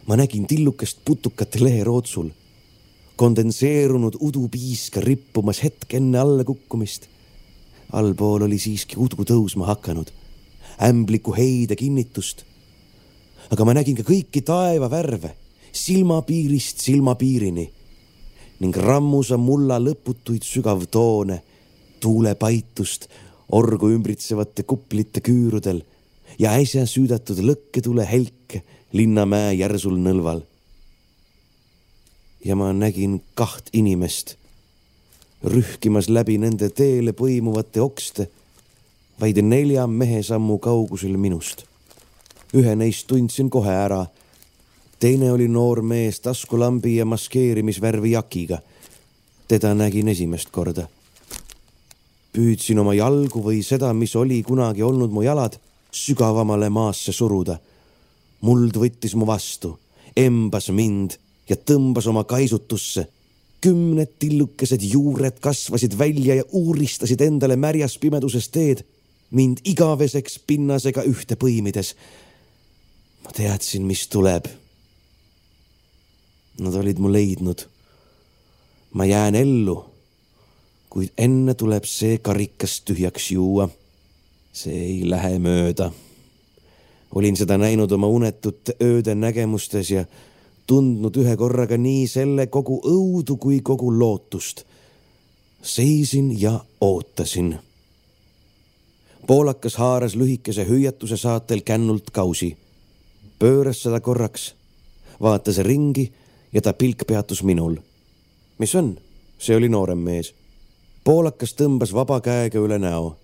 ma 0.07 0.15
nägin 0.15 0.47
tillukest 0.47 0.99
putukat 1.03 1.59
leherootsul, 1.59 2.29
kondenseerunud 3.15 4.15
udupiiska 4.21 5.01
rippumas 5.01 5.59
hetk 5.63 5.93
enne 5.93 6.17
allakukkumist 6.17 7.09
allpool 7.91 8.41
oli 8.41 8.57
siiski 8.57 8.95
udgu 8.95 9.23
tõusma 9.23 9.65
hakanud, 9.67 10.11
ämbliku 10.81 11.35
heide 11.35 11.75
kinnitust. 11.75 12.45
aga 13.49 13.65
ma 13.65 13.73
nägin 13.73 13.95
ka 13.95 14.03
kõiki 14.03 14.43
taevavärve 14.43 15.35
silmapiirist 15.71 16.79
silmapiirini 16.79 17.71
ning 18.59 18.75
rammusa 18.75 19.37
mulla 19.37 19.77
lõputuid 19.79 20.43
sügavtoone, 20.43 21.41
tuulepaitust 21.99 23.07
orgu 23.51 23.91
ümbritsevate 23.91 24.63
kuplite 24.63 25.21
küürudel 25.21 25.81
ja 26.39 26.55
äsja 26.59 26.85
süüdatud 26.85 27.39
lõkketule 27.43 28.05
helke 28.05 28.63
Linnamäe 28.93 29.53
järsul 29.53 29.97
nõlval. 29.99 30.41
ja 32.45 32.55
ma 32.55 32.71
nägin 32.73 33.21
kaht 33.35 33.69
inimest 33.73 34.37
rühkimas 35.43 36.09
läbi 36.09 36.37
nende 36.37 36.69
teele 36.69 37.13
põimuvate 37.13 37.81
okste, 37.81 38.27
vaid 39.19 39.39
nelja 39.41 39.87
mehesammu 39.87 40.57
kaugusel 40.59 41.17
minust. 41.17 41.65
ühe 42.53 42.75
neist 42.75 43.07
tundsin 43.07 43.49
kohe 43.49 43.71
ära. 43.71 44.05
teine 44.99 45.31
oli 45.31 45.47
noor 45.47 45.81
mees 45.81 46.19
taskulambi 46.19 46.95
ja 46.95 47.05
maskeerimisvärvi 47.05 48.11
jakiga. 48.11 48.59
teda 49.47 49.73
nägin 49.73 50.07
esimest 50.07 50.49
korda. 50.51 50.87
Püüdsin 52.37 52.77
oma 52.77 52.93
jalgu 52.93 53.41
või 53.41 53.63
seda, 53.65 53.89
mis 53.97 54.13
oli 54.15 54.43
kunagi 54.45 54.85
olnud 54.85 55.13
mu 55.13 55.25
jalad, 55.25 55.57
sügavamale 55.91 56.69
maasse 56.69 57.11
suruda. 57.11 57.59
muld 58.41 58.75
võttis 58.77 59.15
mu 59.17 59.25
vastu, 59.25 59.79
embas 60.15 60.69
mind 60.69 61.17
ja 61.49 61.55
tõmbas 61.55 62.05
oma 62.07 62.23
kaisutusse 62.23 63.07
kümned 63.61 64.19
tillukesed 64.19 64.81
juured 64.81 65.39
kasvasid 65.41 65.97
välja 65.97 66.35
ja 66.35 66.43
uuristasid 66.51 67.21
endale 67.21 67.55
märjas 67.55 67.97
pimeduses 67.97 68.49
teed, 68.53 68.83
mind 69.31 69.63
igaveseks 69.65 70.39
pinnasega 70.47 71.03
ühte 71.09 71.35
põimides. 71.35 71.95
ma 73.23 73.33
teadsin, 73.33 73.83
mis 73.83 74.07
tuleb. 74.07 74.45
Nad 76.59 76.75
olid 76.75 76.99
mu 76.99 77.11
leidnud. 77.11 77.65
ma 78.93 79.05
jään 79.05 79.35
ellu, 79.35 79.85
kuid 80.97 81.11
enne 81.13 81.53
tuleb 81.53 81.85
see 81.85 82.15
karikas 82.25 82.79
tühjaks 82.81 83.27
juua. 83.31 83.69
see 84.53 84.73
ei 84.73 85.09
lähe 85.09 85.37
mööda. 85.39 85.91
olin 87.13 87.35
seda 87.37 87.57
näinud 87.57 87.91
oma 87.91 88.07
unetute 88.07 88.73
ööde 88.81 89.13
nägemustes 89.15 89.91
ja 89.91 90.05
tundnud 90.65 91.19
ühe 91.21 91.35
korraga 91.37 91.77
nii 91.77 92.07
selle 92.09 92.47
kogu 92.47 92.79
õudu 92.81 93.37
kui 93.37 93.59
kogu 93.61 93.91
lootust. 93.99 94.63
seisin 95.61 96.33
ja 96.41 96.65
ootasin. 96.81 97.59
poolakas 99.27 99.75
haaras 99.75 100.15
lühikese 100.15 100.65
hüüatuse 100.65 101.17
saatel 101.17 101.61
kännult 101.61 102.09
kausi, 102.09 102.57
pööras 103.39 103.83
seda 103.85 103.99
korraks, 103.99 104.55
vaatas 105.21 105.61
ringi 105.61 106.09
ja 106.53 106.61
ta 106.61 106.73
pilk 106.73 107.05
peatus 107.07 107.43
minul. 107.43 107.77
mis 108.57 108.75
on? 108.75 108.97
see 109.37 109.55
oli 109.55 109.69
noorem 109.69 110.01
mees. 110.01 110.33
Poolakas 111.07 111.53
tõmbas 111.55 111.93
vaba 111.95 112.17
käega 112.19 112.59
üle 112.59 112.75
näo. 112.79 113.15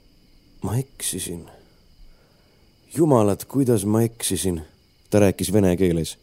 ma 0.63 0.77
eksisin. 0.77 1.43
jumalad, 2.95 3.43
kuidas 3.45 3.86
ma 3.86 4.01
eksisin, 4.01 4.61
ta 5.09 5.19
rääkis 5.19 5.53
vene 5.53 5.75
keeles 5.77 6.17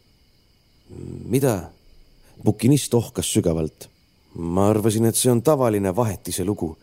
mida? 1.25 1.69
bukinist 2.43 2.93
ohkas 2.93 3.33
sügavalt. 3.33 3.89
ma 4.33 4.69
arvasin, 4.69 5.05
et 5.05 5.15
see 5.15 5.31
on 5.31 5.41
tavaline 5.41 5.95
vahetise 5.95 6.45
lugu. 6.45 6.77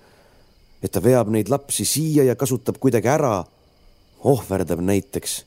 et 0.83 0.93
ta 0.93 1.03
veab 1.03 1.29
neid 1.29 1.49
lapsi 1.51 1.85
siia 1.85 2.25
ja 2.25 2.37
kasutab 2.37 2.79
kuidagi 2.79 3.09
ära. 3.09 3.45
ohverdab 4.25 4.81
näiteks. 4.81 5.45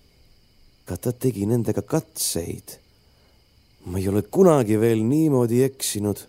ka 0.85 0.97
ta 0.97 1.11
tegi 1.11 1.45
nendega 1.45 1.81
katseid. 1.81 2.79
ma 3.85 3.97
ei 3.97 4.07
ole 4.07 4.21
kunagi 4.21 4.79
veel 4.79 5.07
niimoodi 5.07 5.63
eksinud. 5.63 6.27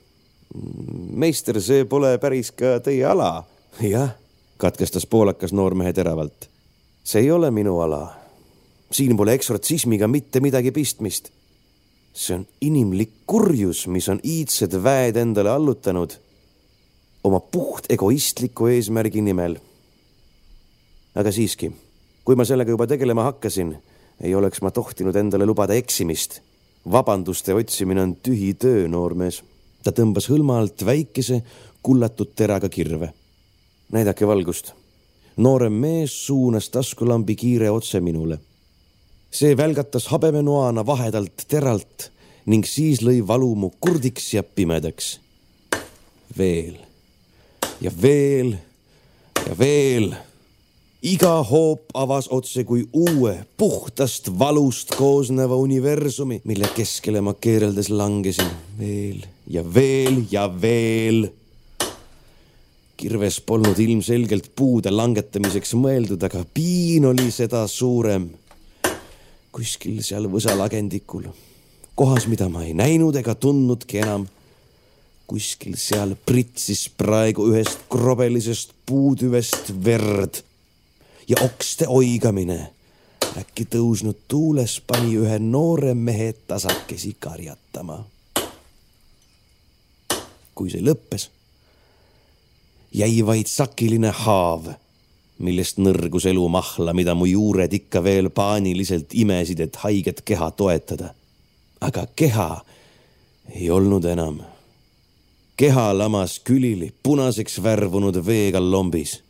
Meister, 1.12 1.60
see 1.60 1.84
pole 1.84 2.16
päris 2.18 2.52
ka 2.52 2.78
teie 2.84 3.04
ala. 3.08 3.44
jah, 3.80 4.16
katkestas 4.56 5.06
poolakas 5.06 5.52
noormehe 5.52 5.92
teravalt. 5.92 6.48
see 7.04 7.20
ei 7.20 7.30
ole 7.30 7.50
minu 7.50 7.80
ala. 7.80 8.14
siin 8.92 9.16
pole 9.16 9.34
eksortsismiga 9.34 10.08
mitte 10.08 10.40
midagi 10.40 10.72
pistmist 10.72 11.32
see 12.12 12.36
on 12.36 12.46
inimlik 12.60 13.24
kurjus, 13.26 13.86
mis 13.88 14.08
on 14.12 14.20
iidsed 14.22 14.76
väed 14.84 15.16
endale 15.16 15.50
allutanud 15.50 16.12
oma 17.24 17.40
puht 17.40 17.88
egoistliku 17.92 18.68
eesmärgi 18.68 19.22
nimel. 19.22 19.56
aga 21.14 21.32
siiski, 21.32 21.70
kui 22.24 22.36
ma 22.36 22.44
sellega 22.44 22.72
juba 22.72 22.86
tegelema 22.88 23.24
hakkasin, 23.30 23.74
ei 24.20 24.34
oleks 24.34 24.62
ma 24.62 24.70
tohtinud 24.70 25.16
endale 25.16 25.46
lubada 25.46 25.74
eksimist. 25.74 26.40
vabanduste 26.90 27.54
otsimine 27.54 28.02
on 28.02 28.16
tühi 28.16 28.54
töö, 28.54 28.88
noormees. 28.88 29.42
Ta 29.82 29.90
tõmbas 29.90 30.28
hõlma 30.30 30.58
alt 30.60 30.84
väikese 30.86 31.42
kullatud 31.82 32.34
teraga 32.36 32.68
kirve. 32.68 33.12
näidake 33.92 34.26
valgust. 34.26 34.72
noorem 35.36 35.72
mees 35.72 36.26
suunas 36.26 36.68
taskulambi 36.68 37.36
kiire 37.36 37.70
otse 37.70 38.00
minule 38.00 38.38
see 39.32 39.56
välgatas 39.56 40.10
habemenoana 40.12 40.84
vahedalt 40.86 41.46
teralt 41.48 42.10
ning 42.52 42.66
siis 42.68 43.00
lõi 43.00 43.22
valu 43.26 43.54
mu 43.56 43.70
kurdiks 43.80 44.32
ja 44.34 44.42
pimedaks. 44.42 45.20
veel 46.38 46.76
ja 47.80 47.90
veel 48.02 48.56
ja 49.46 49.58
veel. 49.58 50.12
iga 51.02 51.42
hoop 51.42 51.90
avas 51.94 52.28
otse 52.30 52.64
kui 52.64 52.84
uue, 52.92 53.44
puhtast 53.56 54.28
valust 54.38 54.94
koosneva 54.94 55.56
universumi, 55.56 56.40
mille 56.44 56.68
keskele 56.76 57.20
ma 57.20 57.34
keereldes 57.34 57.88
langesin 57.90 58.52
veel 58.78 59.24
ja 59.46 59.62
veel 59.74 60.24
ja 60.30 60.48
veel. 60.60 61.28
kirves 62.96 63.40
polnud 63.40 63.78
ilmselgelt 63.82 64.52
puude 64.54 64.90
langetamiseks 64.90 65.72
mõeldud, 65.74 66.22
aga 66.22 66.44
piin 66.54 67.06
oli 67.06 67.30
seda 67.30 67.66
suurem. 67.66 68.30
kuskil 69.52 70.02
seal 70.02 70.28
võsalagendikul, 70.32 71.26
kohas, 71.94 72.26
mida 72.26 72.48
ma 72.48 72.64
ei 72.64 72.74
näinud 72.74 73.16
ega 73.16 73.34
tundnudki 73.34 73.98
enam 73.98 74.28
kuskil 75.32 75.78
seal 75.80 76.12
pritsis 76.26 76.90
praegu 76.92 77.46
ühest 77.48 77.86
krobelisest 77.92 78.74
puutüvest 78.86 79.70
verd 79.84 80.42
ja 81.28 81.40
okste 81.40 81.88
oigamine. 81.88 82.70
äkki 83.32 83.64
tõusnud 83.64 84.26
tuules 84.28 84.74
pani 84.84 85.14
ühe 85.16 85.38
noore 85.40 85.94
mehe 85.94 86.34
tasakesi 86.46 87.16
karjatama. 87.18 88.04
Kui 90.54 90.70
see 90.70 90.82
lõppes, 90.84 91.28
jäi 92.92 93.22
vaid 93.26 93.48
sakiline 93.48 94.12
haav, 94.24 94.68
millest 95.42 95.80
nõrgus 95.82 96.26
elumahla, 96.28 96.92
mida 96.94 97.14
mu 97.14 97.26
juured 97.26 97.72
ikka 97.72 98.02
veel 98.04 98.30
paaniliselt 98.30 99.14
imesid, 99.14 99.60
et 99.60 99.76
haiget 99.84 100.22
keha 100.24 100.50
toetada. 100.50 101.14
aga 101.80 102.06
keha 102.16 102.62
ei 103.50 103.70
olnud 103.70 104.04
enam. 104.04 104.42
keha 105.56 105.98
lamas 105.98 106.38
külili 106.38 106.92
punaseks 107.02 107.62
värvunud 107.62 108.16
veega 108.26 108.60
lombis 108.60 109.22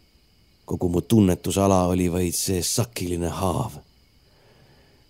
kogu 0.64 0.88
mu 0.88 1.00
tunnetusala 1.00 1.84
oli 1.92 2.12
vaid 2.12 2.32
see 2.32 2.62
sakiline 2.62 3.28
haav. 3.28 3.72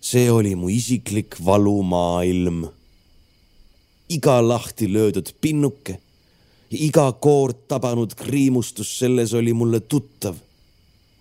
see 0.01 0.31
oli 0.31 0.55
mu 0.55 0.69
isiklik 0.69 1.35
valumaailm. 1.45 2.67
Iga 4.15 4.39
lahti 4.47 4.89
löödud 4.93 5.33
pinnuke 5.41 5.99
ja 6.71 6.77
iga 6.87 7.11
koort 7.11 7.67
tabanud 7.67 8.15
kriimustus 8.15 8.99
selles 8.99 9.33
oli 9.33 9.53
mulle 9.53 9.79
tuttav. 9.79 10.35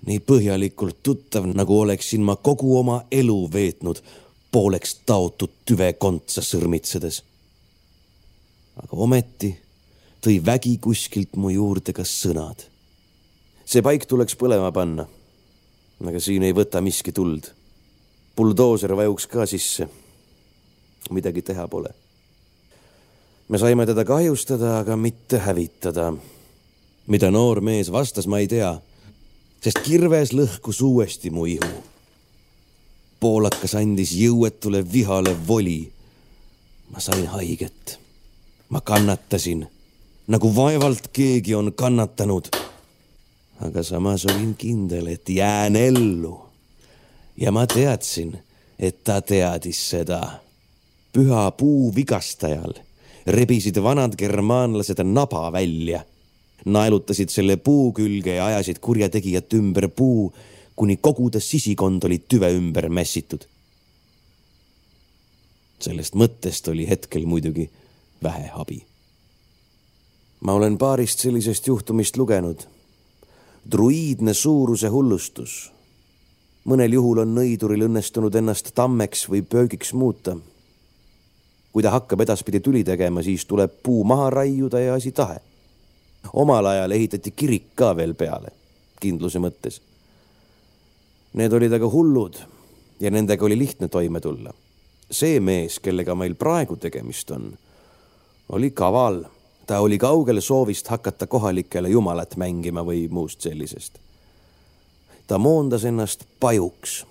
nii 0.07 0.19
põhjalikult 0.19 0.97
tuttav, 1.03 1.47
nagu 1.47 1.81
oleksin 1.81 2.23
ma 2.27 2.37
kogu 2.37 2.79
oma 2.79 3.03
elu 3.11 3.53
veetnud 3.53 4.03
pooleks 4.51 4.97
taotud 5.07 5.51
tüvekontsa 5.65 6.43
sõrmitsedes. 6.43 7.23
aga 8.77 8.97
ometi 8.97 9.55
tõi 10.25 10.41
vägi 10.47 10.79
kuskilt 10.79 11.37
mu 11.37 11.51
juurde 11.51 11.93
ka 11.93 12.03
sõnad 12.03 12.73
see 13.73 13.83
paik 13.85 14.05
tuleks 14.09 14.37
põlema 14.37 14.73
panna. 14.75 15.07
aga 16.03 16.21
siin 16.21 16.43
ei 16.43 16.53
võta 16.53 16.83
miski 16.85 17.13
tuld. 17.13 17.49
buldooser 18.37 18.97
vajuks 18.97 19.27
ka 19.27 19.47
sisse. 19.47 19.89
midagi 21.11 21.43
teha 21.43 21.69
pole. 21.69 21.95
Me 23.49 23.59
saime 23.59 23.87
teda 23.87 24.05
kahjustada, 24.05 24.79
aga 24.79 24.97
mitte 24.97 25.39
hävitada. 25.39 26.13
mida 27.07 27.31
noor 27.31 27.61
mees 27.61 27.93
vastas, 27.93 28.27
ma 28.27 28.39
ei 28.39 28.49
tea, 28.49 28.81
sest 29.61 29.79
kirves 29.83 30.33
lõhkus 30.33 30.83
uuesti 30.83 31.31
mu 31.31 31.47
ihu. 31.47 31.83
poolakas 33.21 33.75
andis 33.75 34.13
jõuetule 34.13 34.85
vihale 34.93 35.37
voli. 35.49 35.93
ma 36.91 37.01
sain 37.01 37.27
haiget. 37.27 37.99
ma 38.69 38.81
kannatasin 38.81 39.67
nagu 40.27 40.57
vaevalt 40.57 41.09
keegi 41.13 41.55
on 41.55 41.73
kannatanud 41.73 42.49
aga 43.63 43.83
samas 43.83 44.27
olin 44.27 44.55
kindel, 44.59 45.07
et 45.07 45.29
jään 45.29 45.77
ellu. 45.77 46.43
ja 47.37 47.53
ma 47.53 47.67
teadsin, 47.67 48.39
et 48.79 49.05
ta 49.05 49.21
teadis 49.21 49.91
seda. 49.91 50.41
püha 51.13 51.51
puu 51.51 51.95
vigastajal 51.95 52.75
rebisid 53.27 53.79
vanad 53.83 54.17
germaanlased 54.19 55.03
naba 55.05 55.51
välja, 55.53 56.05
naelutasid 56.65 57.31
selle 57.31 57.57
puu 57.57 57.93
külge 57.93 58.35
ja 58.35 58.47
ajasid 58.47 58.79
kurjategijat 58.81 59.55
ümber 59.55 59.89
puu, 59.89 60.33
kuni 60.77 60.97
kogu 60.97 61.31
ta 61.31 61.41
sisikond 61.41 62.05
oli 62.05 62.19
tüve 62.29 62.53
ümber 62.55 62.89
mässitud. 62.89 63.49
sellest 65.83 66.15
mõttest 66.15 66.69
oli 66.71 66.87
hetkel 66.89 67.27
muidugi 67.27 67.71
vähe 68.23 68.51
abi. 68.55 68.85
ma 70.41 70.53
olen 70.53 70.79
paarist 70.79 71.19
sellisest 71.19 71.67
juhtumist 71.67 72.17
lugenud 72.17 72.67
druiidne 73.71 74.35
suuruse 74.35 74.89
hullustus. 74.89 75.73
mõnel 76.65 76.93
juhul 76.95 77.19
on 77.19 77.35
nõiduril 77.35 77.87
õnnestunud 77.89 78.35
ennast 78.39 78.71
tammeks 78.75 79.29
või 79.31 79.43
pöögiks 79.43 79.93
muuta. 79.93 80.37
Kui 81.73 81.83
ta 81.83 81.91
hakkab 81.91 82.21
edaspidi 82.21 82.61
tüli 82.61 82.85
tegema, 82.85 83.23
siis 83.23 83.47
tuleb 83.49 83.73
puu 83.83 84.05
maha 84.05 84.31
raiuda 84.31 84.81
ja 84.81 84.95
asi 84.95 85.13
tahe. 85.13 85.41
omal 86.33 86.67
ajal 86.67 86.91
ehitati 86.91 87.31
kirik 87.31 87.73
ka 87.75 87.97
veel 87.97 88.15
peale, 88.15 88.53
kindluse 89.01 89.39
mõttes. 89.39 89.81
Need 91.33 91.53
olid 91.53 91.73
aga 91.73 91.89
hullud 91.89 92.37
ja 93.01 93.11
nendega 93.11 93.45
oli 93.45 93.59
lihtne 93.59 93.89
toime 93.89 94.21
tulla. 94.21 94.53
see 95.11 95.41
mees, 95.41 95.79
kellega 95.81 96.15
meil 96.15 96.35
praegu 96.35 96.77
tegemist 96.77 97.31
on, 97.31 97.53
oli 98.49 98.71
kaval 98.71 99.25
ta 99.67 99.81
oli 99.81 99.99
kaugel 99.99 100.41
soovist 100.41 100.89
hakata 100.89 101.27
kohalikele 101.27 101.89
jumalat 101.89 102.37
mängima 102.37 102.83
või 102.85 103.09
muust 103.09 103.41
sellisest. 103.41 103.99
ta 105.27 105.39
moondas 105.39 105.85
ennast 105.85 106.25
pajuks 106.41 107.07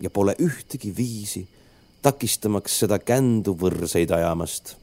ja 0.00 0.10
pole 0.10 0.34
ühtegi 0.40 0.96
viisi 0.96 1.48
takistamaks 2.02 2.78
seda 2.84 2.98
kändu 2.98 3.56
võrseid 3.58 4.10
ajamast. 4.14 4.76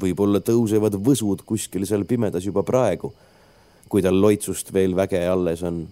võib-olla 0.00 0.40
tõusevad 0.44 0.98
võsud 1.00 1.42
kuskil 1.46 1.86
seal 1.86 2.04
pimedas 2.04 2.44
juba 2.44 2.62
praegu, 2.62 3.12
kui 3.88 4.02
tal 4.02 4.20
loitsust 4.20 4.72
veel 4.72 4.96
väge 4.96 5.26
alles 5.28 5.62
on. 5.62 5.86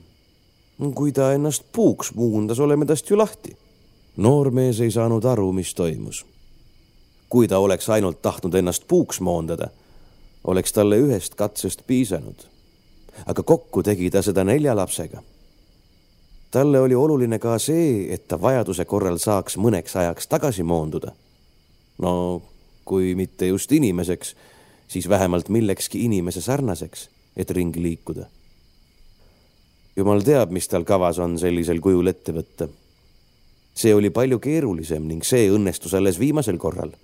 kui 0.95 1.13
ta 1.13 1.33
ennast 1.33 1.65
puuks 1.73 2.15
muundas, 2.15 2.61
oleme 2.61 2.87
tast 2.87 3.11
ju 3.11 3.17
lahti. 3.17 3.57
noormees 4.17 4.81
ei 4.81 4.91
saanud 4.91 5.25
aru, 5.25 5.53
mis 5.53 5.75
toimus. 5.75 6.25
kui 7.29 7.49
ta 7.49 7.59
oleks 7.59 7.89
ainult 7.89 8.23
tahtnud 8.23 8.55
ennast 8.55 8.89
puuks 8.89 9.21
moondada 9.21 9.71
oleks 10.45 10.73
talle 10.73 10.99
ühest 11.01 11.35
katsest 11.35 11.87
piisanud. 11.87 12.47
aga 13.27 13.43
kokku 13.43 13.83
tegi 13.83 14.11
ta 14.11 14.23
seda 14.23 14.45
nelja 14.45 14.77
lapsega. 14.77 15.23
Talle 16.55 16.81
oli 16.81 16.95
oluline 16.95 17.39
ka 17.43 17.57
see, 17.59 18.07
et 18.15 18.29
ta 18.31 18.39
vajaduse 18.41 18.85
korral 18.87 19.19
saaks 19.19 19.57
mõneks 19.59 19.97
ajaks 19.99 20.31
tagasi 20.31 20.63
moonduda. 20.63 21.13
no 21.99 22.43
kui 22.85 23.15
mitte 23.15 23.47
just 23.47 23.73
inimeseks, 23.73 24.35
siis 24.89 25.09
vähemalt 25.09 25.49
millekski 25.49 26.05
inimese 26.05 26.41
sarnaseks, 26.41 27.09
et 27.37 27.51
ringi 27.51 27.83
liikuda. 27.83 28.27
jumal 29.97 30.23
teab, 30.23 30.51
mis 30.51 30.69
tal 30.69 30.85
kavas 30.85 31.19
on 31.19 31.39
sellisel 31.39 31.81
kujul 31.81 32.07
ette 32.07 32.33
võtta. 32.33 32.69
see 33.75 33.95
oli 33.95 34.11
palju 34.11 34.39
keerulisem 34.39 35.09
ning 35.09 35.25
see 35.25 35.51
õnnestus 35.51 35.95
alles 35.95 36.19
viimasel 36.19 36.59
korral 36.59 36.95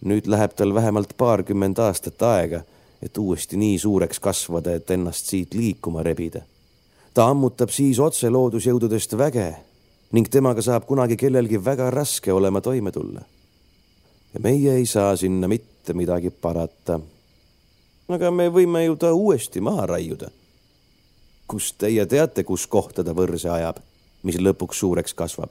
nüüd 0.00 0.26
läheb 0.26 0.54
tal 0.56 0.74
vähemalt 0.74 1.12
paarkümmend 1.16 1.78
aastat 1.78 2.22
aega, 2.22 2.62
et 3.02 3.18
uuesti 3.18 3.56
nii 3.60 3.78
suureks 3.78 4.20
kasvada, 4.20 4.74
et 4.74 4.90
ennast 4.90 5.28
siit 5.28 5.54
liikuma 5.54 6.02
rebida. 6.02 6.42
Ta 7.14 7.28
ammutab 7.30 7.70
siis 7.70 7.98
otse 7.98 8.30
loodusjõududest 8.30 9.16
väge 9.18 9.48
ning 10.12 10.28
temaga 10.30 10.62
saab 10.62 10.86
kunagi 10.86 11.16
kellelgi 11.16 11.58
väga 11.64 11.90
raske 11.90 12.32
olema 12.32 12.60
toime 12.60 12.92
tulla. 12.92 13.20
ja 14.34 14.40
meie 14.40 14.74
ei 14.74 14.86
saa 14.86 15.16
sinna 15.16 15.48
mitte 15.48 15.94
midagi 15.94 16.30
parata. 16.30 17.00
aga 18.08 18.30
me 18.30 18.48
võime 18.48 18.84
ju 18.84 18.96
ta 18.96 19.12
uuesti 19.12 19.60
maha 19.60 19.86
raiuda. 19.86 20.30
kust 21.46 21.78
teie 21.78 22.06
teate, 22.06 22.44
kus 22.44 22.66
kohta 22.66 23.04
ta 23.04 23.12
võrse 23.12 23.50
ajab, 23.50 23.76
mis 24.22 24.36
lõpuks 24.36 24.78
suureks 24.78 25.14
kasvab? 25.14 25.50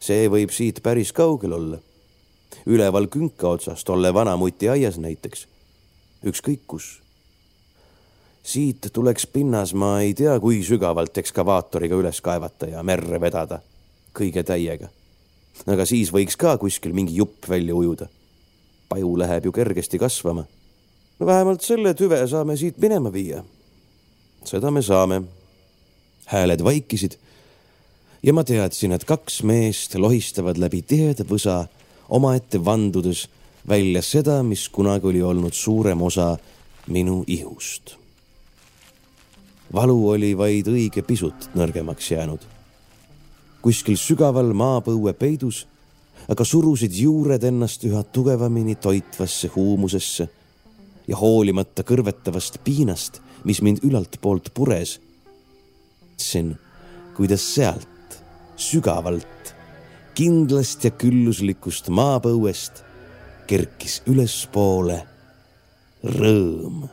see 0.00 0.28
võib 0.28 0.50
siit 0.50 0.82
päris 0.82 1.12
kaugel 1.12 1.52
olla 1.52 1.78
üleval 2.66 3.06
künka 3.06 3.48
otsas, 3.48 3.84
tolle 3.84 4.14
vanamuti 4.14 4.68
aias 4.68 4.98
näiteks. 4.98 5.46
ükskõik 6.24 6.60
kus. 6.66 7.03
Siit 8.44 8.90
tuleks 8.92 9.26
pinnas, 9.26 9.72
ma 9.74 10.00
ei 10.04 10.12
tea, 10.14 10.36
kui 10.40 10.60
sügavalt 10.64 11.16
ekskavaatoriga 11.18 11.96
üles 11.96 12.20
kaevata 12.24 12.68
ja 12.74 12.82
merre 12.84 13.20
vedada, 13.20 13.60
kõige 14.14 14.44
täiega. 14.44 14.88
aga 15.66 15.86
siis 15.86 16.10
võiks 16.12 16.36
ka 16.36 16.56
kuskil 16.58 16.92
mingi 16.92 17.16
jupp 17.16 17.48
välja 17.48 17.74
ujuda. 17.74 18.06
paju 18.88 19.16
läheb 19.16 19.44
ju 19.44 19.52
kergesti 19.52 19.98
kasvama. 19.98 20.44
no 21.18 21.26
vähemalt 21.26 21.62
selle 21.62 21.94
tüve 21.94 22.26
saame 22.28 22.56
siit 22.56 22.78
minema 22.78 23.12
viia. 23.12 23.44
seda 24.44 24.70
me 24.70 24.82
saame. 24.82 25.22
hääled 26.26 26.64
vaikisid 26.64 27.16
ja 28.22 28.32
ma 28.32 28.44
teadsin, 28.44 28.92
et 28.92 29.04
kaks 29.04 29.42
meest 29.42 29.94
lohistavad 29.94 30.58
läbi 30.58 30.82
tiheda 30.82 31.24
võsa 31.24 31.66
omaette 32.08 32.64
vandudes 32.64 33.28
välja 33.68 34.02
seda, 34.02 34.42
mis 34.42 34.68
kunagi 34.68 35.06
oli 35.06 35.22
olnud 35.22 35.52
suurem 35.52 36.02
osa 36.02 36.36
minu 36.86 37.24
ihust. 37.26 38.03
Valu 39.74 40.08
oli 40.08 40.32
vaid 40.38 40.68
õige 40.70 41.02
pisut 41.02 41.50
nõrgemaks 41.54 42.10
jäänud. 42.10 42.40
kuskil 43.62 43.96
sügaval 43.96 44.52
maapõue 44.52 45.12
peidus 45.12 45.66
aga 46.28 46.44
surusid 46.44 46.94
juured 46.96 47.44
ennast 47.44 47.84
üha 47.84 48.02
tugevamini 48.14 48.76
toitvasse 48.80 49.50
huumusesse 49.56 50.28
ja 51.08 51.16
hoolimata 51.20 51.84
kõrvetavast 51.84 52.60
piinast, 52.64 53.20
mis 53.44 53.60
mind 53.62 53.82
ülalt 53.84 54.16
poolt 54.22 54.48
pures, 54.56 54.98
tundsin, 56.14 56.54
kuidas 57.16 57.44
sealt 57.54 58.18
sügavalt, 58.56 59.52
kindlast 60.16 60.86
ja 60.86 60.92
külluslikust 60.94 61.90
maapõuest 61.92 62.84
kerkis 63.50 64.00
ülespoole 64.08 65.02
rõõm 66.04 66.86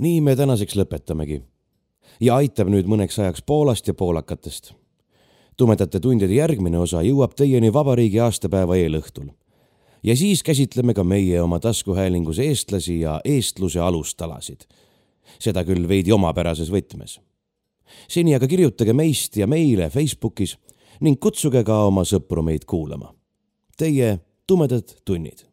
nii 0.00 0.20
me 0.20 0.36
tänaseks 0.36 0.76
lõpetamegi. 0.76 1.42
ja 2.20 2.36
aitab 2.36 2.68
nüüd 2.68 2.88
mõneks 2.88 3.18
ajaks 3.20 3.42
Poolast 3.46 3.88
ja 3.88 3.94
poolakatest. 3.94 4.72
tumedate 5.56 6.00
tundide 6.00 6.34
järgmine 6.34 6.78
osa 6.78 7.02
jõuab 7.02 7.34
teieni 7.36 7.72
vabariigi 7.72 8.20
aastapäeva 8.20 8.76
eelõhtul. 8.76 9.28
ja 10.02 10.16
siis 10.16 10.42
käsitleme 10.42 10.94
ka 10.94 11.04
meie 11.04 11.42
oma 11.42 11.60
taskuhäälingus 11.60 12.38
eestlasi 12.38 13.00
ja 13.00 13.20
eestluse 13.24 13.80
alustalasid. 13.80 14.64
seda 15.38 15.64
küll 15.64 15.88
veidi 15.88 16.12
omapärases 16.12 16.70
võtmes. 16.70 17.20
seni 18.08 18.34
aga 18.34 18.46
kirjutage 18.46 18.92
meist 18.92 19.36
ja 19.36 19.46
meile 19.46 19.90
Facebookis 19.90 20.56
ning 21.00 21.20
kutsuge 21.20 21.64
ka 21.64 21.84
oma 21.84 22.02
sõpru 22.04 22.42
meid 22.42 22.64
kuulama. 22.64 23.14
Teie 23.76 24.18
tumedad 24.46 24.96
tunnid 25.04 25.49